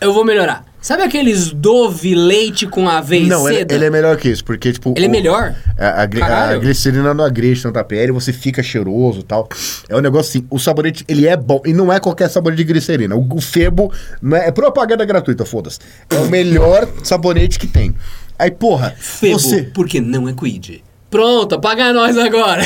Eu 0.00 0.12
vou 0.12 0.24
melhorar. 0.24 0.64
Sabe 0.80 1.02
aqueles 1.02 1.50
Dove 1.50 2.14
leite 2.14 2.64
com 2.66 2.88
aveia 2.88 3.26
Não, 3.26 3.48
ele, 3.48 3.66
ele 3.74 3.84
é 3.86 3.90
melhor 3.90 4.16
que 4.16 4.28
isso, 4.28 4.44
porque, 4.44 4.72
tipo. 4.72 4.94
Ele 4.96 5.06
é 5.06 5.08
o- 5.08 5.10
melhor? 5.10 5.54
A, 5.76 5.86
a, 5.88 6.02
a 6.02 6.08
Caralho. 6.08 6.60
glicerina 6.60 7.12
não 7.12 7.24
agride 7.24 7.60
tanta 7.60 7.82
pele, 7.82 8.12
você 8.12 8.32
fica 8.32 8.62
cheiroso 8.62 9.20
e 9.20 9.22
tal. 9.24 9.48
É 9.88 9.96
um 9.96 10.00
negócio 10.00 10.30
assim, 10.38 10.46
o 10.48 10.58
sabonete, 10.60 11.04
ele 11.08 11.26
é 11.26 11.36
bom. 11.36 11.60
E 11.64 11.72
não 11.72 11.92
é 11.92 11.98
qualquer 11.98 12.28
sabonete 12.30 12.62
de 12.62 12.72
glicerina. 12.72 13.16
O, 13.16 13.26
o 13.34 13.40
Febo 13.40 13.92
não 14.22 14.36
é, 14.36 14.46
é 14.46 14.52
propaganda 14.52 15.04
gratuita, 15.04 15.44
foda-se. 15.44 15.80
É 16.08 16.16
o 16.16 16.26
melhor 16.28 16.88
sabonete 17.02 17.58
que 17.58 17.66
tem. 17.66 17.92
Aí, 18.38 18.50
porra, 18.52 18.94
Febo, 18.96 19.38
você... 19.40 19.62
porque 19.62 20.00
não 20.00 20.28
é 20.28 20.32
Quid. 20.34 20.84
Pronto, 21.10 21.58
paga 21.58 21.92
nós 21.92 22.16
agora. 22.18 22.62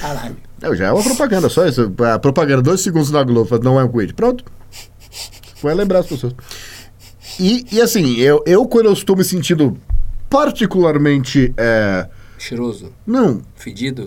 Caralho. 0.00 0.36
Não, 0.60 0.74
já 0.74 0.88
é 0.88 0.92
uma 0.92 1.02
propaganda, 1.02 1.48
só 1.48 1.66
isso. 1.66 1.90
A 2.12 2.18
propaganda, 2.18 2.60
dois 2.60 2.80
segundos 2.80 3.10
na 3.10 3.22
Globo, 3.22 3.58
não 3.62 3.80
é 3.80 3.84
um 3.84 3.88
quid. 3.88 4.12
Pronto. 4.12 4.44
Vai 5.62 5.74
lembrar 5.74 6.00
as 6.00 6.06
pessoas. 6.06 6.32
E, 7.38 7.66
e 7.72 7.80
assim, 7.80 8.16
eu, 8.18 8.42
eu 8.46 8.66
quando 8.66 8.86
eu 8.86 8.92
estou 8.92 9.16
me 9.16 9.24
sentindo 9.24 9.76
particularmente, 10.28 11.52
é, 11.56 12.06
Cheiroso, 12.38 12.92
não, 13.06 13.40
fedido. 13.54 14.06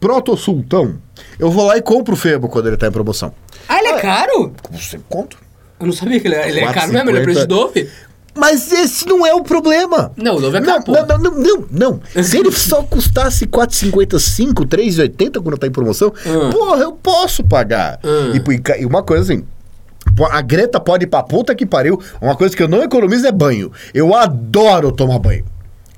proto-sultão, 0.00 0.96
eu 1.38 1.50
vou 1.50 1.66
lá 1.66 1.76
e 1.76 1.82
compro 1.82 2.14
o 2.14 2.16
Febo 2.16 2.48
quando 2.48 2.68
ele 2.68 2.76
tá 2.76 2.86
em 2.86 2.92
promoção. 2.92 3.32
Ah, 3.68 3.78
ele 3.78 3.88
é 3.88 4.00
caro? 4.00 4.52
Com 4.62 4.76
você 4.76 5.00
conto. 5.08 5.36
Eu 5.80 5.86
não 5.86 5.92
sabia 5.92 6.20
que 6.20 6.28
ele, 6.28 6.36
ele 6.36 6.60
é 6.60 6.66
4,50. 6.66 6.74
caro 6.74 6.92
mesmo, 6.92 7.10
ele 7.10 7.18
é 7.18 7.22
preço 7.22 7.40
de 7.40 7.46
Dove? 7.46 7.90
Mas 8.34 8.72
esse 8.72 9.06
não 9.06 9.26
é 9.26 9.34
o 9.34 9.42
problema. 9.42 10.10
Não, 10.16 10.36
o 10.36 10.40
Dove 10.40 10.56
é 10.58 10.60
caro, 10.62 10.84
não, 10.86 11.06
não, 11.06 11.18
não, 11.18 11.38
não, 11.40 11.66
não. 11.70 12.00
Se 12.22 12.38
ele 12.38 12.50
só 12.50 12.82
custasse 12.82 13.46
4,55, 13.46 14.66
3,80 14.66 15.42
quando 15.42 15.58
tá 15.58 15.66
em 15.66 15.70
promoção, 15.70 16.12
Hum. 16.24 16.50
porra, 16.50 16.82
eu 16.82 16.92
posso 16.92 17.44
pagar. 17.44 17.98
Hum. 18.02 18.32
E, 18.34 18.80
e 18.82 18.86
uma 18.86 19.02
coisa 19.02 19.24
assim, 19.24 19.44
a 20.30 20.40
Greta 20.40 20.80
pode 20.80 21.04
ir 21.04 21.08
pra 21.08 21.22
puta 21.22 21.54
que 21.54 21.66
pariu. 21.66 22.00
Uma 22.20 22.36
coisa 22.36 22.56
que 22.56 22.62
eu 22.62 22.68
não 22.68 22.82
economizo 22.82 23.26
é 23.26 23.32
banho. 23.32 23.72
Eu 23.94 24.14
adoro 24.14 24.92
tomar 24.92 25.18
banho. 25.18 25.44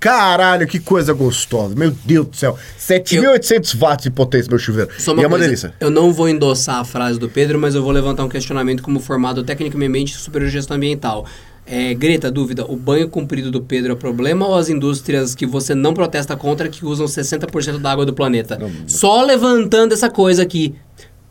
Caralho, 0.05 0.66
que 0.66 0.79
coisa 0.79 1.14
gostosa. 1.14 1.74
Meu 1.74 1.90
Deus 1.90 2.27
do 2.27 2.37
céu. 2.37 2.59
7.800 2.79 3.79
watts 3.79 4.05
de 4.05 4.11
potência 4.11 4.50
meu 4.50 4.59
chuveiro. 4.59 4.90
Só 4.98 5.12
e 5.12 5.14
uma 5.14 5.22
é 5.22 5.27
uma 5.27 5.31
coisa, 5.31 5.44
delícia. 5.46 5.74
Eu 5.81 5.90
não 5.90 6.12
vou 6.12 6.29
endossar 6.29 6.77
a 6.77 6.85
frase 6.85 7.18
do 7.18 7.27
Pedro, 7.27 7.59
mas 7.59 7.74
eu 7.74 7.83
vou 7.83 7.90
levantar 7.90 8.22
um 8.22 8.29
questionamento 8.29 8.83
como 8.83 9.00
formado 9.00 9.42
tecnicamente 9.42 10.14
superior 10.14 10.50
gestão 10.50 10.77
ambiental. 10.77 11.24
É, 11.66 11.94
Greta, 11.94 12.31
dúvida, 12.31 12.66
o 12.70 12.77
banho 12.77 13.09
comprido 13.09 13.50
do 13.50 13.62
Pedro 13.62 13.94
é 13.94 13.96
problema 13.96 14.46
ou 14.46 14.55
as 14.55 14.68
indústrias 14.68 15.35
que 15.35 15.46
você 15.46 15.74
não 15.74 15.94
protesta 15.94 16.37
contra 16.37 16.68
que 16.68 16.85
usam 16.85 17.07
60% 17.07 17.79
da 17.79 17.90
água 17.90 18.05
do 18.05 18.12
planeta? 18.12 18.59
Só 18.87 19.22
levantando 19.22 19.94
essa 19.94 20.11
coisa 20.11 20.42
aqui. 20.42 20.74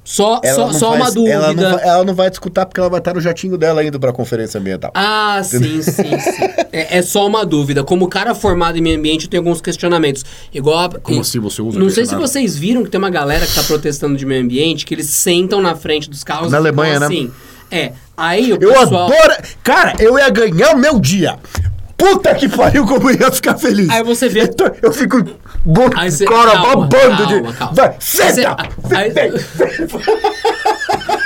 Só, 0.05 0.41
só, 0.43 0.67
não 0.67 0.73
só 0.73 0.89
faz- 0.91 1.01
uma 1.01 1.11
dúvida. 1.11 1.33
Ela 1.33 1.53
não, 1.53 1.71
vai, 1.71 1.83
ela 1.87 2.03
não 2.03 2.13
vai 2.13 2.29
discutir 2.29 2.65
porque 2.65 2.79
ela 2.79 2.89
vai 2.89 2.99
estar 2.99 3.13
no 3.13 3.21
jatinho 3.21 3.57
dela 3.57 3.83
indo 3.83 3.97
pra 3.99 4.11
conferência 4.11 4.59
ambiental. 4.59 4.91
Ah, 4.93 5.41
sim, 5.43 5.81
sim, 5.81 5.91
sim. 6.19 6.43
É, 6.73 6.97
é 6.97 7.01
só 7.01 7.25
uma 7.25 7.45
dúvida. 7.45 7.83
Como 7.83 8.07
cara 8.09 8.35
formado 8.35 8.77
em 8.77 8.81
meio 8.81 8.97
ambiente, 8.97 9.25
eu 9.25 9.29
tenho 9.29 9.41
alguns 9.41 9.61
questionamentos. 9.61 10.25
Igual 10.53 10.77
a, 10.79 10.89
Como 10.99 11.21
assim 11.21 11.39
você 11.39 11.61
usa 11.61 11.79
Não 11.79 11.89
sei 11.89 12.05
se 12.05 12.15
vocês 12.15 12.57
viram 12.57 12.83
que 12.83 12.89
tem 12.89 12.97
uma 12.99 13.09
galera 13.09 13.45
que 13.45 13.55
tá 13.55 13.63
protestando 13.63 14.17
de 14.17 14.25
meio 14.25 14.43
ambiente, 14.43 14.85
que 14.85 14.93
eles 14.93 15.07
sentam 15.07 15.61
na 15.61 15.73
frente 15.75 16.09
dos 16.09 16.23
carros 16.23 16.51
Na 16.51 16.57
e 16.57 16.59
Alemanha, 16.59 16.99
né? 16.99 17.05
assim. 17.05 17.31
É. 17.71 17.93
Aí 18.15 18.51
o 18.53 18.57
Eu 18.61 18.69
pessoal. 18.73 19.05
adoro. 19.07 19.33
Cara, 19.63 19.95
eu 19.99 20.19
ia 20.19 20.29
ganhar 20.29 20.75
o 20.75 20.77
meu 20.77 20.99
dia. 20.99 21.37
Puta 21.97 22.33
que 22.35 22.49
pariu, 22.49 22.85
como 22.85 23.09
eu 23.09 23.17
ia 23.19 23.31
ficar 23.31 23.57
feliz. 23.57 23.89
Aí 23.89 24.03
você 24.03 24.27
vê- 24.27 24.41
Eu, 24.41 24.53
tô- 24.53 24.71
eu 24.81 24.91
fico. 24.91 25.23
Bo... 25.63 25.81
Aí 25.95 26.11
você- 26.11 26.25
cara, 26.25 26.51
calma, 26.51 26.75
babando 26.87 26.89
calma, 27.23 27.25
de. 27.51 27.57
calma. 27.57 27.73
Vai, 27.73 27.87
Aí 27.89 27.95
senta! 27.99 28.57
você- 28.81 28.95
aí- 28.95 29.13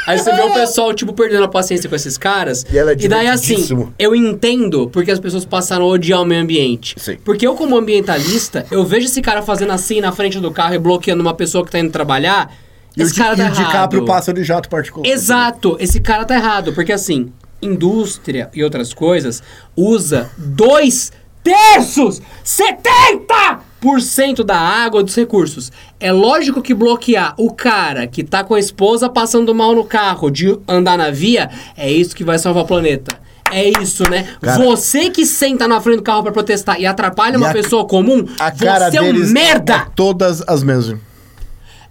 Aí 0.06 0.18
você 0.18 0.32
vê 0.34 0.42
o 0.42 0.54
pessoal, 0.54 0.94
tipo, 0.94 1.12
perdendo 1.14 1.44
a 1.44 1.48
paciência 1.50 1.90
com 1.90 1.96
esses 1.96 2.18
caras. 2.18 2.66
E 2.72 2.78
ela 2.78 2.94
é 2.94 2.96
daí, 2.96 3.28
assim, 3.28 3.90
eu 4.00 4.16
entendo 4.16 4.90
porque 4.90 5.12
as 5.12 5.20
pessoas 5.20 5.44
passaram 5.44 5.84
a 5.86 5.88
odiar 5.90 6.22
o 6.22 6.26
meio 6.26 6.42
ambiente. 6.42 6.96
Sim. 6.98 7.18
Porque 7.26 7.46
eu, 7.46 7.56
como 7.56 7.78
ambientalista, 7.78 8.66
eu 8.72 8.86
vejo 8.86 9.06
esse 9.08 9.22
cara 9.22 9.42
fazendo 9.42 9.74
assim 9.74 10.00
na 10.00 10.12
frente 10.14 10.40
do 10.40 10.50
carro 10.52 10.76
e 10.76 10.80
bloqueando 10.80 11.22
uma 11.22 11.34
pessoa 11.34 11.66
que 11.66 11.72
tá 11.72 11.80
indo 11.80 11.92
trabalhar. 11.92 12.54
E 12.96 13.02
o, 13.02 13.06
Esse 13.06 13.16
cara 13.16 13.34
e 13.34 13.38
tá 13.38 13.48
o 13.48 13.52
DiCaprio 13.52 14.00
errado. 14.00 14.08
passa 14.08 14.34
de 14.34 14.44
jato 14.44 14.70
particular. 14.70 15.06
Exato, 15.08 15.76
esse 15.80 16.00
cara 16.00 16.24
tá 16.26 16.36
errado, 16.36 16.72
porque 16.74 16.92
assim, 16.94 17.32
indústria 17.62 18.50
e 18.54 18.64
outras 18.64 18.94
coisas 18.94 19.42
usa 19.76 20.30
dois 20.38 21.12
terços, 21.44 22.22
70% 23.82 24.44
da 24.44 24.58
água 24.58 25.02
dos 25.04 25.16
recursos. 25.16 25.72
É 26.00 26.12
lógico 26.12 26.62
que 26.62 26.74
bloquear 26.74 27.34
o 27.38 27.52
cara 27.54 28.06
que 28.08 28.24
tá 28.24 28.44
com 28.44 28.54
a 28.54 28.60
esposa 28.60 29.10
passando 29.10 29.54
mal 29.56 29.74
no 29.74 29.86
carro 29.86 30.30
de 30.30 30.58
andar 30.68 30.98
na 30.98 31.10
via, 31.12 31.50
é 31.76 31.90
isso 31.92 32.16
que 32.16 32.24
vai 32.24 32.38
salvar 32.38 32.64
o 32.64 32.68
planeta. 32.68 33.18
É 33.50 33.70
isso, 33.82 34.04
né? 34.10 34.28
Cara- 34.42 34.62
você 34.62 35.10
que 35.10 35.26
senta 35.26 35.70
na 35.70 35.80
frente 35.80 35.98
do 35.98 36.04
carro 36.04 36.22
pra 36.24 36.34
protestar 36.34 36.82
e 36.82 36.86
atrapalha 36.86 37.36
E 37.36 37.38
uma 37.38 37.50
a- 37.50 37.54
pessoa 37.54 37.86
comum, 37.88 38.26
você 38.26 38.98
é 38.98 39.02
um 39.02 39.14
merda! 39.32 39.74
é 39.74 39.86
todas 39.96 40.44
as 40.46 40.64
mesmas. 40.64 41.00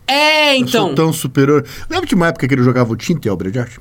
É, 0.07 0.53
Eu 0.55 0.59
então. 0.61 0.87
sou 0.89 0.95
tão 0.95 1.13
superior. 1.15 1.65
Lembra 1.89 2.07
de 2.07 2.15
uma 2.15 2.27
época 2.29 2.47
que 2.47 2.55
ele 2.55 2.63
jogava 2.63 2.93
o 2.93 2.97
Tinta 2.97 3.27
e 3.27 3.31
obra 3.31 3.51
de 3.51 3.59
arte? 3.59 3.81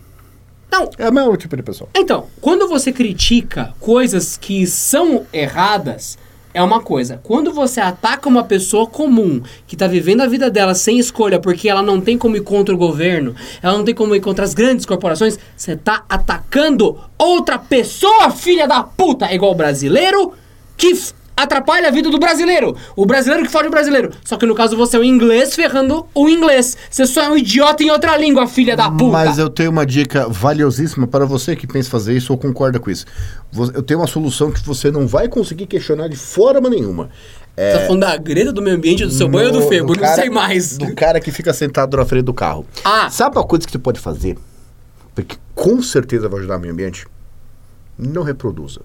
Não, 0.75 0.89
É 0.97 1.09
o 1.09 1.13
mesmo 1.13 1.38
tipo 1.38 1.55
de 1.55 1.63
pessoa. 1.63 1.89
Então, 1.95 2.27
quando 2.41 2.67
você 2.67 2.91
critica 2.91 3.73
coisas 3.79 4.35
que 4.35 4.67
são 4.67 5.25
erradas, 5.31 6.17
é 6.53 6.61
uma 6.61 6.81
coisa. 6.81 7.19
Quando 7.23 7.53
você 7.53 7.79
ataca 7.79 8.27
uma 8.27 8.43
pessoa 8.43 8.85
comum 8.85 9.41
que 9.65 9.75
tá 9.75 9.88
vivendo 9.88 10.21
a 10.21 10.27
vida 10.27 10.49
dela 10.49 10.73
sem 10.75 10.99
escolha 10.99 11.39
porque 11.39 11.69
ela 11.69 11.81
não 11.81 12.01
tem 12.01 12.17
como 12.17 12.35
ir 12.35 12.41
contra 12.41 12.75
o 12.75 12.77
governo, 12.77 13.35
ela 13.61 13.77
não 13.77 13.85
tem 13.85 13.95
como 13.95 14.15
ir 14.15 14.21
contra 14.21 14.43
as 14.43 14.53
grandes 14.53 14.85
corporações, 14.85 15.38
você 15.55 15.75
tá 15.75 16.03
atacando 16.09 16.99
outra 17.17 17.57
pessoa, 17.57 18.31
filha 18.31 18.67
da 18.67 18.83
puta, 18.83 19.25
É 19.27 19.35
igual 19.35 19.51
o 19.51 19.55
brasileiro 19.55 20.33
que 20.77 20.93
atrapalha 21.35 21.87
a 21.87 21.91
vida 21.91 22.09
do 22.09 22.17
brasileiro. 22.19 22.75
O 22.95 23.05
brasileiro 23.05 23.45
que 23.45 23.51
fode 23.51 23.67
o 23.67 23.71
brasileiro. 23.71 24.11
Só 24.23 24.37
que 24.37 24.45
no 24.45 24.55
caso 24.55 24.75
você 24.77 24.95
é 24.95 24.99
o 24.99 25.03
inglês 25.03 25.55
ferrando 25.55 26.05
o 26.13 26.29
inglês. 26.29 26.77
Você 26.89 27.05
só 27.05 27.23
é 27.23 27.29
um 27.29 27.37
idiota 27.37 27.83
em 27.83 27.89
outra 27.91 28.15
língua, 28.17 28.47
filha 28.47 28.75
da 28.75 28.89
puta. 28.89 29.11
Mas 29.11 29.37
eu 29.37 29.49
tenho 29.49 29.69
uma 29.71 29.85
dica 29.85 30.27
valiosíssima 30.29 31.07
para 31.07 31.25
você 31.25 31.55
que 31.55 31.67
pensa 31.67 31.89
fazer 31.89 32.15
isso 32.15 32.31
ou 32.31 32.37
concorda 32.39 32.79
com 32.79 32.89
isso. 32.89 33.05
Eu 33.73 33.83
tenho 33.83 33.99
uma 33.99 34.07
solução 34.07 34.51
que 34.51 34.61
você 34.65 34.89
não 34.91 35.05
vai 35.07 35.27
conseguir 35.27 35.65
questionar 35.67 36.07
de 36.07 36.15
forma 36.15 36.69
nenhuma. 36.69 37.09
É, 37.57 37.71
Você 37.71 37.79
tá 37.79 37.85
falando 37.85 38.01
da 38.01 38.17
greta 38.17 38.51
do 38.51 38.61
meio 38.61 38.75
ambiente, 38.75 39.05
do 39.05 39.11
seu 39.11 39.29
banho 39.29 39.47
ou 39.47 39.53
do 39.53 39.59
no- 39.61 39.67
Febo? 39.69 39.87
do 39.87 39.93
Não 39.95 40.01
cara- 40.01 40.15
sei 40.21 40.29
mais. 40.29 40.77
Do 40.77 40.93
cara 40.93 41.21
que 41.21 41.31
fica 41.31 41.53
sentado 41.53 41.95
na 41.95 42.03
frente 42.05 42.23
do 42.25 42.33
carro. 42.33 42.65
Ah. 42.83 43.09
Sabe 43.09 43.37
uma 43.37 43.45
coisa 43.45 43.65
que 43.65 43.71
você 43.71 43.79
pode 43.79 43.97
fazer? 43.99 44.37
Porque 45.13 45.37
com 45.53 45.81
certeza 45.81 46.27
vai 46.27 46.39
ajudar 46.39 46.57
o 46.57 46.59
meio 46.59 46.73
ambiente? 46.73 47.07
Não 47.97 48.23
reproduza. 48.23 48.81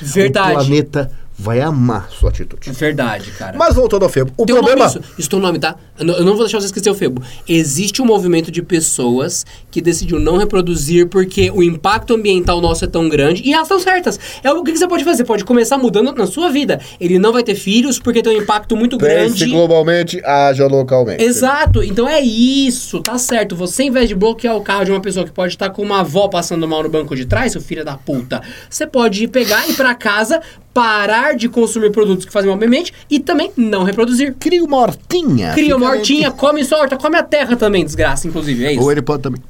O 0.00 0.04
Verdade. 0.06 0.54
planeta 0.54 1.12
vai 1.38 1.60
amar 1.60 2.10
sua 2.10 2.30
atitude. 2.30 2.68
É 2.68 2.72
verdade, 2.72 3.30
cara. 3.30 3.56
Mas 3.56 3.74
voltando 3.76 4.02
ao 4.02 4.08
Febo, 4.08 4.32
o 4.36 4.44
Tem 4.44 4.54
um 4.56 4.58
problema... 4.58 4.86
nome 4.86 5.00
isso. 5.00 5.14
Isso 5.16 5.30
tem 5.30 5.38
um 5.38 5.42
nome, 5.42 5.58
tá? 5.60 5.76
Eu 5.96 6.04
não, 6.04 6.14
eu 6.14 6.24
não 6.24 6.32
vou 6.34 6.42
deixar 6.42 6.60
você 6.60 6.66
esquecer 6.66 6.90
o 6.90 6.94
Febo. 6.94 7.22
Existe 7.48 8.02
um 8.02 8.04
movimento 8.04 8.50
de 8.50 8.60
pessoas 8.60 9.46
que 9.70 9.80
decidiu 9.80 10.18
não 10.18 10.36
reproduzir 10.36 11.06
porque 11.06 11.50
o 11.50 11.62
impacto 11.62 12.14
ambiental 12.14 12.60
nosso 12.60 12.84
é 12.84 12.88
tão 12.88 13.08
grande 13.08 13.42
e 13.44 13.52
elas 13.52 13.66
estão 13.66 13.78
certas. 13.78 14.18
É 14.42 14.50
o 14.50 14.64
que, 14.64 14.72
que 14.72 14.78
você 14.78 14.88
pode 14.88 15.04
fazer? 15.04 15.24
Pode 15.24 15.44
começar 15.44 15.78
mudando 15.78 16.12
na 16.12 16.26
sua 16.26 16.50
vida. 16.50 16.80
Ele 17.00 17.18
não 17.20 17.32
vai 17.32 17.44
ter 17.44 17.54
filhos 17.54 18.00
porque 18.00 18.20
tem 18.20 18.36
um 18.36 18.42
impacto 18.42 18.76
muito 18.76 18.98
Pense 18.98 19.14
grande. 19.38 19.46
globalmente, 19.46 20.20
haja 20.24 20.66
localmente. 20.66 21.22
Exato, 21.22 21.82
então 21.84 22.08
é 22.08 22.20
isso, 22.20 23.00
tá 23.00 23.16
certo. 23.16 23.54
Você, 23.54 23.84
em 23.84 23.90
vez 23.90 24.08
de 24.08 24.14
bloquear 24.14 24.56
o 24.56 24.60
carro 24.60 24.84
de 24.84 24.90
uma 24.90 25.00
pessoa 25.00 25.24
que 25.24 25.30
pode 25.32 25.54
estar 25.54 25.70
com 25.70 25.82
uma 25.82 26.00
avó 26.00 26.26
passando 26.26 26.66
mal 26.66 26.82
no 26.82 26.88
banco 26.88 27.14
de 27.14 27.26
trás, 27.26 27.52
seu 27.52 27.60
filho 27.60 27.84
da 27.84 27.96
puta, 27.96 28.42
você 28.68 28.86
pode 28.86 29.28
pegar 29.28 29.66
e 29.68 29.70
ir 29.70 29.74
pra 29.76 29.94
casa, 29.94 30.40
parar 30.72 31.27
de 31.34 31.48
consumir 31.48 31.90
produtos 31.90 32.24
que 32.24 32.32
fazem 32.32 32.48
mal 32.48 32.58
ao 32.58 32.64
ambiente 32.64 32.92
e 33.10 33.18
também 33.20 33.52
não 33.56 33.82
reproduzir. 33.84 34.34
Cria 34.38 34.62
uma 34.64 34.76
hortinha. 34.78 35.52
Cria 35.52 35.76
uma 35.76 35.88
hortinha, 35.90 36.30
come 36.30 36.64
sua 36.64 36.78
horta, 36.78 36.96
come 36.96 37.16
a 37.16 37.22
terra 37.22 37.56
também, 37.56 37.84
desgraça, 37.84 38.26
inclusive, 38.28 38.64
é 38.64 38.72
isso. 38.72 38.82
Ou 38.82 38.90
ele 38.92 39.02
pode 39.02 39.22
também. 39.22 39.40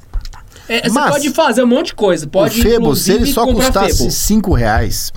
É, 0.67 0.83
você 0.87 0.89
Mas- 0.93 1.11
pode 1.11 1.29
fazer 1.31 1.63
um 1.63 1.67
monte 1.67 1.87
de 1.87 1.95
coisa, 1.95 2.27
pode 2.27 2.59
o 2.59 2.63
Febo, 2.63 2.95
se 2.95 3.11
ele 3.11 3.25
só 3.25 3.45
custasse 3.45 3.97
Febo. 3.97 4.11
5 4.11 4.53
reais, 4.53 5.11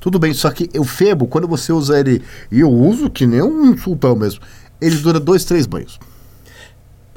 tudo 0.00 0.18
bem. 0.18 0.34
Só 0.34 0.50
que 0.50 0.68
o 0.78 0.82
Febo, 0.84 1.28
quando 1.28 1.46
você 1.46 1.72
usa 1.72 1.98
ele, 1.98 2.20
e 2.50 2.60
eu 2.60 2.70
uso 2.70 3.08
que 3.08 3.24
nem 3.24 3.40
um 3.40 3.76
sultão 3.78 4.16
mesmo, 4.16 4.40
ele 4.80 4.96
dura 4.96 5.20
dois, 5.20 5.44
três 5.44 5.64
banhos. 5.66 5.98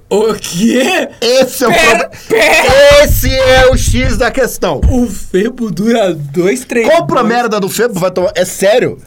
O 0.09 0.33
quê? 0.35 1.09
Esse 1.19 1.65
é 1.65 1.67
o 1.67 1.71
Pera, 1.71 2.09
problema. 2.09 3.03
Esse 3.03 3.29
é 3.33 3.69
o 3.69 3.77
X 3.77 4.17
da 4.17 4.31
questão. 4.31 4.79
O 4.89 5.07
Febo 5.07 5.69
dura 5.69 6.13
dois, 6.13 6.63
três... 6.63 6.87
Compra 6.87 7.19
a 7.19 7.23
dois- 7.23 7.35
merda 7.35 7.59
do 7.59 7.67
Febo, 7.67 7.99
vai 7.99 8.09
tomar. 8.11 8.31
É 8.35 8.45
sério. 8.45 8.97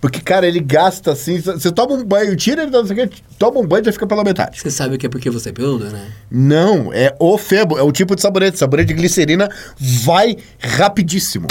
Porque, 0.00 0.20
cara, 0.20 0.46
ele 0.48 0.58
gasta 0.58 1.12
assim. 1.12 1.38
Você 1.38 1.70
toma 1.70 1.94
um 1.94 2.02
banho, 2.02 2.34
tira 2.34 2.62
ele, 2.62 2.72
não 2.72 2.84
sei 2.84 3.04
o 3.04 3.10
toma 3.38 3.60
um 3.60 3.66
banho 3.66 3.82
e 3.82 3.84
já 3.86 3.92
fica 3.92 4.06
pela 4.06 4.24
metade. 4.24 4.58
Você 4.60 4.70
sabe 4.70 4.98
que 4.98 5.06
é 5.06 5.08
porque 5.08 5.30
você 5.30 5.50
é 5.50 5.52
peludo, 5.52 5.84
né? 5.90 6.06
Não, 6.30 6.92
é 6.92 7.14
o 7.20 7.38
Febo, 7.38 7.78
é 7.78 7.82
o 7.82 7.92
tipo 7.92 8.16
de 8.16 8.22
sabonete. 8.22 8.58
Sabonete 8.58 8.88
de 8.88 8.94
glicerina 8.94 9.48
vai 9.78 10.36
rapidíssimo. 10.58 11.46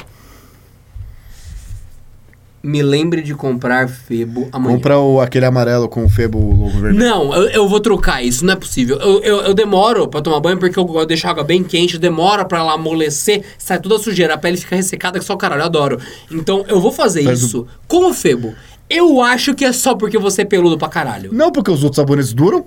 Me 2.63 2.83
lembre 2.83 3.23
de 3.23 3.33
comprar 3.33 3.89
Febo 3.89 4.47
amanhã. 4.51 4.75
Compra 4.75 4.99
o, 4.99 5.19
aquele 5.19 5.45
amarelo 5.45 5.89
com 5.89 6.05
o 6.05 6.09
Febo 6.09 6.37
logo 6.39 6.69
vermelho. 6.79 6.93
Não, 6.99 7.33
eu, 7.33 7.49
eu 7.49 7.67
vou 7.67 7.79
trocar 7.79 8.23
isso, 8.23 8.45
não 8.45 8.53
é 8.53 8.55
possível. 8.55 8.97
Eu, 8.99 9.19
eu, 9.23 9.41
eu 9.41 9.53
demoro 9.55 10.07
pra 10.07 10.21
tomar 10.21 10.39
banho 10.39 10.59
porque 10.59 10.77
eu 10.77 10.85
gosto 10.85 11.01
de 11.01 11.07
deixar 11.07 11.29
a 11.29 11.31
água 11.31 11.43
bem 11.43 11.63
quente, 11.63 11.97
demora 11.97 12.45
pra 12.45 12.59
ela 12.59 12.73
amolecer, 12.73 13.43
sai 13.57 13.79
toda 13.79 13.95
a 13.95 13.99
sujeira, 13.99 14.35
a 14.35 14.37
pele 14.37 14.57
fica 14.57 14.75
ressecada 14.75 15.17
que 15.17 15.25
só 15.25 15.33
o 15.33 15.37
caralho, 15.37 15.61
eu 15.61 15.65
adoro. 15.65 15.99
Então 16.29 16.63
eu 16.67 16.79
vou 16.79 16.91
fazer 16.91 17.23
Faz 17.23 17.41
isso 17.41 17.65
com 17.87 18.09
o 18.09 18.13
Febo. 18.13 18.53
Eu 18.87 19.21
acho 19.21 19.55
que 19.55 19.65
é 19.65 19.71
só 19.71 19.95
porque 19.95 20.19
você 20.19 20.43
é 20.43 20.45
peludo 20.45 20.77
pra 20.77 20.87
caralho. 20.87 21.33
Não, 21.33 21.51
porque 21.51 21.71
os 21.71 21.83
outros 21.83 21.95
sabonetes 21.95 22.31
duram. 22.31 22.65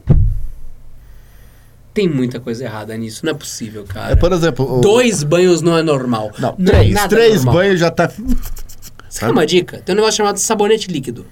Tem 1.93 2.09
muita 2.09 2.41
coisa 2.41 2.65
errada 2.65 2.97
nisso, 2.97 3.25
não 3.25 3.31
é 3.31 3.35
possível, 3.35 3.85
cara. 3.87 4.13
É, 4.15 4.17
por 4.17 4.33
exemplo. 4.33 4.79
o- 4.79 4.81
Dois 4.81 5.23
banhos 5.23 5.63
não 5.63 5.79
é 5.79 5.83
normal. 5.83 6.33
Não, 6.41 6.49
é 6.59 6.65
três. 6.65 6.95
nada 6.95 7.09
três 7.09 7.35
normal. 7.45 7.55
banhos 7.55 7.79
já 7.79 7.91
tá. 7.93 8.11
Quer 9.19 9.31
uma 9.31 9.47
dica? 9.47 9.79
Tem 9.79 9.95
um 9.95 9.97
negócio 9.97 10.17
chamado 10.17 10.39
sabonete 10.39 10.91
líquido. 10.91 11.27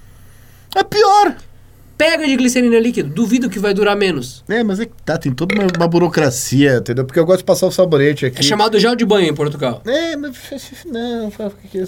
É 0.75 0.83
pior. 0.83 1.37
Pega 1.99 2.27
de 2.27 2.35
glicerina 2.37 2.81
líquido, 2.81 3.11
duvido 3.11 3.49
que 3.49 3.59
vai 3.59 3.73
durar 3.73 3.97
menos. 3.97 4.43
É, 4.49 4.65
mas 4.65 4.81
é 4.81 4.87
que 4.87 4.93
tá, 5.05 5.17
tem 5.17 5.33
toda 5.33 5.55
uma, 5.55 5.67
uma 5.77 5.87
burocracia, 5.87 6.79
entendeu? 6.79 7.05
Porque 7.05 7.21
eu 7.21 7.25
gosto 7.25 7.39
de 7.39 7.45
passar 7.45 7.67
o 7.67 7.71
sabonete 7.71 8.27
aqui. 8.27 8.41
É 8.41 8.43
chamado 8.43 8.79
gel 8.79 8.97
de 8.97 9.05
banho 9.05 9.29
em 9.29 9.35
Portugal. 9.35 9.83
É, 9.87 10.17
mas. 10.17 10.35
Não, 10.85 11.31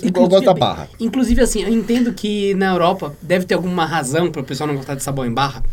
eu 0.02 0.28
gosto 0.28 0.44
da 0.44 0.54
barra. 0.54 0.88
Inclusive, 1.00 1.40
assim, 1.40 1.62
eu 1.62 1.68
entendo 1.68 2.12
que 2.12 2.54
na 2.54 2.72
Europa 2.72 3.14
deve 3.20 3.44
ter 3.44 3.54
alguma 3.54 3.84
razão 3.84 4.30
para 4.30 4.40
o 4.40 4.44
pessoal 4.44 4.68
não 4.68 4.76
gostar 4.76 4.94
de 4.94 5.02
sabão 5.02 5.26
em 5.26 5.32
barra. 5.32 5.64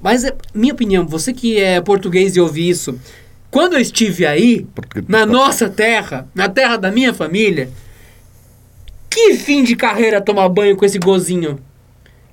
Mas, 0.00 0.24
é, 0.24 0.34
minha 0.52 0.72
opinião, 0.72 1.06
você 1.06 1.32
que 1.32 1.60
é 1.60 1.80
português 1.80 2.34
e 2.34 2.40
ouve 2.40 2.68
isso, 2.68 2.98
quando 3.50 3.74
eu 3.74 3.80
estive 3.80 4.26
aí, 4.26 4.66
na 5.06 5.24
nossa 5.24 5.68
terra, 5.68 6.26
na 6.34 6.48
terra 6.48 6.76
da 6.76 6.90
minha 6.90 7.14
família, 7.14 7.70
que 9.16 9.34
fim 9.34 9.64
de 9.64 9.74
carreira 9.74 10.20
tomar 10.20 10.46
banho 10.50 10.76
com 10.76 10.84
esse 10.84 10.98
gozinho? 10.98 11.58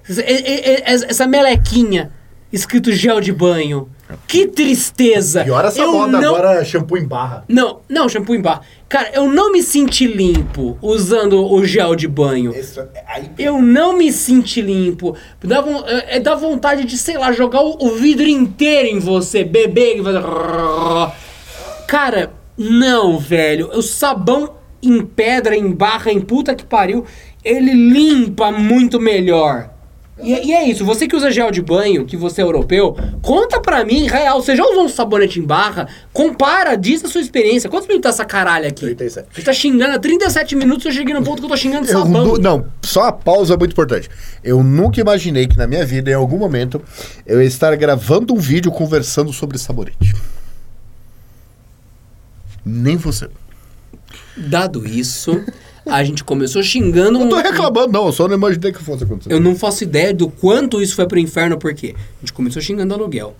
Essa, 0.05 1.05
essa 1.07 1.25
melequinha 1.25 2.11
escrito 2.51 2.91
gel 2.91 3.21
de 3.21 3.31
banho. 3.31 3.89
Que 4.27 4.45
tristeza! 4.45 5.45
Pior 5.45 5.63
essa 5.63 5.79
eu 5.79 5.93
moda 5.93 6.19
não... 6.19 6.35
agora, 6.35 6.63
shampoo 6.65 6.97
em 6.97 7.07
barra. 7.07 7.45
Não, 7.47 7.79
não, 7.89 8.09
shampoo 8.09 8.35
em 8.35 8.41
barra. 8.41 8.61
Cara, 8.89 9.11
eu 9.13 9.31
não 9.31 9.51
me 9.51 9.63
senti 9.63 10.05
limpo 10.05 10.77
usando 10.81 11.41
o 11.41 11.65
gel 11.65 11.95
de 11.95 12.07
banho. 12.07 12.53
aí, 13.07 13.31
Eu 13.39 13.61
não 13.61 13.97
me 13.97 14.11
senti 14.11 14.61
limpo. 14.61 15.15
Dá, 15.41 15.63
é, 15.87 16.17
é, 16.17 16.19
dá 16.19 16.35
vontade 16.35 16.83
de, 16.83 16.97
sei 16.97 17.17
lá, 17.17 17.31
jogar 17.31 17.61
o, 17.61 17.77
o 17.79 17.95
vidro 17.95 18.27
inteiro 18.27 18.89
em 18.89 18.99
você, 18.99 19.43
beber 19.45 19.99
e 19.99 20.03
fazer. 20.03 20.21
Cara, 21.87 22.33
não, 22.57 23.17
velho. 23.17 23.69
O 23.73 23.81
sabão 23.81 24.62
em 24.83 25.03
pedra, 25.05 25.55
em 25.55 25.71
barra, 25.71 26.11
em 26.11 26.19
puta 26.21 26.53
que 26.55 26.65
pariu, 26.65 27.05
ele 27.43 27.73
limpa 27.73 28.51
muito 28.51 28.99
melhor. 28.99 29.69
E, 30.21 30.31
e 30.49 30.53
é 30.53 30.63
isso, 30.69 30.85
você 30.85 31.07
que 31.07 31.15
usa 31.15 31.31
gel 31.31 31.49
de 31.49 31.59
banho, 31.59 32.05
que 32.05 32.15
você 32.15 32.39
é 32.41 32.43
europeu, 32.43 32.95
conta 33.19 33.59
pra 33.59 33.83
mim, 33.83 34.05
real, 34.07 34.39
você 34.41 34.55
já 34.55 34.63
usou 34.63 34.83
um 34.85 34.87
sabonete 34.87 35.39
em 35.39 35.43
barra? 35.43 35.87
Compara, 36.13 36.75
diz 36.75 37.03
a 37.03 37.07
sua 37.07 37.19
experiência. 37.19 37.67
Quantos 37.67 37.87
minutos 37.87 38.03
tá 38.03 38.09
essa 38.09 38.23
caralho 38.23 38.67
aqui? 38.67 38.85
37. 38.85 39.27
Você 39.33 39.41
tá 39.41 39.51
xingando 39.51 39.95
há 39.95 39.99
37 39.99 40.55
minutos, 40.55 40.85
eu 40.85 40.91
cheguei 40.91 41.15
no 41.15 41.23
ponto 41.23 41.39
que 41.39 41.45
eu 41.45 41.49
tô 41.49 41.57
xingando 41.57 41.87
Eu 41.87 41.99
sabão. 41.99 42.25
nu- 42.27 42.37
não, 42.37 42.65
só 42.83 43.05
a 43.05 43.11
pausa 43.11 43.55
é 43.55 43.57
muito 43.57 43.71
importante. 43.71 44.07
Eu 44.43 44.61
nunca 44.63 45.01
imaginei 45.01 45.47
que 45.47 45.57
na 45.57 45.65
minha 45.65 45.83
vida, 45.83 46.11
em 46.11 46.13
algum 46.13 46.37
momento, 46.37 46.79
eu 47.25 47.41
ia 47.41 47.47
estar 47.47 47.75
gravando 47.75 48.35
um 48.35 48.37
vídeo 48.37 48.71
conversando 48.71 49.33
sobre 49.33 49.57
sabonete. 49.57 50.13
Nem 52.63 52.95
você. 52.97 53.27
Dado 54.35 54.85
isso, 54.87 55.41
a 55.85 56.03
gente 56.03 56.23
começou 56.23 56.61
xingando 56.63 57.19
Não 57.19 57.29
tô 57.29 57.37
um- 57.37 57.41
reclamando, 57.41 57.91
não. 57.91 58.05
Eu 58.07 58.11
só 58.13 58.27
não 58.27 58.35
imaginei 58.35 58.71
que 58.71 58.83
fosse 58.83 59.03
acontecer. 59.03 59.33
Eu 59.33 59.39
não 59.39 59.55
faço 59.55 59.83
ideia 59.83 60.13
do 60.13 60.27
quanto 60.29 60.81
isso 60.81 60.95
foi 60.95 61.07
pro 61.07 61.19
inferno, 61.19 61.57
porque 61.57 61.95
a 61.97 62.19
gente 62.21 62.33
começou 62.33 62.61
xingando 62.61 62.93
aluguel. 62.93 63.35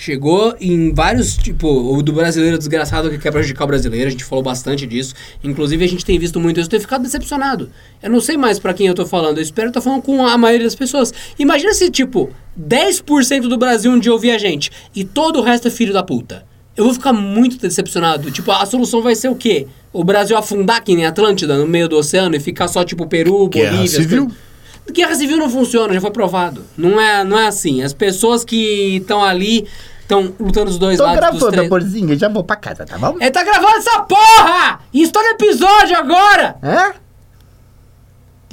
Chegou 0.00 0.54
em 0.60 0.94
vários, 0.94 1.36
tipo, 1.36 1.66
o 1.66 2.00
do 2.04 2.12
brasileiro 2.12 2.56
desgraçado 2.56 3.10
que 3.10 3.18
quer 3.18 3.32
prejudicar 3.32 3.64
o 3.64 3.66
brasileiro, 3.66 4.06
a 4.06 4.10
gente 4.10 4.22
falou 4.22 4.44
bastante 4.44 4.86
disso. 4.86 5.12
Inclusive, 5.42 5.84
a 5.84 5.88
gente 5.88 6.04
tem 6.04 6.16
visto 6.20 6.38
muito 6.38 6.60
isso, 6.60 6.66
eu 6.66 6.70
tenho 6.70 6.82
ficado 6.82 7.02
decepcionado. 7.02 7.68
Eu 8.00 8.08
não 8.08 8.20
sei 8.20 8.36
mais 8.36 8.60
pra 8.60 8.72
quem 8.72 8.86
eu 8.86 8.94
tô 8.94 9.04
falando, 9.04 9.38
eu 9.38 9.42
espero 9.42 9.68
estar 9.68 9.80
falando 9.80 10.02
com 10.02 10.24
a 10.24 10.38
maioria 10.38 10.64
das 10.66 10.76
pessoas. 10.76 11.12
Imagina 11.36 11.74
se, 11.74 11.90
tipo, 11.90 12.30
10% 12.56 13.48
do 13.48 13.58
Brasil 13.58 13.90
um 13.90 13.98
dia 13.98 14.12
ouvir 14.12 14.30
a 14.30 14.38
gente 14.38 14.70
e 14.94 15.02
todo 15.02 15.40
o 15.40 15.42
resto 15.42 15.66
é 15.66 15.70
filho 15.70 15.92
da 15.92 16.02
puta. 16.04 16.46
Eu 16.78 16.84
vou 16.84 16.94
ficar 16.94 17.12
muito 17.12 17.58
decepcionado. 17.58 18.30
Tipo, 18.30 18.52
a 18.52 18.64
solução 18.64 19.02
vai 19.02 19.14
ser 19.16 19.28
o 19.28 19.34
quê? 19.34 19.66
O 19.92 20.04
Brasil 20.04 20.36
afundar 20.38 20.82
que 20.82 20.94
nem 20.94 21.04
Atlântida 21.06 21.58
no 21.58 21.66
meio 21.66 21.88
do 21.88 21.96
oceano 21.96 22.36
e 22.36 22.40
ficar 22.40 22.68
só, 22.68 22.84
tipo, 22.84 23.04
Peru, 23.08 23.48
Guerra 23.48 23.72
Bolívia... 23.78 23.84
as 23.84 23.90
civil? 24.04 24.22
coisas- 24.26 24.48
Guerra 24.92 25.14
civil 25.16 25.36
não 25.36 25.50
funciona, 25.50 25.92
já 25.92 26.00
foi 26.00 26.10
provado. 26.12 26.64
Não 26.76 26.98
é, 27.00 27.24
não 27.24 27.36
é 27.38 27.48
assim. 27.48 27.82
As 27.82 27.92
pessoas 27.92 28.44
que 28.44 28.96
estão 28.98 29.22
ali 29.22 29.66
estão 30.00 30.32
lutando 30.40 30.66
dos 30.66 30.78
dois 30.78 30.96
Tô 30.98 31.02
lados 31.04 31.30
dos 31.32 31.40
gravando, 31.40 31.60
amorzinho. 31.62 32.16
Já 32.18 32.28
vou 32.28 32.42
pra 32.44 32.56
casa, 32.56 32.86
tá 32.86 32.96
bom? 32.96 33.16
É, 33.20 33.28
tá 33.28 33.42
gravando 33.42 33.76
essa 33.76 34.00
porra! 34.00 34.80
Isso 34.94 35.12
tá 35.12 35.20
no 35.20 35.28
episódio 35.30 35.96
agora! 35.98 36.56
Hã? 36.62 36.92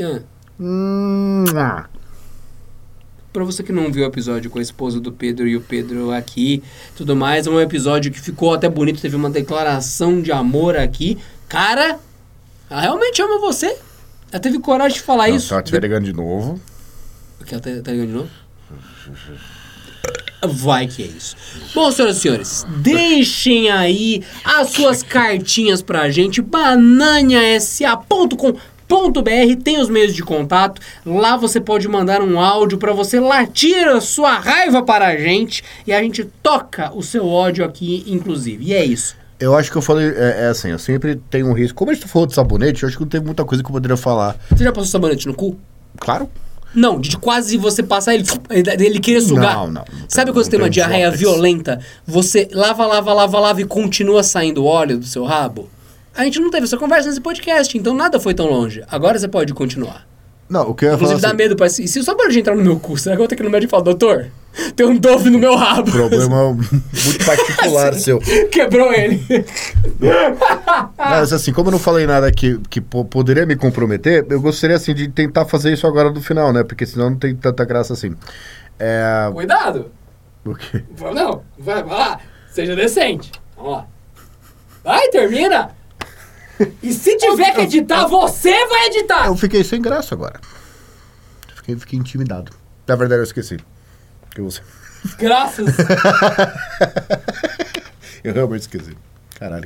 Ah, 0.02 0.20
Hum, 0.60 1.46
ah. 1.56 1.86
Pra 3.36 3.44
você 3.44 3.62
que 3.62 3.74
não 3.74 3.92
viu 3.92 4.06
o 4.06 4.08
episódio 4.08 4.50
com 4.50 4.60
a 4.60 4.62
esposa 4.62 4.98
do 4.98 5.12
Pedro 5.12 5.46
e 5.46 5.58
o 5.58 5.62
Pedro 5.62 6.10
aqui, 6.10 6.64
tudo 6.96 7.18
mais, 7.18 7.46
é 7.46 7.50
um 7.50 7.60
episódio 7.60 8.10
que 8.10 8.22
ficou 8.22 8.54
até 8.54 8.70
bonito, 8.70 9.02
teve 9.02 9.18
uma 9.18 9.30
declaração 9.30 10.22
de 10.22 10.32
amor 10.32 10.78
aqui. 10.78 11.18
Cara, 11.50 12.00
ela 12.70 12.80
realmente 12.80 13.22
ama 13.22 13.38
você. 13.42 13.76
Ela 14.32 14.40
teve 14.40 14.58
coragem 14.60 15.00
de 15.00 15.04
falar 15.04 15.28
Não, 15.28 15.36
isso. 15.36 15.48
se 15.48 15.54
ela 15.54 15.62
estiver 15.62 15.82
ligando 15.82 16.06
de 16.06 16.14
novo. 16.14 16.62
Porque 17.38 17.54
ela 17.54 17.62
tá, 17.62 17.72
tá 17.84 17.92
ligando 17.92 18.08
de 18.08 18.14
novo? 18.14 18.30
Vai 20.48 20.88
que 20.88 21.04
é 21.04 21.08
isso. 21.08 21.36
Bom, 21.74 21.92
senhoras 21.92 22.16
e 22.16 22.20
senhores, 22.22 22.66
deixem 22.78 23.70
aí 23.70 24.24
as 24.46 24.70
suas 24.70 25.04
cartinhas 25.04 25.82
pra 25.82 26.10
gente. 26.10 26.42
bananhasa.com.br 28.88 29.64
tem 29.64 29.80
os 29.80 29.90
meios 29.90 30.14
de 30.14 30.24
contato. 30.24 30.82
Lá 31.06 31.38
você 31.38 31.60
pode 31.60 31.88
mandar 31.88 32.22
um 32.22 32.40
áudio 32.40 32.78
pra 32.78 32.94
você 32.94 33.20
latir 33.20 33.88
a 33.88 34.00
sua 34.02 34.38
raiva 34.38 34.84
para 34.84 35.08
a 35.08 35.18
gente. 35.18 35.64
E 35.86 35.94
a 35.94 36.02
gente 36.02 36.24
toca 36.42 36.92
o 36.94 37.04
seu 37.04 37.28
ódio 37.28 37.66
aqui, 37.66 38.04
inclusive. 38.08 38.66
E 38.66 38.74
é 38.74 38.84
isso. 38.84 39.16
Eu 39.40 39.56
acho 39.56 39.70
que 39.70 39.78
eu 39.78 39.82
falei, 39.82 40.08
é, 40.08 40.46
é 40.46 40.48
assim, 40.48 40.70
eu 40.70 40.80
sempre 40.80 41.16
tenho 41.30 41.48
um 41.48 41.54
risco. 41.54 41.78
Como 41.78 41.92
a 41.92 41.94
gente 41.94 42.08
falou 42.08 42.26
de 42.26 42.34
sabonete, 42.34 42.84
eu 42.84 42.88
acho 42.88 42.98
que 42.98 43.04
não 43.04 43.10
teve 43.10 43.26
muita 43.26 43.44
coisa 43.44 43.64
que 43.64 43.70
eu 43.70 43.74
poderia 43.74 43.98
falar. 43.98 44.38
Você 44.50 44.64
já 44.64 44.72
passou 44.72 44.90
sabonete 44.90 45.28
no 45.28 45.34
cu? 45.34 45.58
Claro. 45.98 46.30
Não, 46.74 47.00
de 47.00 47.18
quase 47.18 47.56
você 47.58 47.82
passar 47.82 48.16
ele, 48.16 48.26
ele 48.50 49.00
querer 49.00 49.22
sugar. 49.22 49.56
Não, 49.56 49.68
não, 49.68 49.74
não 49.74 49.86
Sabe 50.10 50.32
quando 50.32 50.44
você 50.44 50.52
tem 50.52 50.60
uma 50.60 50.70
diarreia 50.70 51.10
violenta? 51.10 51.80
Você 52.06 52.50
lava, 52.52 52.86
lava, 52.86 53.14
lava, 53.14 53.40
lava 53.40 53.62
e 53.62 53.66
continua 53.66 54.24
saindo 54.24 54.66
óleo 54.66 54.98
do 54.98 55.06
seu 55.06 55.24
rabo? 55.24 55.70
A 56.16 56.24
gente 56.24 56.40
não 56.40 56.50
teve 56.50 56.66
essa 56.66 56.78
conversa 56.78 57.10
nesse 57.10 57.22
podcast, 57.22 57.78
então 57.78 57.94
nada 57.94 58.20
foi 58.20 58.34
tão 58.34 58.46
longe. 58.48 58.84
Agora 58.90 59.20
você 59.20 59.28
pode 59.28 59.54
continuar. 59.54 60.08
Não, 60.48 60.70
o 60.70 60.76
que 60.76 60.86
eu 60.86 60.90
ia 60.90 60.98
falar 60.98 61.14
Inclusive 61.14 61.22
dá 61.22 61.28
assim, 61.30 61.38
medo, 61.38 61.56
parece. 61.56 61.84
E 61.84 61.88
se 61.88 62.04
só 62.04 62.14
para 62.14 62.30
de 62.30 62.40
entrar 62.40 62.56
no 62.56 62.64
meu 62.64 62.80
cu, 62.80 62.96
será 62.98 63.16
que 63.16 63.20
eu 63.20 63.24
vou 63.24 63.28
ter 63.28 63.36
que 63.36 63.42
ir 63.42 63.46
no 63.46 63.50
médico 63.50 63.68
e 63.68 63.72
falar, 63.72 63.82
doutor, 63.84 64.28
tem 64.76 64.86
um 64.86 64.96
Dove 64.96 65.32
no 65.32 65.40
meu 65.40 65.56
rabo? 65.56 65.92
problema 65.92 66.54
muito 66.54 67.26
particular 67.26 67.94
seu. 67.98 68.20
Quebrou 68.52 68.94
ele. 68.94 69.20
Mas 70.98 71.34
assim, 71.34 71.52
como 71.52 71.70
eu 71.70 71.72
não 71.74 71.80
falei 71.80 72.06
nada 72.06 72.32
que, 72.32 72.60
que 72.70 72.80
po- 72.80 73.06
poderia 73.06 73.46
me 73.46 73.56
comprometer, 73.56 74.26
eu 74.30 74.40
gostaria 74.40 74.76
assim 74.76 74.94
de 74.94 75.08
tentar 75.08 75.46
fazer 75.46 75.74
isso 75.74 75.88
agora 75.88 76.12
no 76.12 76.22
final, 76.22 76.54
né? 76.54 76.64
Porque 76.64 76.86
senão 76.86 77.10
não 77.10 77.18
tem 77.18 77.36
tanta 77.36 77.66
graça 77.66 77.94
assim. 77.94 78.16
É. 78.80 79.30
Cuidado. 79.34 79.92
O 80.46 80.54
quê? 80.54 80.84
Não, 81.14 81.42
vai, 81.58 81.84
vai 81.84 81.98
lá. 81.98 82.20
Seja 82.52 82.76
decente. 82.76 83.32
Vamos 83.58 83.72
lá. 83.72 83.88
Vai, 84.84 85.08
termina. 85.10 85.72
E 86.82 86.94
se 86.94 87.18
tiver 87.18 87.54
que 87.54 87.62
editar, 87.62 88.08
você 88.08 88.66
vai 88.68 88.88
editar. 88.88 89.28
Eu 89.28 89.36
fiquei 89.36 89.64
sem 89.64 89.82
graça 89.82 90.16
agora. 90.16 90.40
Fiquei, 91.56 91.76
fiquei 91.78 92.00
intimidado. 92.00 92.52
Na 92.88 92.96
verdade, 92.96 93.22
eu 93.22 93.26
esqueci. 93.26 93.58
Que 94.32 94.42
você... 94.42 94.62
Graças. 95.18 95.76
Eu 98.24 98.34
realmente 98.34 98.62
esqueci. 98.62 98.98
Caralho. 99.38 99.64